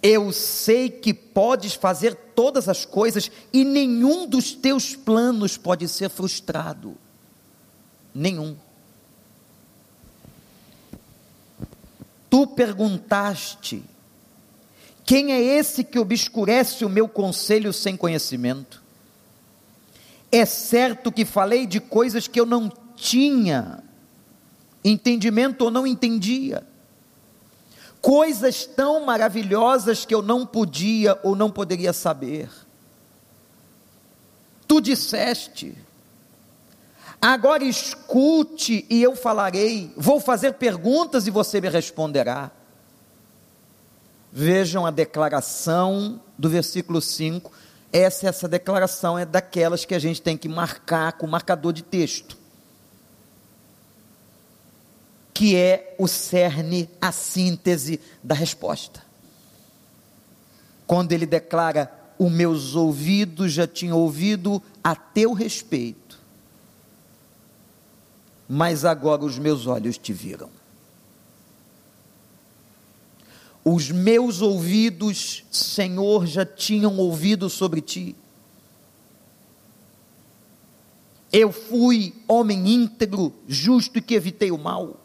Eu 0.01 0.31
sei 0.31 0.89
que 0.89 1.13
podes 1.13 1.73
fazer 1.73 2.13
todas 2.35 2.69
as 2.69 2.85
coisas 2.85 3.31
e 3.51 3.63
nenhum 3.63 4.27
dos 4.27 4.53
teus 4.53 4.95
planos 4.95 5.57
pode 5.57 5.87
ser 5.87 6.09
frustrado. 6.09 6.95
Nenhum. 8.13 8.55
Tu 12.29 12.45
perguntaste: 12.47 13.83
quem 15.05 15.31
é 15.31 15.41
esse 15.41 15.83
que 15.83 15.97
obscurece 15.97 16.83
o 16.83 16.89
meu 16.89 17.07
conselho 17.07 17.71
sem 17.71 17.95
conhecimento? 17.95 18.83
É 20.31 20.45
certo 20.45 21.11
que 21.11 21.23
falei 21.23 21.65
de 21.65 21.79
coisas 21.79 22.27
que 22.27 22.39
eu 22.39 22.45
não 22.45 22.69
tinha 22.95 23.84
entendimento 24.85 25.63
ou 25.63 25.71
não 25.71 25.85
entendia. 25.85 26.63
Coisas 28.01 28.65
tão 28.65 29.03
maravilhosas 29.05 30.05
que 30.05 30.13
eu 30.13 30.21
não 30.21 30.45
podia 30.45 31.19
ou 31.23 31.35
não 31.35 31.49
poderia 31.49 31.91
saber. 31.91 32.49
Tu 34.67 34.79
disseste, 34.79 35.75
Agora 37.21 37.63
escute 37.63 38.85
e 38.87 39.01
eu 39.01 39.15
falarei. 39.15 39.91
Vou 39.97 40.19
fazer 40.19 40.53
perguntas 40.53 41.25
e 41.25 41.31
você 41.31 41.59
me 41.59 41.69
responderá. 41.69 42.51
Vejam 44.31 44.85
a 44.85 44.91
declaração 44.91 46.21
do 46.37 46.47
versículo 46.49 47.01
5. 47.01 47.51
Essa 47.91 48.27
essa 48.27 48.47
declaração 48.47 49.17
é 49.17 49.25
daquelas 49.25 49.85
que 49.85 49.95
a 49.95 49.99
gente 49.99 50.21
tem 50.21 50.37
que 50.37 50.47
marcar 50.47 51.13
com 51.13 51.25
marcador 51.25 51.73
de 51.73 51.81
texto. 51.81 52.37
Que 55.35 55.55
é 55.55 55.95
o 55.99 56.07
cerne, 56.07 56.89
a 56.99 57.11
síntese 57.11 57.99
da 58.23 58.33
resposta. 58.33 59.03
Quando 60.87 61.11
ele 61.11 61.27
declara: 61.27 61.91
"Os 62.17 62.31
meus 62.31 62.73
ouvidos 62.73 63.53
já 63.53 63.67
tinham 63.67 63.99
ouvido 63.99 64.63
a 64.83 64.95
teu 64.95 65.33
respeito" 65.33 66.05
mas 68.47 68.85
agora 68.85 69.23
os 69.25 69.39
meus 69.39 69.65
olhos 69.67 69.97
te 69.97 70.13
viram. 70.13 70.49
Os 73.63 73.89
meus 73.89 74.41
ouvidos, 74.41 75.43
Senhor, 75.51 76.27
já 76.27 76.45
tinham 76.45 76.97
ouvido 76.97 77.49
sobre 77.49 77.81
ti. 77.81 78.15
Eu 81.31 81.51
fui 81.51 82.13
homem 82.27 82.67
íntegro, 82.75 83.33
justo 83.47 83.97
e 83.97 84.01
que 84.01 84.13
evitei 84.13 84.51
o 84.51 84.57
mal. 84.57 85.01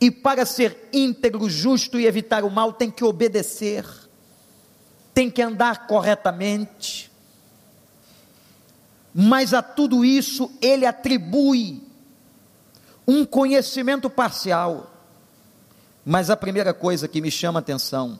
E 0.00 0.10
para 0.10 0.44
ser 0.44 0.88
íntegro, 0.92 1.48
justo 1.48 1.98
e 1.98 2.06
evitar 2.06 2.44
o 2.44 2.50
mal, 2.50 2.72
tem 2.72 2.90
que 2.90 3.04
obedecer, 3.04 3.86
tem 5.12 5.30
que 5.30 5.40
andar 5.40 5.86
corretamente, 5.86 7.10
mas 9.14 9.54
a 9.54 9.62
tudo 9.62 10.04
isso 10.04 10.50
ele 10.60 10.84
atribui 10.84 11.82
um 13.06 13.24
conhecimento 13.24 14.10
parcial. 14.10 14.90
Mas 16.04 16.28
a 16.28 16.36
primeira 16.36 16.74
coisa 16.74 17.06
que 17.06 17.20
me 17.20 17.30
chama 17.30 17.60
a 17.60 17.62
atenção 17.62 18.18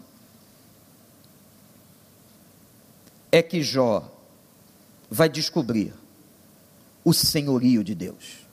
é 3.30 3.42
que 3.42 3.62
Jó 3.62 4.08
vai 5.10 5.28
descobrir 5.28 5.92
o 7.04 7.12
senhorio 7.12 7.82
de 7.82 7.94
Deus. 7.94 8.43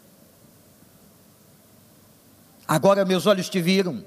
Agora 2.71 3.03
meus 3.03 3.25
olhos 3.25 3.49
te 3.49 3.59
viram, 3.59 4.01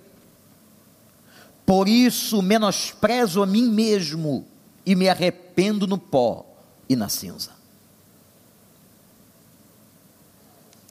por 1.67 1.87
isso 1.87 2.41
menosprezo 2.41 3.43
a 3.43 3.47
mim 3.47 3.69
mesmo 3.69 4.47
e 4.87 4.95
me 4.95 5.07
arrependo 5.07 5.87
no 5.87 5.99
pó 5.99 6.47
e 6.89 6.97
na 6.97 7.11
cinza. 7.11 7.51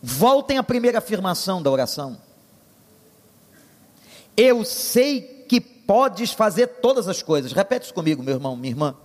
Voltem 0.04 0.60
à 0.60 0.64
primeira 0.64 1.00
afirmação 1.00 1.64
da 1.64 1.72
oração. 1.72 2.20
Eu 4.38 4.64
sei 4.64 5.44
que 5.50 5.60
podes 5.60 6.32
fazer 6.32 6.68
todas 6.68 7.08
as 7.08 7.24
coisas. 7.24 7.54
Repete 7.54 7.86
isso 7.86 7.94
comigo, 7.96 8.22
meu 8.22 8.36
irmão, 8.36 8.56
minha 8.56 8.72
irmã. 8.72 8.96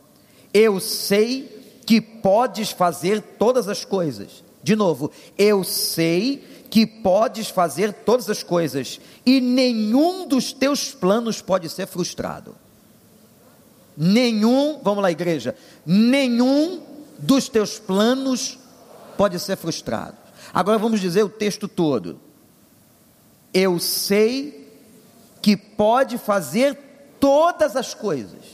Eu 0.53 0.79
sei 0.79 1.81
que 1.87 2.03
podes 2.03 2.71
fazer 2.71 3.23
todas 3.39 3.67
as 3.67 3.83
coisas. 3.83 4.45
De 4.63 4.77
novo, 4.77 5.11
eu 5.39 5.65
sei 5.65 6.45
que 6.71 6.87
podes 6.87 7.49
fazer 7.49 7.93
todas 7.93 8.29
as 8.29 8.43
coisas 8.43 9.01
e 9.25 9.41
nenhum 9.41 10.27
dos 10.27 10.53
teus 10.53 10.93
planos 10.93 11.41
pode 11.41 11.69
ser 11.69 11.87
frustrado. 11.87 12.55
Nenhum, 13.97 14.81
vamos 14.83 15.03
lá, 15.03 15.11
igreja, 15.11 15.57
nenhum 15.85 16.81
dos 17.19 17.49
teus 17.49 17.79
planos 17.79 18.59
pode 19.17 19.39
ser 19.41 19.57
frustrado. 19.57 20.17
Agora 20.53 20.79
vamos 20.79 21.01
dizer 21.01 21.25
o 21.25 21.29
texto 21.29 21.67
todo. 21.67 22.21
Eu 23.53 23.79
sei 23.79 24.73
que 25.43 25.57
pode 25.57 26.19
fazer 26.19 26.79
todas 27.19 27.75
as 27.75 27.95
coisas, 27.95 28.45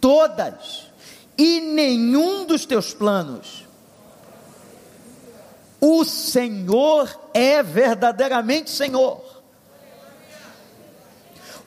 todas, 0.00 0.88
e 1.36 1.60
nenhum 1.60 2.44
dos 2.46 2.66
teus 2.66 2.92
planos. 2.92 3.63
O 5.86 6.02
Senhor 6.02 7.28
é 7.34 7.62
verdadeiramente 7.62 8.70
Senhor. 8.70 9.42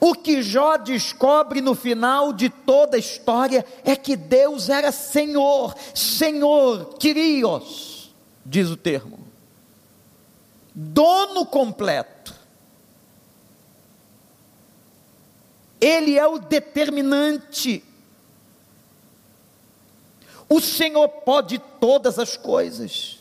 O 0.00 0.12
que 0.12 0.42
Jó 0.42 0.76
descobre 0.76 1.60
no 1.60 1.74
final 1.74 2.32
de 2.32 2.48
toda 2.48 2.96
a 2.96 3.00
história 3.00 3.64
é 3.84 3.94
que 3.94 4.16
Deus 4.16 4.68
era 4.68 4.90
Senhor, 4.90 5.72
Senhor, 5.94 6.94
Quirios, 6.98 8.12
diz 8.44 8.68
o 8.70 8.76
termo 8.76 9.28
dono 10.80 11.44
completo. 11.44 12.32
Ele 15.80 16.16
é 16.16 16.24
o 16.24 16.38
determinante. 16.38 17.84
O 20.48 20.60
Senhor 20.60 21.08
pode 21.08 21.58
todas 21.80 22.16
as 22.16 22.36
coisas. 22.36 23.17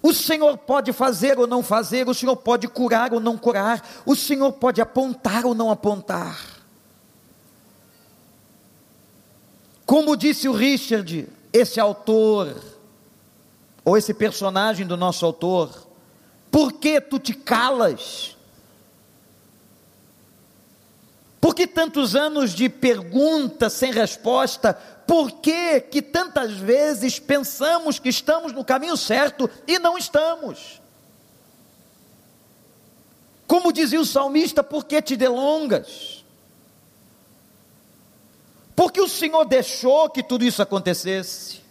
O 0.00 0.12
Senhor 0.12 0.56
pode 0.56 0.92
fazer 0.92 1.38
ou 1.38 1.46
não 1.46 1.62
fazer, 1.62 2.08
o 2.08 2.14
Senhor 2.14 2.36
pode 2.36 2.68
curar 2.68 3.12
ou 3.12 3.20
não 3.20 3.36
curar, 3.36 3.84
o 4.06 4.14
Senhor 4.14 4.52
pode 4.52 4.80
apontar 4.80 5.44
ou 5.44 5.54
não 5.54 5.70
apontar. 5.70 6.38
Como 9.84 10.16
disse 10.16 10.48
o 10.48 10.52
Richard, 10.52 11.28
esse 11.52 11.80
autor, 11.80 12.54
ou 13.84 13.96
esse 13.96 14.14
personagem 14.14 14.86
do 14.86 14.96
nosso 14.96 15.24
autor, 15.26 15.88
por 16.50 16.74
que 16.74 17.00
tu 17.00 17.18
te 17.18 17.32
calas? 17.32 18.37
Por 21.40 21.54
que 21.54 21.66
tantos 21.66 22.16
anos 22.16 22.52
de 22.52 22.68
pergunta 22.68 23.70
sem 23.70 23.92
resposta? 23.92 24.74
Por 25.06 25.40
que, 25.40 25.80
que 25.80 26.02
tantas 26.02 26.52
vezes 26.52 27.18
pensamos 27.18 27.98
que 27.98 28.08
estamos 28.08 28.52
no 28.52 28.64
caminho 28.64 28.96
certo 28.96 29.48
e 29.66 29.78
não 29.78 29.96
estamos? 29.96 30.80
Como 33.46 33.72
dizia 33.72 34.00
o 34.00 34.04
salmista, 34.04 34.62
por 34.62 34.84
que 34.84 35.00
te 35.00 35.16
delongas? 35.16 36.24
Porque 38.76 39.00
o 39.00 39.08
Senhor 39.08 39.44
deixou 39.44 40.10
que 40.10 40.22
tudo 40.22 40.44
isso 40.44 40.60
acontecesse. 40.60 41.67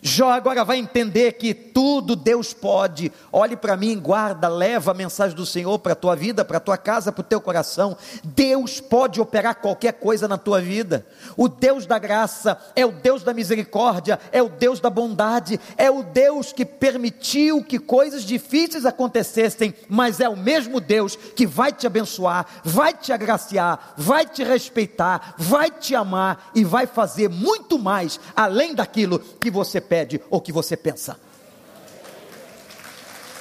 Jó 0.00 0.30
agora 0.30 0.64
vai 0.64 0.78
entender 0.78 1.32
que 1.32 1.52
tudo 1.52 2.14
Deus 2.14 2.54
pode. 2.54 3.10
Olhe 3.32 3.56
para 3.56 3.76
mim, 3.76 3.98
guarda, 3.98 4.46
leva 4.46 4.92
a 4.92 4.94
mensagem 4.94 5.36
do 5.36 5.44
Senhor 5.44 5.76
para 5.80 5.92
a 5.92 5.96
tua 5.96 6.14
vida, 6.14 6.44
para 6.44 6.58
a 6.58 6.60
tua 6.60 6.76
casa, 6.76 7.10
para 7.10 7.20
o 7.20 7.24
teu 7.24 7.40
coração. 7.40 7.96
Deus 8.22 8.80
pode 8.80 9.20
operar 9.20 9.56
qualquer 9.56 9.94
coisa 9.94 10.28
na 10.28 10.38
tua 10.38 10.60
vida. 10.60 11.04
O 11.36 11.48
Deus 11.48 11.84
da 11.84 11.98
graça 11.98 12.56
é 12.76 12.86
o 12.86 12.92
Deus 12.92 13.24
da 13.24 13.34
misericórdia, 13.34 14.20
é 14.30 14.40
o 14.40 14.48
Deus 14.48 14.78
da 14.78 14.88
bondade, 14.88 15.58
é 15.76 15.90
o 15.90 16.04
Deus 16.04 16.52
que 16.52 16.64
permitiu 16.64 17.64
que 17.64 17.78
coisas 17.78 18.22
difíceis 18.22 18.86
acontecessem, 18.86 19.74
mas 19.88 20.20
é 20.20 20.28
o 20.28 20.36
mesmo 20.36 20.80
Deus 20.80 21.16
que 21.16 21.44
vai 21.44 21.72
te 21.72 21.88
abençoar, 21.88 22.46
vai 22.62 22.94
te 22.94 23.12
agraciar, 23.12 23.94
vai 23.96 24.24
te 24.24 24.44
respeitar, 24.44 25.34
vai 25.36 25.72
te 25.72 25.96
amar 25.96 26.50
e 26.54 26.62
vai 26.62 26.86
fazer 26.86 27.28
muito 27.28 27.80
mais 27.80 28.20
além 28.36 28.76
daquilo 28.76 29.18
que 29.18 29.50
você 29.50 29.87
pede 29.88 30.20
ou 30.30 30.40
que 30.40 30.52
você 30.52 30.76
pensa. 30.76 31.18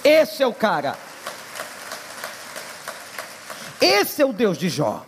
Esse 0.03 0.41
é 0.41 0.47
o 0.47 0.53
cara. 0.53 0.97
Esse 3.81 4.21
é 4.21 4.25
o 4.25 4.33
Deus 4.33 4.57
de 4.57 4.69
Jó. 4.69 5.05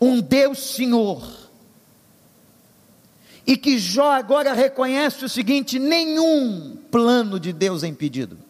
Um 0.00 0.20
Deus 0.20 0.74
Senhor. 0.74 1.50
E 3.46 3.56
que 3.56 3.78
Jó 3.78 4.12
agora 4.12 4.52
reconhece 4.52 5.24
o 5.24 5.28
seguinte: 5.28 5.78
nenhum 5.78 6.76
plano 6.90 7.40
de 7.40 7.52
Deus 7.52 7.82
é 7.82 7.88
impedido. 7.88 8.49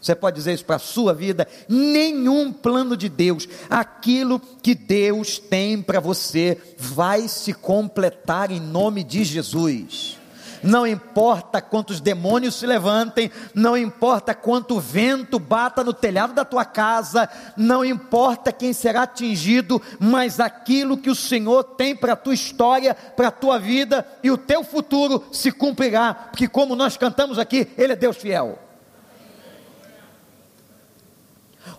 Você 0.00 0.14
pode 0.14 0.36
dizer 0.36 0.54
isso 0.54 0.64
para 0.64 0.76
a 0.76 0.80
sua 0.80 1.12
vida? 1.12 1.46
Nenhum 1.68 2.52
plano 2.52 2.96
de 2.96 3.08
Deus, 3.08 3.48
aquilo 3.68 4.40
que 4.62 4.74
Deus 4.74 5.38
tem 5.38 5.82
para 5.82 6.00
você, 6.00 6.56
vai 6.76 7.26
se 7.26 7.52
completar 7.52 8.50
em 8.50 8.60
nome 8.60 9.02
de 9.02 9.24
Jesus. 9.24 10.18
Não 10.62 10.86
importa 10.86 11.60
quantos 11.60 12.00
demônios 12.00 12.56
se 12.56 12.66
levantem, 12.66 13.30
não 13.54 13.76
importa 13.76 14.34
quanto 14.34 14.80
vento 14.80 15.38
bata 15.38 15.84
no 15.84 15.92
telhado 15.92 16.32
da 16.32 16.44
tua 16.44 16.64
casa, 16.64 17.28
não 17.56 17.84
importa 17.84 18.52
quem 18.52 18.72
será 18.72 19.02
atingido, 19.02 19.80
mas 19.98 20.40
aquilo 20.40 20.98
que 20.98 21.10
o 21.10 21.14
Senhor 21.14 21.62
tem 21.62 21.94
para 21.94 22.14
a 22.14 22.16
tua 22.16 22.34
história, 22.34 22.94
para 22.94 23.28
a 23.28 23.32
tua 23.32 23.58
vida 23.58 24.06
e 24.22 24.30
o 24.30 24.38
teu 24.38 24.64
futuro 24.64 25.24
se 25.32 25.52
cumprirá, 25.52 26.12
porque 26.14 26.48
como 26.48 26.74
nós 26.74 26.96
cantamos 26.96 27.38
aqui, 27.38 27.68
Ele 27.76 27.92
é 27.92 27.96
Deus 27.96 28.16
fiel. 28.16 28.67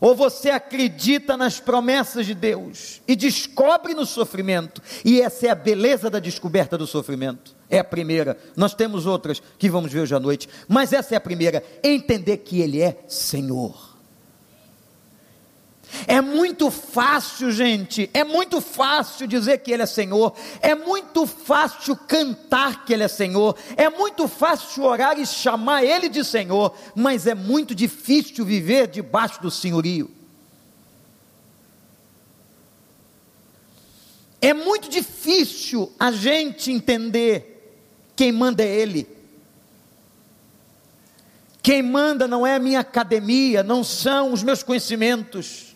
Ou 0.01 0.15
você 0.15 0.49
acredita 0.49 1.35
nas 1.35 1.59
promessas 1.59 2.25
de 2.25 2.33
Deus 2.33 3.01
e 3.07 3.15
descobre 3.15 3.93
no 3.93 4.05
sofrimento, 4.05 4.81
e 5.03 5.21
essa 5.21 5.47
é 5.47 5.49
a 5.49 5.55
beleza 5.55 6.09
da 6.09 6.19
descoberta 6.19 6.77
do 6.77 6.87
sofrimento. 6.87 7.55
É 7.69 7.79
a 7.79 7.83
primeira. 7.83 8.37
Nós 8.55 8.73
temos 8.73 9.05
outras 9.05 9.41
que 9.57 9.69
vamos 9.69 9.91
ver 9.91 10.01
hoje 10.01 10.15
à 10.15 10.19
noite, 10.19 10.49
mas 10.67 10.93
essa 10.93 11.13
é 11.13 11.17
a 11.17 11.21
primeira. 11.21 11.63
Entender 11.83 12.37
que 12.37 12.61
Ele 12.61 12.81
é 12.81 13.03
Senhor. 13.07 13.88
É 16.07 16.21
muito 16.21 16.71
fácil, 16.71 17.51
gente, 17.51 18.09
é 18.13 18.23
muito 18.23 18.61
fácil 18.61 19.27
dizer 19.27 19.59
que 19.59 19.71
Ele 19.71 19.83
é 19.83 19.85
Senhor, 19.85 20.33
é 20.61 20.75
muito 20.75 21.25
fácil 21.25 21.95
cantar 21.95 22.85
que 22.85 22.93
Ele 22.93 23.03
é 23.03 23.07
Senhor, 23.07 23.55
é 23.75 23.89
muito 23.89 24.27
fácil 24.27 24.83
orar 24.83 25.19
e 25.19 25.25
chamar 25.25 25.83
Ele 25.83 26.09
de 26.09 26.23
Senhor, 26.23 26.75
mas 26.95 27.27
é 27.27 27.35
muito 27.35 27.73
difícil 27.75 28.45
viver 28.45 28.87
debaixo 28.87 29.41
do 29.41 29.51
senhorio. 29.51 30.09
É 34.41 34.53
muito 34.53 34.89
difícil 34.89 35.91
a 35.99 36.11
gente 36.11 36.71
entender 36.71 37.83
quem 38.15 38.31
manda 38.31 38.63
é 38.63 38.67
Ele. 38.67 39.07
Quem 41.61 41.83
manda 41.83 42.25
não 42.25 42.47
é 42.47 42.55
a 42.55 42.59
minha 42.59 42.79
academia, 42.79 43.61
não 43.61 43.83
são 43.83 44.31
os 44.31 44.41
meus 44.41 44.63
conhecimentos 44.63 45.68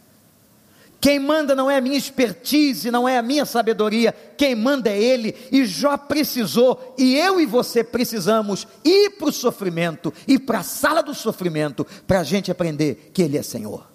quem 1.04 1.20
manda 1.20 1.54
não 1.54 1.70
é 1.70 1.76
a 1.76 1.82
minha 1.82 1.98
expertise, 1.98 2.90
não 2.90 3.10
é 3.10 3.18
a 3.18 3.22
minha 3.22 3.44
sabedoria, 3.44 4.14
quem 4.38 4.56
manda 4.56 4.90
é 4.90 4.98
Ele. 4.98 5.36
E 5.52 5.66
Jó 5.66 5.98
precisou, 5.98 6.96
e 6.98 7.18
eu 7.18 7.42
e 7.42 7.46
você 7.46 7.84
precisamos 7.84 8.66
ir 8.86 9.10
para 9.18 9.28
o 9.28 9.32
sofrimento, 9.34 10.14
ir 10.26 10.40
para 10.40 10.60
a 10.60 10.64
sala 10.64 11.04
do 11.04 11.14
sofrimento, 11.14 11.86
para 12.08 12.22
a 12.22 12.24
gente 12.24 12.50
aprender 12.50 13.12
que 13.14 13.22
Ele 13.22 13.38
é 13.38 13.44
Senhor. 13.44 13.86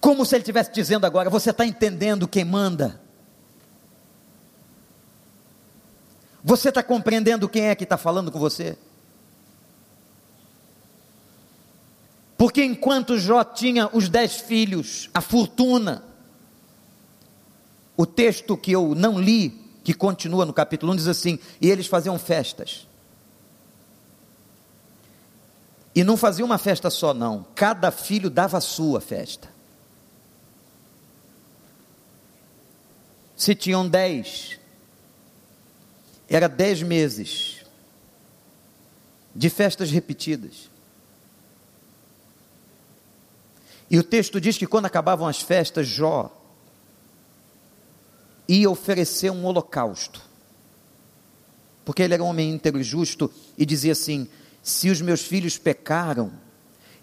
Como 0.00 0.26
se 0.26 0.34
Ele 0.34 0.42
estivesse 0.42 0.72
dizendo 0.72 1.06
agora: 1.06 1.30
Você 1.30 1.50
está 1.50 1.64
entendendo 1.64 2.26
quem 2.26 2.44
manda? 2.44 3.00
Você 6.42 6.70
está 6.70 6.82
compreendendo 6.82 7.48
quem 7.48 7.68
é 7.68 7.74
que 7.76 7.84
está 7.84 7.96
falando 7.96 8.32
com 8.32 8.40
você? 8.40 8.76
Porque 12.40 12.64
enquanto 12.64 13.18
Jó 13.18 13.44
tinha 13.44 13.90
os 13.94 14.08
dez 14.08 14.36
filhos, 14.36 15.10
a 15.12 15.20
fortuna, 15.20 16.02
o 17.94 18.06
texto 18.06 18.56
que 18.56 18.72
eu 18.72 18.94
não 18.94 19.20
li, 19.20 19.50
que 19.84 19.92
continua 19.92 20.46
no 20.46 20.52
capítulo 20.54 20.90
1, 20.94 20.96
diz 20.96 21.06
assim: 21.06 21.38
e 21.60 21.68
eles 21.68 21.86
faziam 21.86 22.18
festas. 22.18 22.88
E 25.94 26.02
não 26.02 26.16
fazia 26.16 26.42
uma 26.42 26.56
festa 26.56 26.88
só, 26.88 27.12
não. 27.12 27.44
Cada 27.54 27.90
filho 27.90 28.30
dava 28.30 28.56
a 28.56 28.62
sua 28.62 29.02
festa. 29.02 29.46
Se 33.36 33.54
tinham 33.54 33.86
dez, 33.86 34.58
era 36.26 36.48
dez 36.48 36.82
meses 36.82 37.66
de 39.36 39.50
festas 39.50 39.90
repetidas. 39.90 40.69
E 43.90 43.98
o 43.98 44.04
texto 44.04 44.40
diz 44.40 44.56
que 44.56 44.68
quando 44.68 44.86
acabavam 44.86 45.26
as 45.26 45.42
festas, 45.42 45.88
Jó 45.88 46.30
ia 48.46 48.70
oferecer 48.70 49.30
um 49.30 49.44
holocausto. 49.44 50.22
Porque 51.84 52.02
ele 52.02 52.14
era 52.14 52.22
um 52.22 52.26
homem 52.26 52.50
íntegro 52.50 52.80
e 52.80 52.84
justo 52.84 53.32
e 53.58 53.66
dizia 53.66 53.92
assim: 53.92 54.28
se 54.62 54.90
os 54.90 55.00
meus 55.00 55.22
filhos 55.22 55.58
pecaram, 55.58 56.30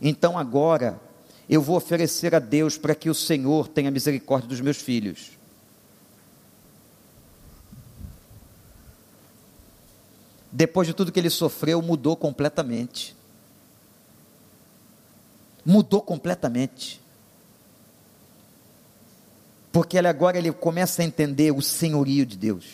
então 0.01 0.37
agora 0.37 0.99
eu 1.49 1.61
vou 1.61 1.75
oferecer 1.75 2.33
a 2.33 2.39
Deus 2.39 2.77
para 2.77 2.95
que 2.95 3.09
o 3.09 3.15
Senhor 3.15 3.67
tenha 3.67 3.91
misericórdia 3.91 4.47
dos 4.47 4.61
meus 4.61 4.77
filhos. 4.77 5.31
Depois 10.49 10.87
de 10.87 10.93
tudo 10.93 11.11
que 11.11 11.19
ele 11.19 11.29
sofreu, 11.29 11.81
mudou 11.81 12.15
completamente 12.15 13.16
mudou 15.67 16.01
completamente. 16.01 17.01
Porque 19.69 19.97
ele 19.97 20.07
agora 20.07 20.37
ele 20.37 20.53
começa 20.53 21.01
a 21.01 21.05
entender 21.05 21.51
o 21.51 21.61
senhorio 21.61 22.25
de 22.25 22.37
Deus. 22.37 22.65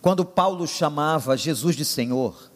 Quando 0.00 0.24
Paulo 0.24 0.68
chamava 0.68 1.36
Jesus 1.36 1.74
de 1.74 1.84
Senhor, 1.84 2.48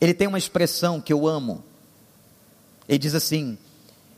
ele 0.00 0.14
tem 0.14 0.26
uma 0.26 0.38
expressão 0.38 1.02
que 1.02 1.12
eu 1.12 1.28
amo. 1.28 1.62
Ele 2.88 2.98
diz 2.98 3.14
assim: 3.14 3.58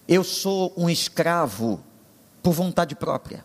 Eu 0.07 0.23
sou 0.23 0.73
um 0.77 0.89
escravo 0.89 1.83
por 2.45 2.53
vontade 2.53 2.95
própria. 2.95 3.45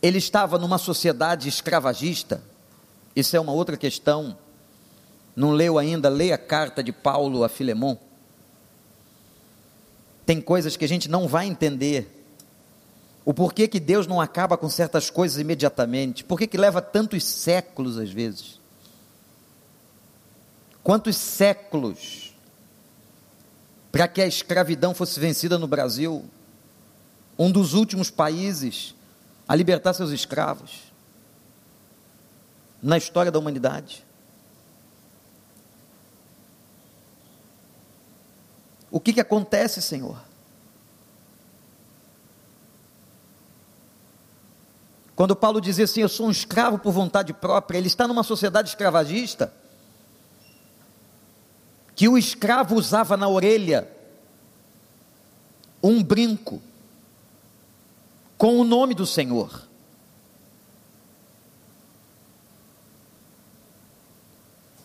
Ele 0.00 0.18
estava 0.18 0.58
numa 0.58 0.78
sociedade 0.78 1.48
escravagista 1.48 2.51
isso 3.14 3.36
é 3.36 3.40
uma 3.40 3.52
outra 3.52 3.76
questão. 3.76 4.36
Não 5.36 5.50
leu 5.50 5.78
ainda? 5.78 6.08
Leia 6.08 6.34
a 6.34 6.38
carta 6.38 6.82
de 6.82 6.92
Paulo 6.92 7.44
a 7.44 7.48
Filemon. 7.48 7.96
Tem 10.24 10.40
coisas 10.40 10.76
que 10.76 10.84
a 10.84 10.88
gente 10.88 11.10
não 11.10 11.28
vai 11.28 11.46
entender. 11.46 12.24
O 13.24 13.32
porquê 13.32 13.68
que 13.68 13.78
Deus 13.78 14.06
não 14.06 14.20
acaba 14.20 14.56
com 14.56 14.68
certas 14.68 15.10
coisas 15.10 15.38
imediatamente? 15.38 16.24
Por 16.24 16.38
que, 16.38 16.46
que 16.46 16.56
leva 16.56 16.80
tantos 16.80 17.24
séculos 17.24 17.98
às 17.98 18.10
vezes? 18.10 18.60
Quantos 20.82 21.16
séculos 21.16 22.34
para 23.92 24.08
que 24.08 24.20
a 24.22 24.26
escravidão 24.26 24.94
fosse 24.94 25.20
vencida 25.20 25.58
no 25.58 25.68
Brasil? 25.68 26.24
Um 27.38 27.50
dos 27.50 27.74
últimos 27.74 28.10
países 28.10 28.94
a 29.46 29.54
libertar 29.54 29.92
seus 29.92 30.10
escravos 30.10 30.91
na 32.82 32.98
história 32.98 33.30
da 33.30 33.38
humanidade. 33.38 34.04
O 38.90 39.00
que, 39.00 39.12
que 39.12 39.20
acontece, 39.20 39.80
Senhor? 39.80 40.20
Quando 45.14 45.36
Paulo 45.36 45.60
dizia 45.60 45.84
assim: 45.84 46.00
Eu 46.00 46.08
sou 46.08 46.26
um 46.26 46.30
escravo 46.30 46.78
por 46.78 46.92
vontade 46.92 47.32
própria, 47.32 47.78
ele 47.78 47.86
está 47.86 48.08
numa 48.08 48.22
sociedade 48.22 48.68
escravagista. 48.68 49.52
que 51.94 52.08
o 52.08 52.18
escravo 52.18 52.74
usava 52.74 53.16
na 53.16 53.28
orelha 53.28 53.88
um 55.82 56.02
brinco 56.02 56.60
com 58.36 58.58
o 58.58 58.64
nome 58.64 58.94
do 58.94 59.06
Senhor. 59.06 59.68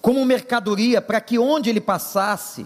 Como 0.08 0.24
mercadoria, 0.24 1.02
para 1.02 1.20
que 1.20 1.38
onde 1.38 1.70
ele 1.70 1.82
passasse, 1.82 2.66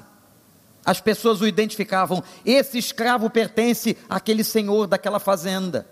as 0.86 1.02
pessoas 1.02 1.42
o 1.42 1.48
identificavam. 1.48 2.24
Esse 2.46 2.78
escravo 2.78 3.32
pertence 3.32 3.98
àquele 4.08 4.44
senhor 4.44 4.86
daquela 4.86 5.20
fazenda. 5.20 5.88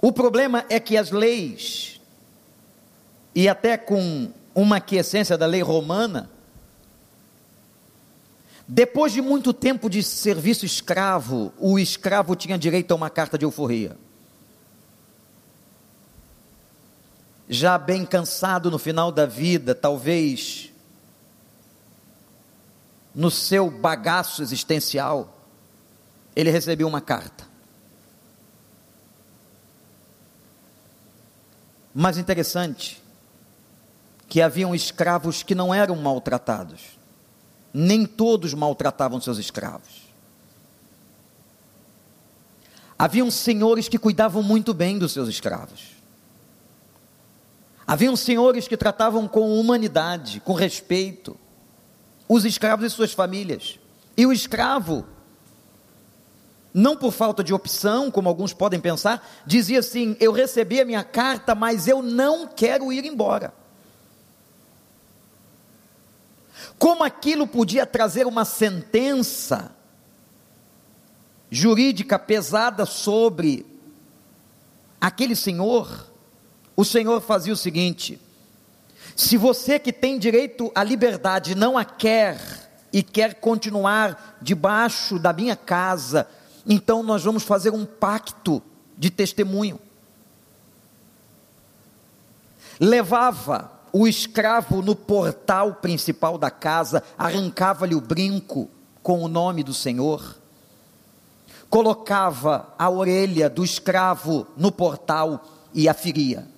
O 0.00 0.12
problema 0.12 0.64
é 0.68 0.78
que 0.78 0.96
as 0.96 1.10
leis, 1.10 2.00
e 3.34 3.48
até 3.48 3.76
com 3.76 4.30
uma 4.54 4.76
aquiescência 4.76 5.36
da 5.36 5.46
lei 5.46 5.60
romana, 5.60 6.30
depois 8.68 9.12
de 9.12 9.20
muito 9.20 9.52
tempo 9.52 9.90
de 9.90 10.04
serviço 10.04 10.64
escravo, 10.64 11.52
o 11.58 11.80
escravo 11.80 12.36
tinha 12.36 12.56
direito 12.56 12.92
a 12.92 12.94
uma 12.94 13.10
carta 13.10 13.36
de 13.36 13.44
euforia. 13.44 13.96
Já 17.52 17.76
bem 17.76 18.06
cansado 18.06 18.70
no 18.70 18.78
final 18.78 19.12
da 19.12 19.26
vida, 19.26 19.74
talvez 19.74 20.72
no 23.14 23.30
seu 23.30 23.70
bagaço 23.70 24.40
existencial, 24.40 25.36
ele 26.34 26.50
recebeu 26.50 26.88
uma 26.88 27.02
carta. 27.02 27.46
Mas 31.94 32.16
interessante 32.16 33.02
que 34.26 34.40
haviam 34.40 34.74
escravos 34.74 35.42
que 35.42 35.54
não 35.54 35.74
eram 35.74 35.94
maltratados 35.96 37.02
nem 37.74 38.06
todos 38.06 38.54
maltratavam 38.54 39.20
seus 39.20 39.36
escravos. 39.36 40.10
Haviam 42.98 43.30
senhores 43.30 43.88
que 43.88 43.98
cuidavam 43.98 44.42
muito 44.42 44.72
bem 44.72 44.98
dos 44.98 45.12
seus 45.12 45.28
escravos. 45.28 46.01
Haviam 47.86 48.14
senhores 48.16 48.68
que 48.68 48.76
tratavam 48.76 49.26
com 49.26 49.58
humanidade, 49.58 50.40
com 50.40 50.52
respeito, 50.52 51.36
os 52.28 52.44
escravos 52.44 52.86
e 52.86 52.90
suas 52.90 53.12
famílias. 53.12 53.78
E 54.16 54.24
o 54.24 54.32
escravo, 54.32 55.04
não 56.72 56.96
por 56.96 57.12
falta 57.12 57.42
de 57.42 57.52
opção, 57.52 58.10
como 58.10 58.28
alguns 58.28 58.52
podem 58.52 58.80
pensar, 58.80 59.26
dizia 59.44 59.80
assim: 59.80 60.16
Eu 60.20 60.32
recebi 60.32 60.80
a 60.80 60.84
minha 60.84 61.02
carta, 61.02 61.54
mas 61.54 61.88
eu 61.88 62.02
não 62.02 62.46
quero 62.46 62.92
ir 62.92 63.04
embora. 63.04 63.52
Como 66.78 67.02
aquilo 67.04 67.46
podia 67.46 67.86
trazer 67.86 68.26
uma 68.26 68.44
sentença 68.44 69.74
jurídica 71.50 72.18
pesada 72.18 72.86
sobre 72.86 73.66
aquele 75.00 75.36
senhor, 75.36 76.11
o 76.76 76.84
senhor 76.84 77.20
fazia 77.20 77.52
o 77.52 77.56
seguinte: 77.56 78.20
se 79.16 79.36
você 79.36 79.78
que 79.78 79.92
tem 79.92 80.18
direito 80.18 80.70
à 80.74 80.82
liberdade 80.82 81.54
não 81.54 81.76
a 81.76 81.84
quer 81.84 82.38
e 82.92 83.02
quer 83.02 83.34
continuar 83.34 84.38
debaixo 84.40 85.18
da 85.18 85.32
minha 85.32 85.56
casa, 85.56 86.28
então 86.66 87.02
nós 87.02 87.24
vamos 87.24 87.42
fazer 87.42 87.70
um 87.70 87.84
pacto 87.84 88.62
de 88.96 89.10
testemunho. 89.10 89.78
Levava 92.78 93.70
o 93.92 94.08
escravo 94.08 94.80
no 94.80 94.96
portal 94.96 95.74
principal 95.74 96.38
da 96.38 96.50
casa 96.50 97.02
arrancava-lhe 97.18 97.94
o 97.94 98.00
brinco 98.00 98.68
com 99.02 99.22
o 99.22 99.28
nome 99.28 99.62
do 99.62 99.74
Senhor, 99.74 100.38
colocava 101.68 102.72
a 102.78 102.88
orelha 102.88 103.50
do 103.50 103.64
escravo 103.64 104.46
no 104.56 104.72
portal 104.72 105.44
e 105.74 105.88
a 105.88 105.94
feria. 105.94 106.51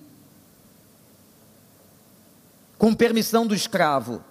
Com 2.77 2.93
permissão 2.93 3.45
do 3.47 3.55
escravo. 3.55 4.23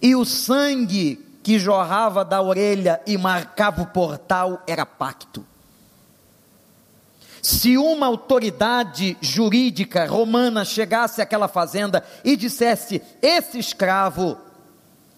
E 0.00 0.14
o 0.14 0.24
sangue 0.24 1.24
que 1.42 1.58
jorrava 1.58 2.24
da 2.24 2.40
orelha 2.40 3.00
e 3.06 3.18
marcava 3.18 3.82
o 3.82 3.86
portal 3.86 4.62
era 4.66 4.86
pacto. 4.86 5.44
Se 7.42 7.76
uma 7.76 8.06
autoridade 8.06 9.16
jurídica 9.20 10.06
romana 10.06 10.64
chegasse 10.64 11.20
àquela 11.20 11.48
fazenda 11.48 12.04
e 12.24 12.36
dissesse: 12.36 13.02
esse 13.20 13.58
escravo 13.58 14.38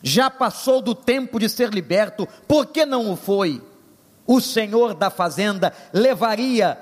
já 0.03 0.31
passou 0.31 0.81
do 0.81 0.95
tempo 0.95 1.39
de 1.39 1.49
ser 1.49 1.69
liberto, 1.69 2.27
por 2.49 2.67
que 2.67 2.87
não 2.87 3.13
o 3.13 3.17
foi? 3.17 3.63
O 4.27 4.41
senhor 4.41 4.95
da 4.95 5.11
fazenda 5.11 5.73
levaria 5.93 6.79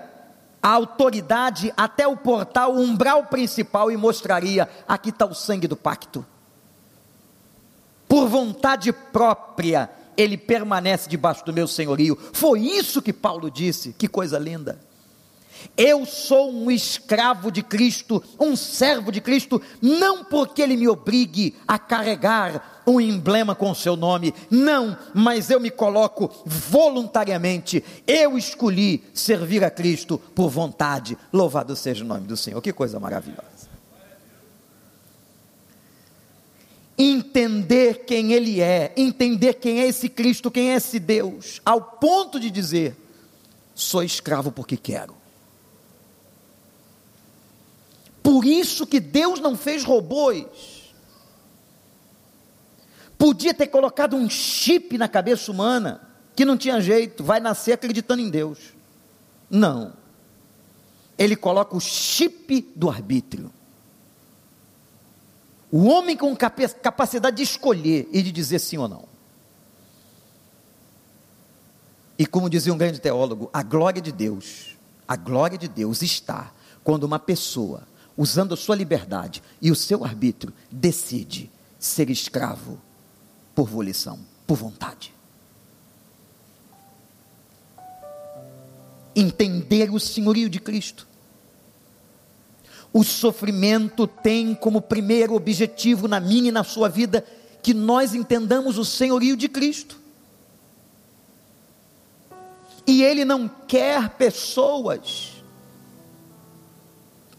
a 0.63 0.71
autoridade 0.71 1.73
até 1.77 2.07
o 2.07 2.17
portal, 2.17 2.77
umbral 2.77 3.27
principal 3.27 3.91
e 3.91 3.97
mostraria: 3.97 4.69
aqui 4.87 5.11
está 5.11 5.27
o 5.27 5.35
sangue 5.35 5.67
do 5.67 5.77
pacto. 5.77 6.25
Por 8.09 8.29
vontade 8.29 8.93
própria, 8.93 9.91
ele 10.17 10.37
permanece 10.37 11.09
debaixo 11.09 11.45
do 11.45 11.53
meu 11.53 11.67
senhorio. 11.67 12.17
Foi 12.33 12.61
isso 12.61 13.03
que 13.03 13.13
Paulo 13.13 13.51
disse, 13.51 13.93
que 13.95 14.07
coisa 14.07 14.39
linda. 14.39 14.79
Eu 15.77 16.05
sou 16.05 16.53
um 16.53 16.71
escravo 16.71 17.51
de 17.51 17.63
Cristo, 17.63 18.23
um 18.39 18.55
servo 18.55 19.11
de 19.11 19.21
Cristo, 19.21 19.61
não 19.81 20.25
porque 20.25 20.63
ele 20.63 20.77
me 20.77 20.89
obrigue 20.89 21.55
a 21.67 21.79
carregar 21.79 22.83
um 22.87 23.01
emblema 23.01 23.55
com 23.55 23.71
o 23.71 23.75
seu 23.75 23.97
nome, 23.97 24.35
não, 24.51 24.97
mas 25.15 25.51
eu 25.51 25.61
me 25.61 25.71
coloco 25.71 26.31
voluntariamente. 26.45 27.83
Eu 28.07 28.37
escolhi 28.37 29.05
servir 29.15 29.65
a 29.65 29.71
Cristo 29.71 30.19
por 30.35 30.51
vontade. 30.51 31.17
Louvado 31.33 31.77
seja 31.77 32.05
o 32.05 32.07
nome 32.07 32.27
do 32.27 32.37
Senhor. 32.37 32.61
Que 32.61 32.73
coisa 32.73 32.99
maravilhosa. 32.99 33.71
Entender 36.99 38.05
quem 38.05 38.33
Ele 38.33 38.61
é, 38.61 38.93
entender 38.97 39.55
quem 39.55 39.81
é 39.81 39.87
esse 39.87 40.09
Cristo, 40.09 40.51
quem 40.51 40.73
é 40.73 40.75
esse 40.77 40.99
Deus, 40.99 41.61
ao 41.65 41.81
ponto 41.81 42.39
de 42.39 42.51
dizer: 42.51 42.95
sou 43.75 44.03
escravo 44.03 44.53
porque 44.53 44.77
quero 44.77 45.22
por 48.23 48.45
isso 48.45 48.87
que 48.87 49.01
Deus 49.01 49.41
não 49.41 49.57
fez 49.57 49.85
robôs. 49.85 50.93
Podia 53.19 53.53
ter 53.53 53.67
colocado 53.67 54.17
um 54.17 54.29
chip 54.31 54.97
na 54.97 55.09
cabeça 55.09 55.51
humana, 55.51 56.01
que 56.35 56.45
não 56.45 56.57
tinha 56.57 56.81
jeito, 56.81 57.23
vai 57.23 57.41
nascer 57.41 57.73
acreditando 57.73 58.23
em 58.23 58.31
Deus. 58.31 58.59
Não. 59.51 59.93
Ele 61.19 61.37
coloca 61.37 61.77
o 61.77 61.81
chip 61.81 62.69
do 62.75 62.89
arbítrio. 62.89 63.53
O 65.71 65.85
homem 65.87 66.17
com 66.17 66.37
capacidade 66.37 67.37
de 67.37 67.43
escolher 67.43 68.09
e 68.13 68.23
de 68.23 68.31
dizer 68.31 68.59
sim 68.59 68.77
ou 68.77 68.89
não. 68.89 69.05
E 72.19 72.27
como 72.27 72.51
dizia 72.51 72.73
um 72.73 72.79
grande 72.79 73.01
teólogo, 73.01 73.51
a 73.53 73.63
glória 73.63 74.01
de 74.01 74.13
Deus, 74.13 74.77
a 75.09 75.17
glória 75.17 75.57
de 75.57 75.69
Deus 75.69 76.03
está 76.03 76.53
quando 76.85 77.05
uma 77.05 77.19
pessoa 77.19 77.83
usando 78.17 78.55
a 78.55 78.57
sua 78.57 78.77
liberdade 78.77 79.43
e 79.61 79.71
o 79.71 79.77
seu 79.77 80.05
arbítrio, 80.05 80.53
decide 80.71 81.51
ser 81.79 82.11
escravo 82.11 82.81
por 83.55 83.69
volição, 83.69 84.19
por 84.47 84.57
vontade. 84.57 85.13
Entender 89.15 89.91
o 89.91 90.01
senhorio 90.01 90.49
de 90.49 90.59
Cristo. 90.59 91.07
O 92.93 93.03
sofrimento 93.03 94.07
tem 94.07 94.55
como 94.55 94.81
primeiro 94.81 95.35
objetivo 95.35 96.07
na 96.07 96.21
minha 96.21 96.49
e 96.49 96.53
na 96.53 96.65
sua 96.65 96.89
vida 96.89 97.25
que 97.63 97.73
nós 97.73 98.15
entendamos 98.15 98.77
o 98.77 98.85
senhorio 98.85 99.37
de 99.37 99.49
Cristo. 99.49 100.01
E 102.87 103.03
Ele 103.03 103.25
não 103.25 103.49
quer 103.49 104.11
pessoas 104.11 105.32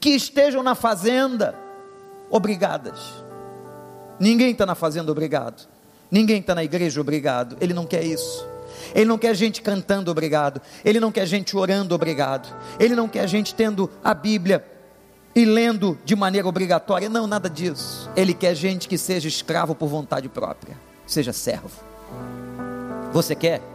que 0.03 0.09
estejam 0.09 0.61
na 0.61 0.75
fazenda 0.75 1.55
obrigadas. 2.29 3.23
Ninguém 4.19 4.51
está 4.51 4.65
na 4.65 4.75
fazenda 4.75 5.09
obrigado. 5.09 5.65
Ninguém 6.11 6.41
está 6.41 6.53
na 6.53 6.61
igreja 6.61 6.99
obrigado. 6.99 7.55
Ele 7.61 7.73
não 7.73 7.85
quer 7.85 8.03
isso. 8.03 8.45
Ele 8.93 9.05
não 9.05 9.17
quer 9.17 9.33
gente 9.33 9.61
cantando 9.61 10.11
obrigado. 10.11 10.61
Ele 10.83 10.99
não 10.99 11.09
quer 11.09 11.25
gente 11.25 11.55
orando 11.55 11.95
obrigado. 11.95 12.53
Ele 12.77 12.95
não 12.95 13.07
quer 13.07 13.29
gente 13.29 13.55
tendo 13.55 13.89
a 14.03 14.13
Bíblia 14.13 14.65
e 15.33 15.45
lendo 15.45 15.97
de 16.03 16.17
maneira 16.17 16.49
obrigatória. 16.49 17.07
Não, 17.07 17.25
nada 17.25 17.49
disso. 17.49 18.11
Ele 18.13 18.33
quer 18.33 18.55
gente 18.55 18.89
que 18.89 18.97
seja 18.97 19.29
escravo 19.29 19.73
por 19.73 19.87
vontade 19.87 20.27
própria, 20.27 20.77
seja 21.07 21.31
servo. 21.31 21.81
Você 23.13 23.35
quer? 23.35 23.72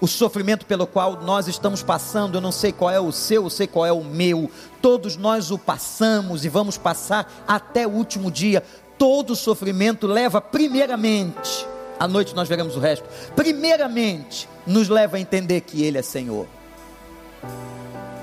O 0.00 0.06
sofrimento 0.06 0.66
pelo 0.66 0.86
qual 0.86 1.22
nós 1.22 1.48
estamos 1.48 1.82
passando, 1.82 2.36
eu 2.36 2.40
não 2.40 2.52
sei 2.52 2.72
qual 2.72 2.90
é 2.90 3.00
o 3.00 3.12
seu, 3.12 3.44
eu 3.44 3.50
sei 3.50 3.66
qual 3.66 3.86
é 3.86 3.92
o 3.92 4.04
meu, 4.04 4.50
todos 4.82 5.16
nós 5.16 5.50
o 5.50 5.58
passamos 5.58 6.44
e 6.44 6.48
vamos 6.48 6.76
passar 6.76 7.44
até 7.46 7.86
o 7.86 7.90
último 7.90 8.30
dia. 8.30 8.62
Todo 8.98 9.34
sofrimento 9.34 10.06
leva, 10.06 10.40
primeiramente, 10.40 11.66
à 11.98 12.06
noite 12.06 12.34
nós 12.34 12.48
veremos 12.48 12.76
o 12.76 12.80
resto, 12.80 13.08
primeiramente, 13.34 14.48
nos 14.66 14.88
leva 14.88 15.16
a 15.16 15.20
entender 15.20 15.60
que 15.62 15.82
Ele 15.82 15.98
é 15.98 16.02
Senhor. 16.02 16.46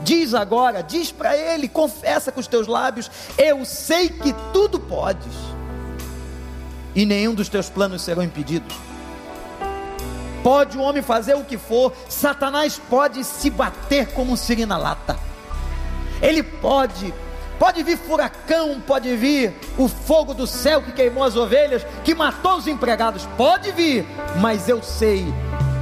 Diz 0.04 0.34
agora, 0.34 0.82
diz 0.82 1.12
para 1.12 1.38
Ele, 1.38 1.68
confessa 1.68 2.32
com 2.32 2.40
os 2.40 2.48
teus 2.48 2.68
lábios: 2.68 3.10
Eu 3.38 3.64
sei 3.66 4.10
que 4.10 4.34
tudo 4.52 4.80
podes, 4.80 5.34
e 6.96 7.06
nenhum 7.06 7.34
dos 7.34 7.50
teus 7.50 7.70
planos 7.70 8.02
serão 8.02 8.24
impedidos. 8.24 8.91
Pode 10.44 10.78
o 10.78 10.82
homem 10.82 11.02
fazer 11.02 11.36
o 11.36 11.44
que 11.44 11.58
for, 11.58 11.94
Satanás 12.10 12.80
pode 12.90 13.24
se 13.24 13.50
bater 13.50 14.08
como 14.14 14.34
um 14.34 14.36
siri 14.36 14.66
na 14.66 14.78
lata. 14.78 15.18
Ele 16.22 16.42
pode, 16.42 17.14
pode 17.60 17.84
vir 17.84 17.98
furacão, 17.98 18.80
pode 18.80 19.16
vir 19.16 19.54
o 19.78 19.88
fogo 19.88 20.34
do 20.34 20.48
céu 20.48 20.82
que 20.82 20.92
queimou 20.92 21.24
as 21.24 21.36
ovelhas, 21.36 21.86
que 22.04 22.16
matou 22.16 22.58
os 22.58 22.68
empregados, 22.68 23.28
pode 23.38 23.72
vir, 23.72 24.06
mas 24.40 24.68
eu 24.68 24.82
sei 24.82 25.26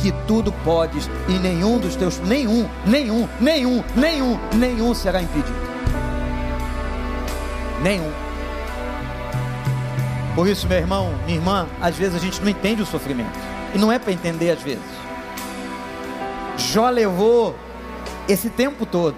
que 0.02 0.12
tudo 0.26 0.52
podes 0.64 1.10
e 1.28 1.34
nenhum 1.34 1.78
dos 1.78 1.96
teus, 1.96 2.20
nenhum, 2.20 2.68
nenhum, 2.86 3.28
nenhum, 3.40 3.84
nenhum, 3.96 4.40
nenhum 4.56 4.94
será 4.94 5.22
impedido. 5.22 5.70
Nenhum. 7.82 8.12
Por 10.36 10.48
isso, 10.48 10.68
meu 10.68 10.78
irmão, 10.78 11.14
minha 11.26 11.38
irmã, 11.38 11.68
às 11.82 11.96
vezes 11.98 12.16
a 12.16 12.20
gente 12.20 12.42
não 12.42 12.50
entende 12.50 12.82
o 12.82 12.86
sofrimento. 12.86 13.38
E 13.74 13.78
não 13.78 13.92
é 13.92 14.00
para 14.00 14.12
entender 14.12 14.52
às 14.52 14.62
vezes. 14.62 14.84
Jó 16.58 16.90
levou 16.90 17.56
esse 18.28 18.50
tempo 18.50 18.86
todo. 18.86 19.16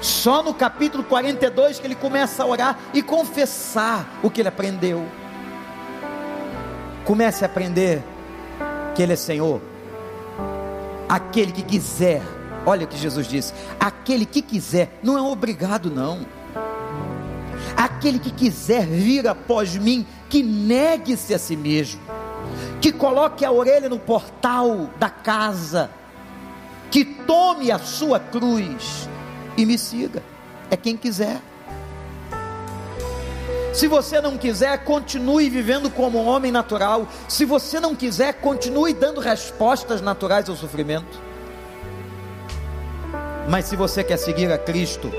Só 0.00 0.42
no 0.42 0.54
capítulo 0.54 1.04
42 1.04 1.78
que 1.78 1.86
ele 1.86 1.94
começa 1.94 2.42
a 2.42 2.46
orar 2.46 2.78
e 2.94 3.02
confessar 3.02 4.18
o 4.22 4.30
que 4.30 4.40
ele 4.40 4.48
aprendeu. 4.48 5.06
Comece 7.04 7.44
a 7.44 7.46
aprender 7.46 8.02
que 8.94 9.02
Ele 9.02 9.12
é 9.12 9.16
Senhor. 9.16 9.60
Aquele 11.08 11.52
que 11.52 11.62
quiser, 11.62 12.22
olha 12.64 12.84
o 12.84 12.88
que 12.88 12.96
Jesus 12.96 13.26
disse: 13.26 13.52
aquele 13.78 14.24
que 14.24 14.42
quiser, 14.42 14.98
não 15.02 15.18
é 15.18 15.22
obrigado, 15.22 15.90
não. 15.90 16.26
Aquele 17.76 18.18
que 18.18 18.30
quiser 18.30 18.86
vir 18.86 19.26
após 19.26 19.76
mim, 19.76 20.06
que 20.28 20.42
negue-se 20.42 21.34
a 21.34 21.38
si 21.38 21.56
mesmo, 21.56 22.00
que 22.80 22.92
coloque 22.92 23.44
a 23.44 23.52
orelha 23.52 23.88
no 23.88 23.98
portal 23.98 24.88
da 24.98 25.10
casa, 25.10 25.90
que 26.90 27.04
tome 27.04 27.70
a 27.70 27.78
sua 27.78 28.18
cruz 28.18 29.08
e 29.56 29.66
me 29.66 29.76
siga. 29.76 30.22
É 30.70 30.76
quem 30.76 30.96
quiser. 30.96 31.40
Se 33.72 33.86
você 33.86 34.20
não 34.20 34.36
quiser, 34.36 34.84
continue 34.84 35.48
vivendo 35.48 35.90
como 35.90 36.18
um 36.18 36.26
homem 36.26 36.50
natural. 36.50 37.06
Se 37.28 37.44
você 37.44 37.78
não 37.78 37.94
quiser, 37.94 38.34
continue 38.34 38.92
dando 38.92 39.20
respostas 39.20 40.00
naturais 40.00 40.48
ao 40.48 40.56
sofrimento. 40.56 41.20
Mas 43.48 43.66
se 43.66 43.76
você 43.76 44.02
quer 44.02 44.16
seguir 44.16 44.50
a 44.50 44.58
Cristo, 44.58 45.10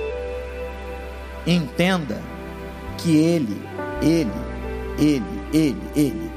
entenda 1.45 2.21
que 2.97 3.17
Ele, 3.17 3.61
Ele, 4.01 4.31
Ele, 4.99 5.41
Ele, 5.53 5.81
Ele 5.95 6.31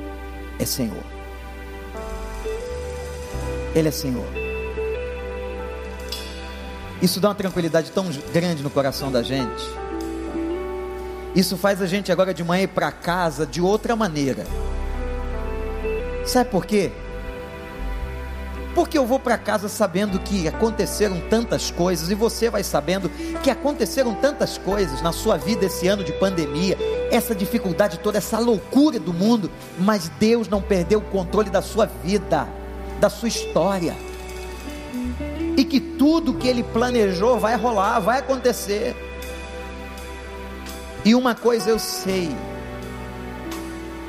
é 0.59 0.65
Senhor. 0.65 1.14
Ele 3.75 3.89
é 3.89 3.93
Senhor. 3.93 4.27
Isso 7.03 7.21
dá 7.21 7.29
uma 7.29 7.35
tranquilidade 7.35 7.91
tão 7.91 8.07
grande 8.33 8.63
no 8.63 8.71
coração 8.71 9.11
da 9.11 9.23
gente 9.23 9.85
isso 11.35 11.57
faz 11.57 11.83
a 11.83 11.87
gente 11.87 12.13
agora 12.13 12.33
de 12.33 12.45
manhã 12.45 12.63
ir 12.63 12.69
para 12.69 12.93
casa 12.93 13.45
de 13.45 13.61
outra 13.61 13.97
maneira. 13.97 14.47
Sabe 16.25 16.49
por 16.49 16.65
quê? 16.65 16.93
Porque 18.73 18.97
eu 18.97 19.05
vou 19.05 19.19
para 19.19 19.37
casa 19.37 19.69
sabendo 19.69 20.19
que 20.21 20.47
aconteceram 20.47 21.21
tantas 21.29 21.71
coisas 21.73 22.11
e 22.11 22.15
você 22.15 22.51
vai 22.51 22.63
sabendo 22.63 23.09
que 23.43 23.51
aconteceram 23.51 24.15
tantas 24.15 24.59
coisas 24.59 25.03
na 25.03 25.13
sua 25.13 25.37
vida 25.37 25.67
esse 25.67 25.89
ano 25.89 26.05
de 26.05 26.13
pandemia, 26.13 26.77
essa 27.11 27.35
dificuldade 27.35 27.99
toda, 27.99 28.19
essa 28.19 28.39
loucura 28.39 29.01
do 29.01 29.13
mundo, 29.13 29.51
mas 29.79 30.09
Deus 30.21 30.49
não 30.49 30.63
perdeu 30.63 31.01
o 31.01 31.03
controle 31.03 31.51
da 31.51 31.63
sua 31.63 31.87
vida, 31.87 32.49
da 33.01 33.09
sua 33.09 33.29
história. 33.29 33.97
E 35.57 35.65
que 35.65 35.81
tudo 35.81 36.35
que 36.35 36.49
ele 36.49 36.63
planejou 36.63 37.39
vai 37.39 37.57
rolar, 37.57 38.01
vai 38.01 38.19
acontecer. 38.19 38.95
E 41.05 41.15
uma 41.15 41.35
coisa 41.35 41.71
eu 41.71 41.79
sei: 41.79 42.35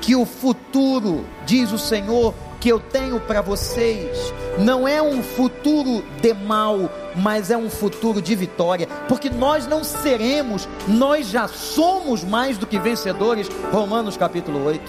que 0.01 0.15
o 0.15 0.25
futuro, 0.25 1.25
diz 1.45 1.71
o 1.71 1.77
Senhor, 1.77 2.33
que 2.59 2.69
eu 2.69 2.79
tenho 2.79 3.19
para 3.19 3.41
vocês, 3.41 4.33
não 4.57 4.87
é 4.87 5.01
um 5.01 5.21
futuro 5.21 6.03
de 6.21 6.33
mal, 6.33 6.89
mas 7.15 7.51
é 7.51 7.57
um 7.57 7.69
futuro 7.69 8.21
de 8.21 8.35
vitória, 8.35 8.87
porque 9.07 9.29
nós 9.29 9.67
não 9.67 9.83
seremos, 9.83 10.67
nós 10.87 11.27
já 11.27 11.47
somos 11.47 12.23
mais 12.23 12.57
do 12.57 12.65
que 12.65 12.79
vencedores. 12.79 13.47
Romanos 13.71 14.17
capítulo 14.17 14.65
8. 14.65 14.81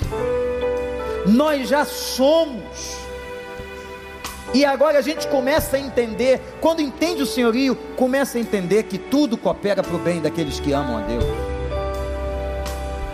Nós 1.27 1.69
já 1.69 1.85
somos. 1.85 3.06
E 4.55 4.65
agora 4.65 4.99
a 4.99 5.03
gente 5.03 5.27
começa 5.29 5.77
a 5.77 5.81
entender, 5.81 6.41
quando 6.61 6.81
entende 6.81 7.23
o 7.23 7.27
senhorio, 7.27 7.75
começa 7.97 8.39
a 8.39 8.41
entender 8.41 8.85
que 8.85 8.99
tudo 8.99 9.37
coopera 9.37 9.83
para 9.83 9.95
o 9.95 9.99
bem 9.99 10.21
daqueles 10.21 10.61
que 10.61 10.73
amam 10.73 10.99
a 10.99 11.01
Deus 11.03 11.25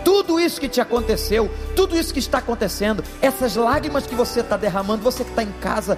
tudo 0.03 0.39
isso 0.39 0.59
que 0.59 0.69
te 0.69 0.79
aconteceu, 0.79 1.51
tudo 1.75 1.97
isso 1.97 2.13
que 2.13 2.19
está 2.19 2.37
acontecendo, 2.37 3.03
essas 3.21 3.55
lágrimas 3.55 4.07
que 4.07 4.15
você 4.15 4.39
está 4.39 4.55
derramando, 4.55 5.03
você 5.03 5.23
que 5.23 5.29
está 5.29 5.43
em 5.43 5.51
casa 5.59 5.97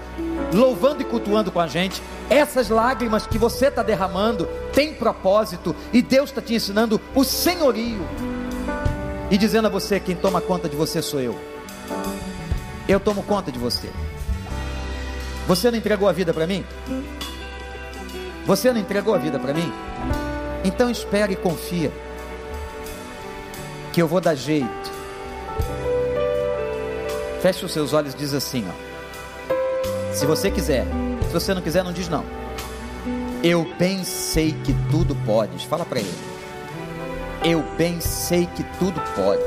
louvando 0.54 1.02
e 1.02 1.06
cultuando 1.06 1.52
com 1.52 1.60
a 1.60 1.68
gente, 1.68 2.02
essas 2.30 2.70
lágrimas 2.70 3.28
que 3.28 3.38
você 3.38 3.68
está 3.68 3.84
derramando 3.84 4.48
tem 4.74 4.94
propósito 4.94 5.76
e 5.94 6.02
Deus 6.02 6.30
está 6.30 6.42
te 6.42 6.56
ensinando 6.56 7.00
o 7.14 7.24
senhorio 7.24 8.02
e 9.30 9.38
dizendo 9.38 9.68
a 9.68 9.70
você: 9.70 10.00
quem 10.00 10.16
toma 10.16 10.42
conta 10.42 10.68
de 10.68 10.76
você 10.76 11.02
sou 11.02 11.20
eu. 11.20 11.38
Eu 12.88 13.00
tomo 13.00 13.24
conta 13.24 13.52
de 13.52 13.60
você. 13.60 13.90
Você 15.48 15.70
não 15.70 15.78
entregou 15.78 16.10
a 16.10 16.12
vida 16.12 16.34
para 16.34 16.48
mim? 16.48 16.66
Você 18.46 18.72
não 18.72 18.80
entregou 18.80 19.14
a 19.14 19.18
vida 19.18 19.39
para 19.39 19.54
mim? 19.54 19.72
Então 20.64 20.89
espere 20.89 21.34
e 21.34 21.36
confia 21.36 21.91
que 23.93 24.02
eu 24.02 24.08
vou 24.08 24.20
dar 24.20 24.34
jeito. 24.34 24.91
Feche 27.41 27.64
os 27.64 27.72
seus 27.72 27.93
olhos 27.93 28.14
e 28.16 28.18
diz 28.18 28.34
assim, 28.34 28.66
ó. 28.68 30.14
Se 30.14 30.26
você 30.26 30.50
quiser, 30.50 30.86
se 31.28 31.34
você 31.34 31.54
não 31.54 31.62
quiser, 31.62 31.84
não 31.84 31.93
diz 31.93 32.10
não. 32.10 32.26
Eu 33.43 33.72
bem 33.78 34.04
sei 34.04 34.54
que 34.64 34.74
tudo 34.89 35.16
podes. 35.28 35.64
Fala 35.64 35.86
para 35.86 36.00
ele. 36.00 36.14
Eu 37.43 37.64
bem 37.78 38.02
sei 38.02 38.48
que 38.48 38.64
tudo 38.80 39.00
podes. 39.16 39.46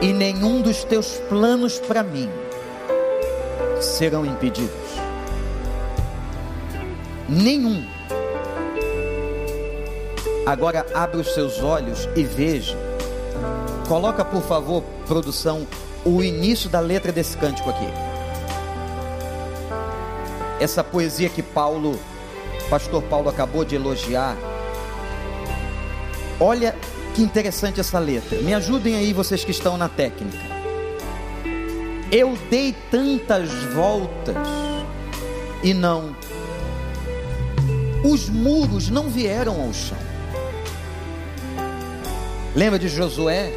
E 0.00 0.12
nenhum 0.12 0.60
dos 0.60 0.82
teus 0.82 1.20
planos 1.28 1.78
para 1.78 2.02
mim 2.02 2.28
serão 3.84 4.24
impedidos. 4.24 4.70
Nenhum 7.28 7.84
Agora 10.44 10.84
abra 10.92 11.20
os 11.20 11.32
seus 11.34 11.62
olhos 11.62 12.08
e 12.16 12.24
veja. 12.24 12.76
Coloca, 13.86 14.24
por 14.24 14.42
favor, 14.42 14.82
produção, 15.06 15.66
o 16.04 16.20
início 16.20 16.68
da 16.68 16.80
letra 16.80 17.12
desse 17.12 17.36
cântico 17.36 17.70
aqui. 17.70 17.86
Essa 20.58 20.82
poesia 20.82 21.28
que 21.28 21.42
Paulo, 21.42 21.98
pastor 22.68 23.02
Paulo 23.04 23.28
acabou 23.28 23.64
de 23.64 23.76
elogiar. 23.76 24.36
Olha 26.40 26.74
que 27.14 27.22
interessante 27.22 27.78
essa 27.78 28.00
letra. 28.00 28.38
Me 28.38 28.52
ajudem 28.52 28.96
aí 28.96 29.12
vocês 29.12 29.44
que 29.44 29.52
estão 29.52 29.76
na 29.76 29.88
técnica. 29.88 30.51
Eu 32.12 32.38
dei 32.48 32.76
tantas 32.90 33.50
voltas 33.72 34.36
e 35.64 35.72
não 35.72 36.14
os 38.04 38.28
muros 38.28 38.90
não 38.90 39.08
vieram 39.08 39.60
ao 39.60 39.72
chão. 39.72 39.98
Lembra 42.54 42.78
de 42.78 42.88
Josué? 42.88 43.50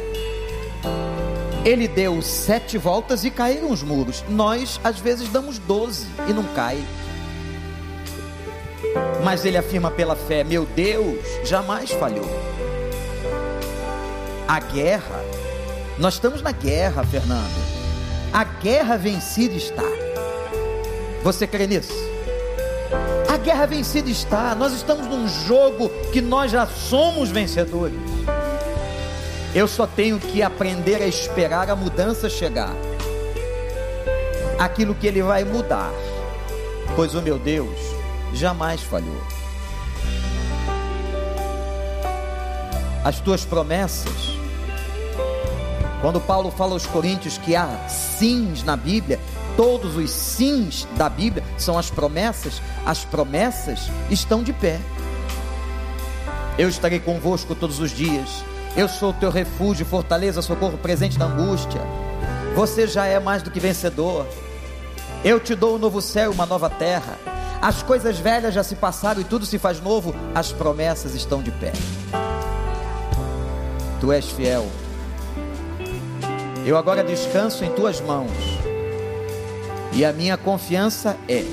Ele 1.64 1.88
deu 1.88 2.22
sete 2.22 2.78
voltas 2.78 3.24
e 3.24 3.30
caíram 3.30 3.70
os 3.70 3.82
muros. 3.82 4.24
Nós, 4.28 4.80
às 4.84 5.00
vezes, 5.00 5.28
damos 5.28 5.58
doze 5.58 6.06
e 6.28 6.32
não 6.32 6.44
cai. 6.54 6.82
Mas 9.24 9.44
ele 9.44 9.58
afirma 9.58 9.90
pela 9.90 10.14
fé: 10.14 10.44
Meu 10.44 10.64
Deus 10.64 11.18
jamais 11.44 11.90
falhou. 11.90 12.26
A 14.46 14.60
guerra, 14.60 15.24
nós 15.98 16.14
estamos 16.14 16.40
na 16.40 16.52
guerra, 16.52 17.04
Fernando. 17.04 17.65
A 18.32 18.44
guerra 18.44 18.96
vencida 18.96 19.54
está. 19.54 19.82
Você 21.22 21.46
crê 21.46 21.66
nisso? 21.66 21.92
A 23.32 23.36
guerra 23.36 23.66
vencida 23.66 24.10
está. 24.10 24.54
Nós 24.54 24.72
estamos 24.72 25.06
num 25.06 25.28
jogo 25.28 25.88
que 26.12 26.20
nós 26.20 26.50
já 26.50 26.66
somos 26.66 27.30
vencedores. 27.30 27.98
Eu 29.54 29.66
só 29.66 29.86
tenho 29.86 30.18
que 30.18 30.42
aprender 30.42 31.02
a 31.02 31.06
esperar 31.06 31.70
a 31.70 31.76
mudança 31.76 32.28
chegar. 32.28 32.74
Aquilo 34.58 34.94
que 34.94 35.06
ele 35.06 35.22
vai 35.22 35.44
mudar. 35.44 35.92
Pois 36.94 37.14
o 37.14 37.22
meu 37.22 37.38
Deus 37.38 37.78
jamais 38.32 38.82
falhou. 38.82 39.20
As 43.04 43.20
tuas 43.20 43.44
promessas 43.44 44.36
quando 46.06 46.20
Paulo 46.20 46.52
fala 46.52 46.74
aos 46.74 46.86
Coríntios 46.86 47.36
que 47.36 47.56
há 47.56 47.88
sims 47.88 48.62
na 48.62 48.76
Bíblia, 48.76 49.18
todos 49.56 49.96
os 49.96 50.08
sims 50.08 50.86
da 50.96 51.08
Bíblia 51.08 51.42
são 51.58 51.76
as 51.76 51.90
promessas, 51.90 52.62
as 52.86 53.04
promessas 53.04 53.90
estão 54.08 54.40
de 54.40 54.52
pé. 54.52 54.78
Eu 56.56 56.68
estarei 56.68 57.00
convosco 57.00 57.56
todos 57.56 57.80
os 57.80 57.90
dias. 57.90 58.44
Eu 58.76 58.88
sou 58.88 59.10
o 59.10 59.14
teu 59.14 59.30
refúgio, 59.30 59.84
fortaleza, 59.84 60.40
socorro 60.42 60.78
presente 60.78 61.18
na 61.18 61.24
angústia. 61.24 61.80
Você 62.54 62.86
já 62.86 63.04
é 63.06 63.18
mais 63.18 63.42
do 63.42 63.50
que 63.50 63.58
vencedor. 63.58 64.28
Eu 65.24 65.40
te 65.40 65.56
dou 65.56 65.74
um 65.74 65.78
novo 65.78 66.00
céu 66.00 66.30
e 66.30 66.34
uma 66.36 66.46
nova 66.46 66.70
terra. 66.70 67.18
As 67.60 67.82
coisas 67.82 68.16
velhas 68.16 68.54
já 68.54 68.62
se 68.62 68.76
passaram 68.76 69.20
e 69.20 69.24
tudo 69.24 69.44
se 69.44 69.58
faz 69.58 69.80
novo. 69.80 70.14
As 70.32 70.52
promessas 70.52 71.16
estão 71.16 71.42
de 71.42 71.50
pé. 71.50 71.72
Tu 74.00 74.12
és 74.12 74.30
fiel 74.30 74.70
eu 76.66 76.76
agora 76.76 77.04
descanso 77.04 77.64
em 77.64 77.70
tuas 77.70 78.00
mãos, 78.00 78.32
e 79.92 80.04
a 80.04 80.12
minha 80.12 80.36
confiança 80.36 81.16
é: 81.28 81.44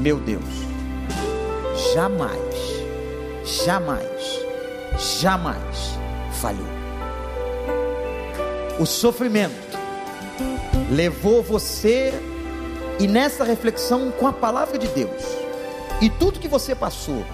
meu 0.00 0.20
Deus, 0.20 0.44
jamais, 1.92 2.38
jamais, 3.64 4.40
jamais 5.20 5.98
falhou. 6.40 6.78
O 8.78 8.86
sofrimento 8.86 9.76
levou 10.92 11.42
você, 11.42 12.14
e 13.00 13.08
nessa 13.08 13.42
reflexão 13.42 14.12
com 14.12 14.28
a 14.28 14.32
palavra 14.32 14.78
de 14.78 14.86
Deus, 14.86 15.24
e 16.00 16.08
tudo 16.08 16.38
que 16.38 16.46
você 16.46 16.72
passou 16.72 17.24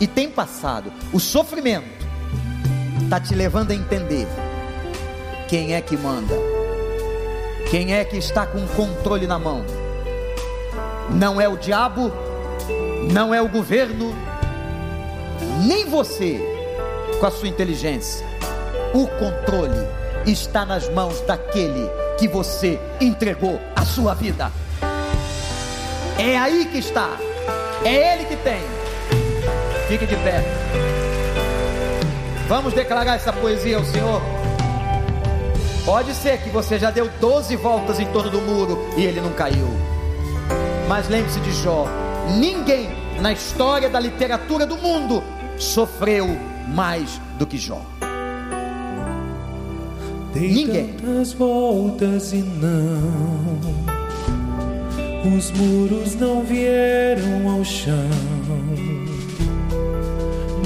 e 0.00 0.08
tem 0.08 0.28
passado, 0.28 0.92
o 1.12 1.20
sofrimento 1.20 1.99
está 3.10 3.18
te 3.18 3.34
levando 3.34 3.72
a 3.72 3.74
entender 3.74 4.24
quem 5.48 5.74
é 5.74 5.80
que 5.80 5.96
manda, 5.96 6.32
quem 7.68 7.92
é 7.92 8.04
que 8.04 8.16
está 8.16 8.46
com 8.46 8.58
o 8.58 8.68
controle 8.68 9.26
na 9.26 9.36
mão. 9.36 9.64
Não 11.10 11.40
é 11.40 11.48
o 11.48 11.56
diabo, 11.56 12.12
não 13.12 13.34
é 13.34 13.42
o 13.42 13.48
governo, 13.48 14.14
nem 15.66 15.86
você 15.86 16.40
com 17.18 17.26
a 17.26 17.32
sua 17.32 17.48
inteligência. 17.48 18.24
O 18.94 19.08
controle 19.08 19.88
está 20.24 20.64
nas 20.64 20.88
mãos 20.88 21.20
daquele 21.22 21.90
que 22.16 22.28
você 22.28 22.78
entregou 23.00 23.60
a 23.74 23.84
sua 23.84 24.14
vida. 24.14 24.52
É 26.16 26.38
aí 26.38 26.64
que 26.66 26.78
está, 26.78 27.16
é 27.84 28.14
Ele 28.14 28.24
que 28.26 28.36
tem. 28.36 28.62
Fique 29.88 30.06
de 30.06 30.14
pé. 30.14 30.89
Vamos 32.50 32.74
declarar 32.74 33.14
essa 33.14 33.32
poesia 33.32 33.76
ao 33.76 33.84
Senhor. 33.84 34.20
Pode 35.84 36.12
ser 36.14 36.42
que 36.42 36.50
você 36.50 36.80
já 36.80 36.90
deu 36.90 37.08
12 37.20 37.54
voltas 37.54 38.00
em 38.00 38.06
torno 38.06 38.28
do 38.28 38.40
muro 38.40 38.76
e 38.96 39.04
ele 39.04 39.20
não 39.20 39.30
caiu. 39.30 39.68
Mas 40.88 41.08
lembre-se 41.08 41.38
de 41.38 41.52
Jó: 41.52 41.86
ninguém 42.40 42.90
na 43.20 43.32
história 43.32 43.88
da 43.88 44.00
literatura 44.00 44.66
do 44.66 44.76
mundo 44.76 45.22
sofreu 45.58 46.26
mais 46.66 47.20
do 47.38 47.46
que 47.46 47.56
Jó. 47.56 47.82
Dei 50.34 50.52
Ninguém. 50.52 50.88
tantas 50.94 51.32
voltas 51.32 52.32
e 52.32 52.38
não, 52.38 53.60
os 55.36 55.52
muros 55.52 56.16
não 56.16 56.42
vieram 56.42 57.48
ao 57.48 57.64
chão 57.64 58.39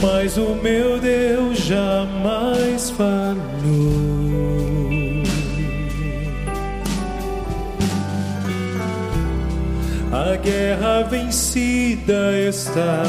mas 0.04 0.36
o 0.36 0.54
meu 0.54 1.00
Deus 1.00 1.58
jamais 1.58 2.90
falhou. 2.90 4.14
A 10.12 10.36
guerra 10.36 11.02
vencida 11.04 12.32
está. 12.48 13.02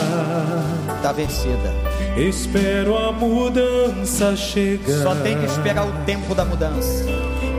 Está 0.96 1.12
vencida. 1.12 1.74
Espero 2.16 2.98
a 2.98 3.12
mudança 3.12 4.36
chegar. 4.36 5.04
Só 5.04 5.16
tem 5.16 5.38
que 5.38 5.46
esperar 5.46 5.86
o 5.86 5.92
tempo 6.06 6.34
da 6.34 6.46
mudança. 6.46 7.06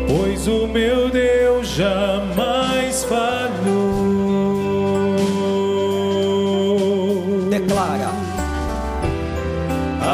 Pois 0.08 0.48
o 0.48 0.66
meu 0.66 1.10
Deus 1.10 1.68
jamais 1.68 3.04
falhou. 3.04 4.25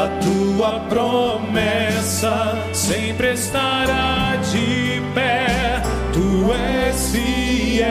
A 0.03 0.07
tua 0.19 0.81
promessa 0.89 2.59
sempre 2.73 3.31
estará 3.31 4.35
de 4.51 5.01
pé. 5.15 5.81
Tu 6.11 6.51
és 6.51 7.09
fiel. 7.11 7.87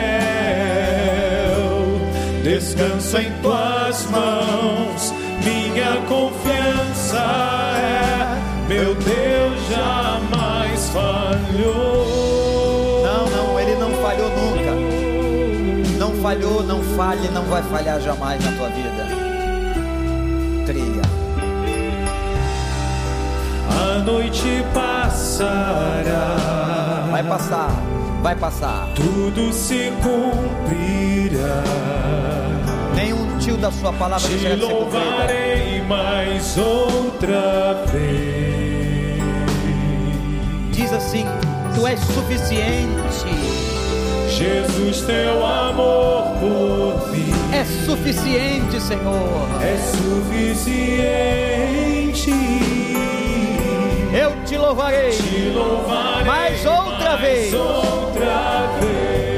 Descanso 2.43 3.17
em 3.17 3.31
tuas 3.41 4.05
mãos. 4.11 5.11
Minha 5.43 6.05
confiança 6.07 7.17
é. 7.79 8.37
Meu 8.67 8.93
Deus 8.93 9.67
jamais 9.71 10.89
falhou. 10.89 12.05
Não, 13.03 13.25
não, 13.25 13.59
ele 13.59 13.75
não 13.77 13.89
falhou 14.03 14.29
nunca. 14.29 14.71
Não 15.97 16.11
falhou, 16.21 16.61
não 16.61 16.83
falhe, 16.95 17.27
não 17.29 17.45
vai 17.45 17.63
falhar 17.63 17.99
jamais 17.99 18.45
na 18.45 18.51
tua 18.51 18.69
vida. 18.69 19.32
A 23.93 23.99
noite 23.99 24.63
passará. 24.73 26.35
Vai 27.11 27.23
passar, 27.23 27.69
vai 28.23 28.35
passar. 28.35 28.87
tudo 28.95 29.53
se 29.53 29.91
cumprirá. 30.01 31.63
Nenhum 32.95 33.37
tio 33.37 33.55
da 33.57 33.71
sua 33.71 33.93
palavra 33.93 34.27
Te 34.27 34.33
deixará 34.35 34.55
de 34.55 34.61
ser 34.61 34.67
cumprida. 34.67 34.97
louvarei 34.99 35.81
mais 35.87 36.57
outra 36.57 37.85
vez. 37.91 39.21
Diz 40.71 40.91
assim: 40.91 41.25
Tu 41.75 41.85
és 41.87 41.99
suficiente. 41.99 43.53
Jesus, 44.27 45.01
teu 45.01 45.45
amor 45.45 46.23
por 46.39 47.11
mim 47.11 47.31
É 47.53 47.63
suficiente, 47.85 48.81
Senhor. 48.81 49.47
é 49.61 49.77
suficiente. 49.77 51.72
Te 54.53 54.59
louvarei. 54.59 55.17
Te 55.17 55.49
louvarei 55.51 56.25
Mais 56.25 56.63
outra 56.63 57.15
vez. 57.15 57.51
outra 57.55 58.67
vez. 58.79 59.32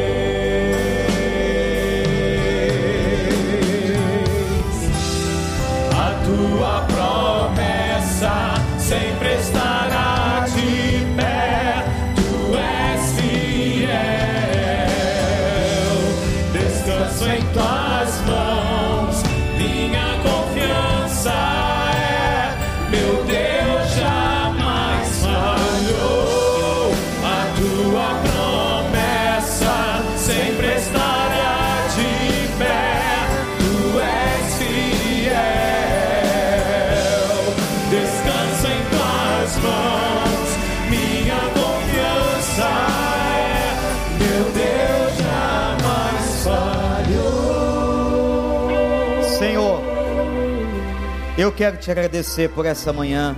Eu 51.45 51.51
quero 51.51 51.77
te 51.77 51.91
agradecer 51.91 52.49
por 52.49 52.65
essa 52.65 52.91
manhã, 52.91 53.35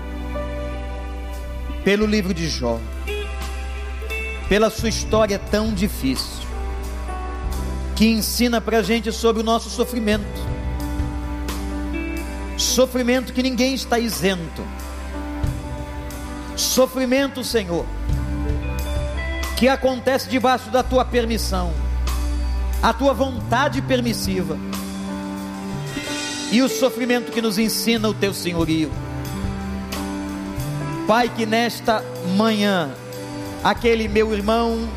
pelo 1.84 2.05
livro 2.05 2.34
de 2.34 2.47
Jó. 2.47 2.80
pela 4.47 4.70
sua 4.70 4.88
história 4.88 5.38
tão 5.38 5.74
difícil, 5.74 6.47
que 7.97 8.08
ensina 8.08 8.62
para 8.62 8.78
a 8.78 8.82
gente 8.82 9.12
sobre 9.12 9.41
o 9.41 9.45
nosso 9.45 9.70
sofrimento. 9.70 10.24
Sofrimento 12.58 13.34
que 13.34 13.43
ninguém 13.43 13.74
está 13.74 13.99
isento. 13.99 14.66
Sofrimento, 16.55 17.43
Senhor, 17.43 17.86
que 19.58 19.68
acontece 19.68 20.30
debaixo 20.30 20.70
da 20.70 20.82
tua 20.82 21.03
permissão, 21.03 21.74
a 22.82 22.93
tua 22.93 23.14
vontade 23.14 23.82
permissiva, 23.82 24.58
e 26.51 26.61
o 26.61 26.69
sofrimento 26.69 27.31
que 27.31 27.41
nos 27.41 27.57
ensina 27.57 28.07
o 28.07 28.13
teu 28.13 28.33
senhorio. 28.33 28.91
Pai, 31.05 31.29
que 31.29 31.45
nesta 31.45 32.03
manhã, 32.35 32.91
aquele 33.63 34.07
meu 34.07 34.33
irmão, 34.33 34.89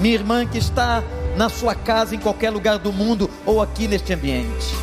minha 0.00 0.14
irmã 0.14 0.46
que 0.46 0.58
está 0.58 1.02
na 1.36 1.48
sua 1.48 1.74
casa, 1.74 2.14
em 2.14 2.18
qualquer 2.18 2.50
lugar 2.50 2.78
do 2.78 2.92
mundo 2.92 3.30
ou 3.44 3.60
aqui 3.60 3.86
neste 3.86 4.12
ambiente, 4.12 4.74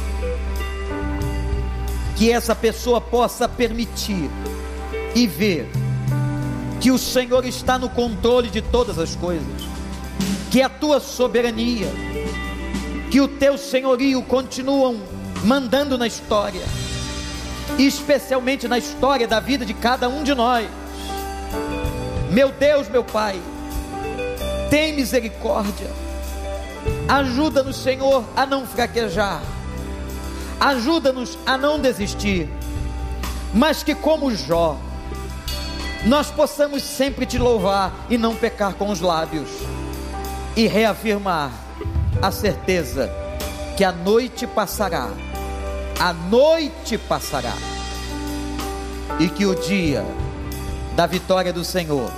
que 2.15 2.31
essa 2.31 2.55
pessoa 2.55 3.01
possa 3.01 3.47
permitir 3.47 4.29
e 5.15 5.27
ver 5.27 5.69
que 6.79 6.91
o 6.91 6.97
Senhor 6.97 7.45
está 7.45 7.79
no 7.79 7.89
controle 7.89 8.49
de 8.49 8.61
todas 8.61 8.99
as 8.99 9.15
coisas, 9.15 9.47
que 10.51 10.61
a 10.61 10.69
tua 10.69 10.99
soberania, 10.99 11.87
que 13.09 13.21
o 13.21 13.27
teu 13.27 13.57
senhorio 13.57 14.21
continuam 14.21 14.97
mandando 15.43 15.97
na 15.97 16.07
história 16.07 16.63
especialmente 17.77 18.67
na 18.67 18.77
história 18.77 19.27
da 19.27 19.39
vida 19.39 19.65
de 19.65 19.73
cada 19.73 20.07
um 20.07 20.23
de 20.23 20.33
nós. 20.33 20.67
Meu 22.29 22.51
Deus, 22.51 22.87
meu 22.89 23.03
Pai, 23.03 23.39
tem 24.69 24.95
misericórdia, 24.95 25.87
ajuda-nos, 27.07 27.77
Senhor, 27.77 28.23
a 28.35 28.45
não 28.45 28.65
fraquejar, 28.65 29.41
ajuda-nos 30.59 31.37
a 31.45 31.57
não 31.57 31.79
desistir, 31.79 32.49
mas 33.53 33.83
que, 33.83 33.93
como 33.93 34.33
Jó, 34.33 34.77
nós 36.05 36.31
possamos 36.31 36.81
sempre 36.81 37.25
te 37.25 37.37
louvar 37.37 37.93
e 38.09 38.17
não 38.17 38.35
pecar 38.35 38.73
com 38.73 38.89
os 38.89 38.99
lábios, 38.99 39.49
e 40.55 40.67
reafirmar 40.67 41.51
a 42.21 42.31
certeza 42.31 43.11
que 43.77 43.83
a 43.83 43.91
noite 43.91 44.45
passará 44.45 45.09
a 46.03 46.11
noite 46.11 46.97
passará, 46.97 47.53
e 49.21 49.29
que 49.29 49.45
o 49.45 49.55
dia 49.55 50.03
da 50.97 51.07
vitória 51.07 51.53
do 51.53 51.63
Senhor 51.63 52.11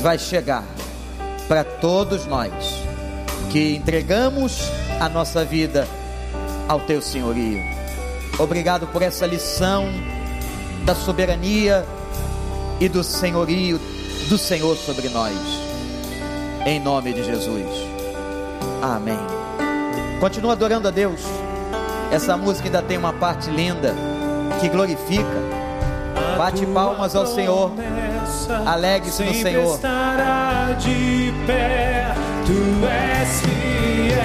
vai 0.00 0.18
chegar 0.18 0.64
para 1.46 1.62
todos 1.62 2.24
nós 2.24 2.50
que 3.50 3.76
entregamos 3.76 4.62
a 4.98 5.06
nossa 5.10 5.44
vida 5.44 5.86
ao 6.66 6.80
Teu 6.80 7.02
senhorio. 7.02 7.60
Obrigado 8.38 8.86
por 8.86 9.02
essa 9.02 9.26
lição 9.26 9.84
da 10.86 10.94
soberania 10.94 11.84
e 12.80 12.88
do 12.88 13.04
senhorio 13.04 13.78
do 14.30 14.38
Senhor 14.38 14.74
sobre 14.78 15.10
nós. 15.10 15.36
Em 16.64 16.80
nome 16.80 17.12
de 17.12 17.22
Jesus. 17.22 17.66
Amém. 18.80 19.18
Continua 20.20 20.52
adorando 20.52 20.88
a 20.88 20.90
Deus. 20.90 21.20
Essa 22.10 22.36
música 22.36 22.66
ainda 22.66 22.82
tem 22.82 22.98
uma 22.98 23.12
parte 23.12 23.48
linda 23.50 23.94
que 24.60 24.68
glorifica. 24.68 25.24
Bate 26.36 26.66
palmas 26.66 27.14
ao 27.14 27.26
Senhor. 27.26 27.72
Alegre-se 28.66 29.22
no 29.22 29.34
Senhor. 29.34 29.74
Estará 29.76 30.74
de 30.78 31.32
pé, 31.46 32.14
tu 32.46 32.86
és 32.86 33.40
fiel. 33.40 34.19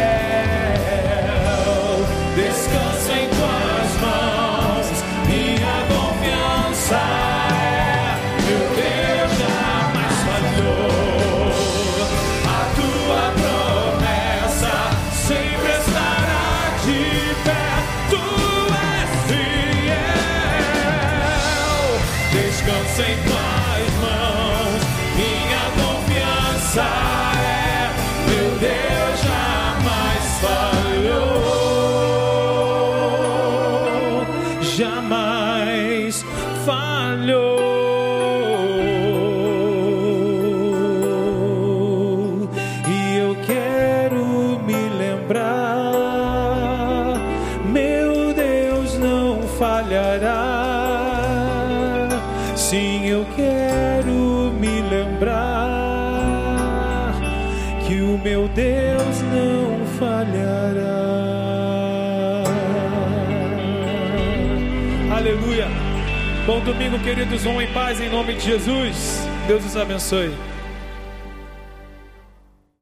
Domingo, 66.76 67.00
queridos. 67.00 67.44
Vão 67.44 67.62
em 67.62 67.72
paz 67.72 68.02
em 68.02 68.10
nome 68.10 68.34
de 68.34 68.42
Jesus. 68.42 69.26
Deus 69.48 69.66
os 69.66 69.78
abençoe. 69.78 70.34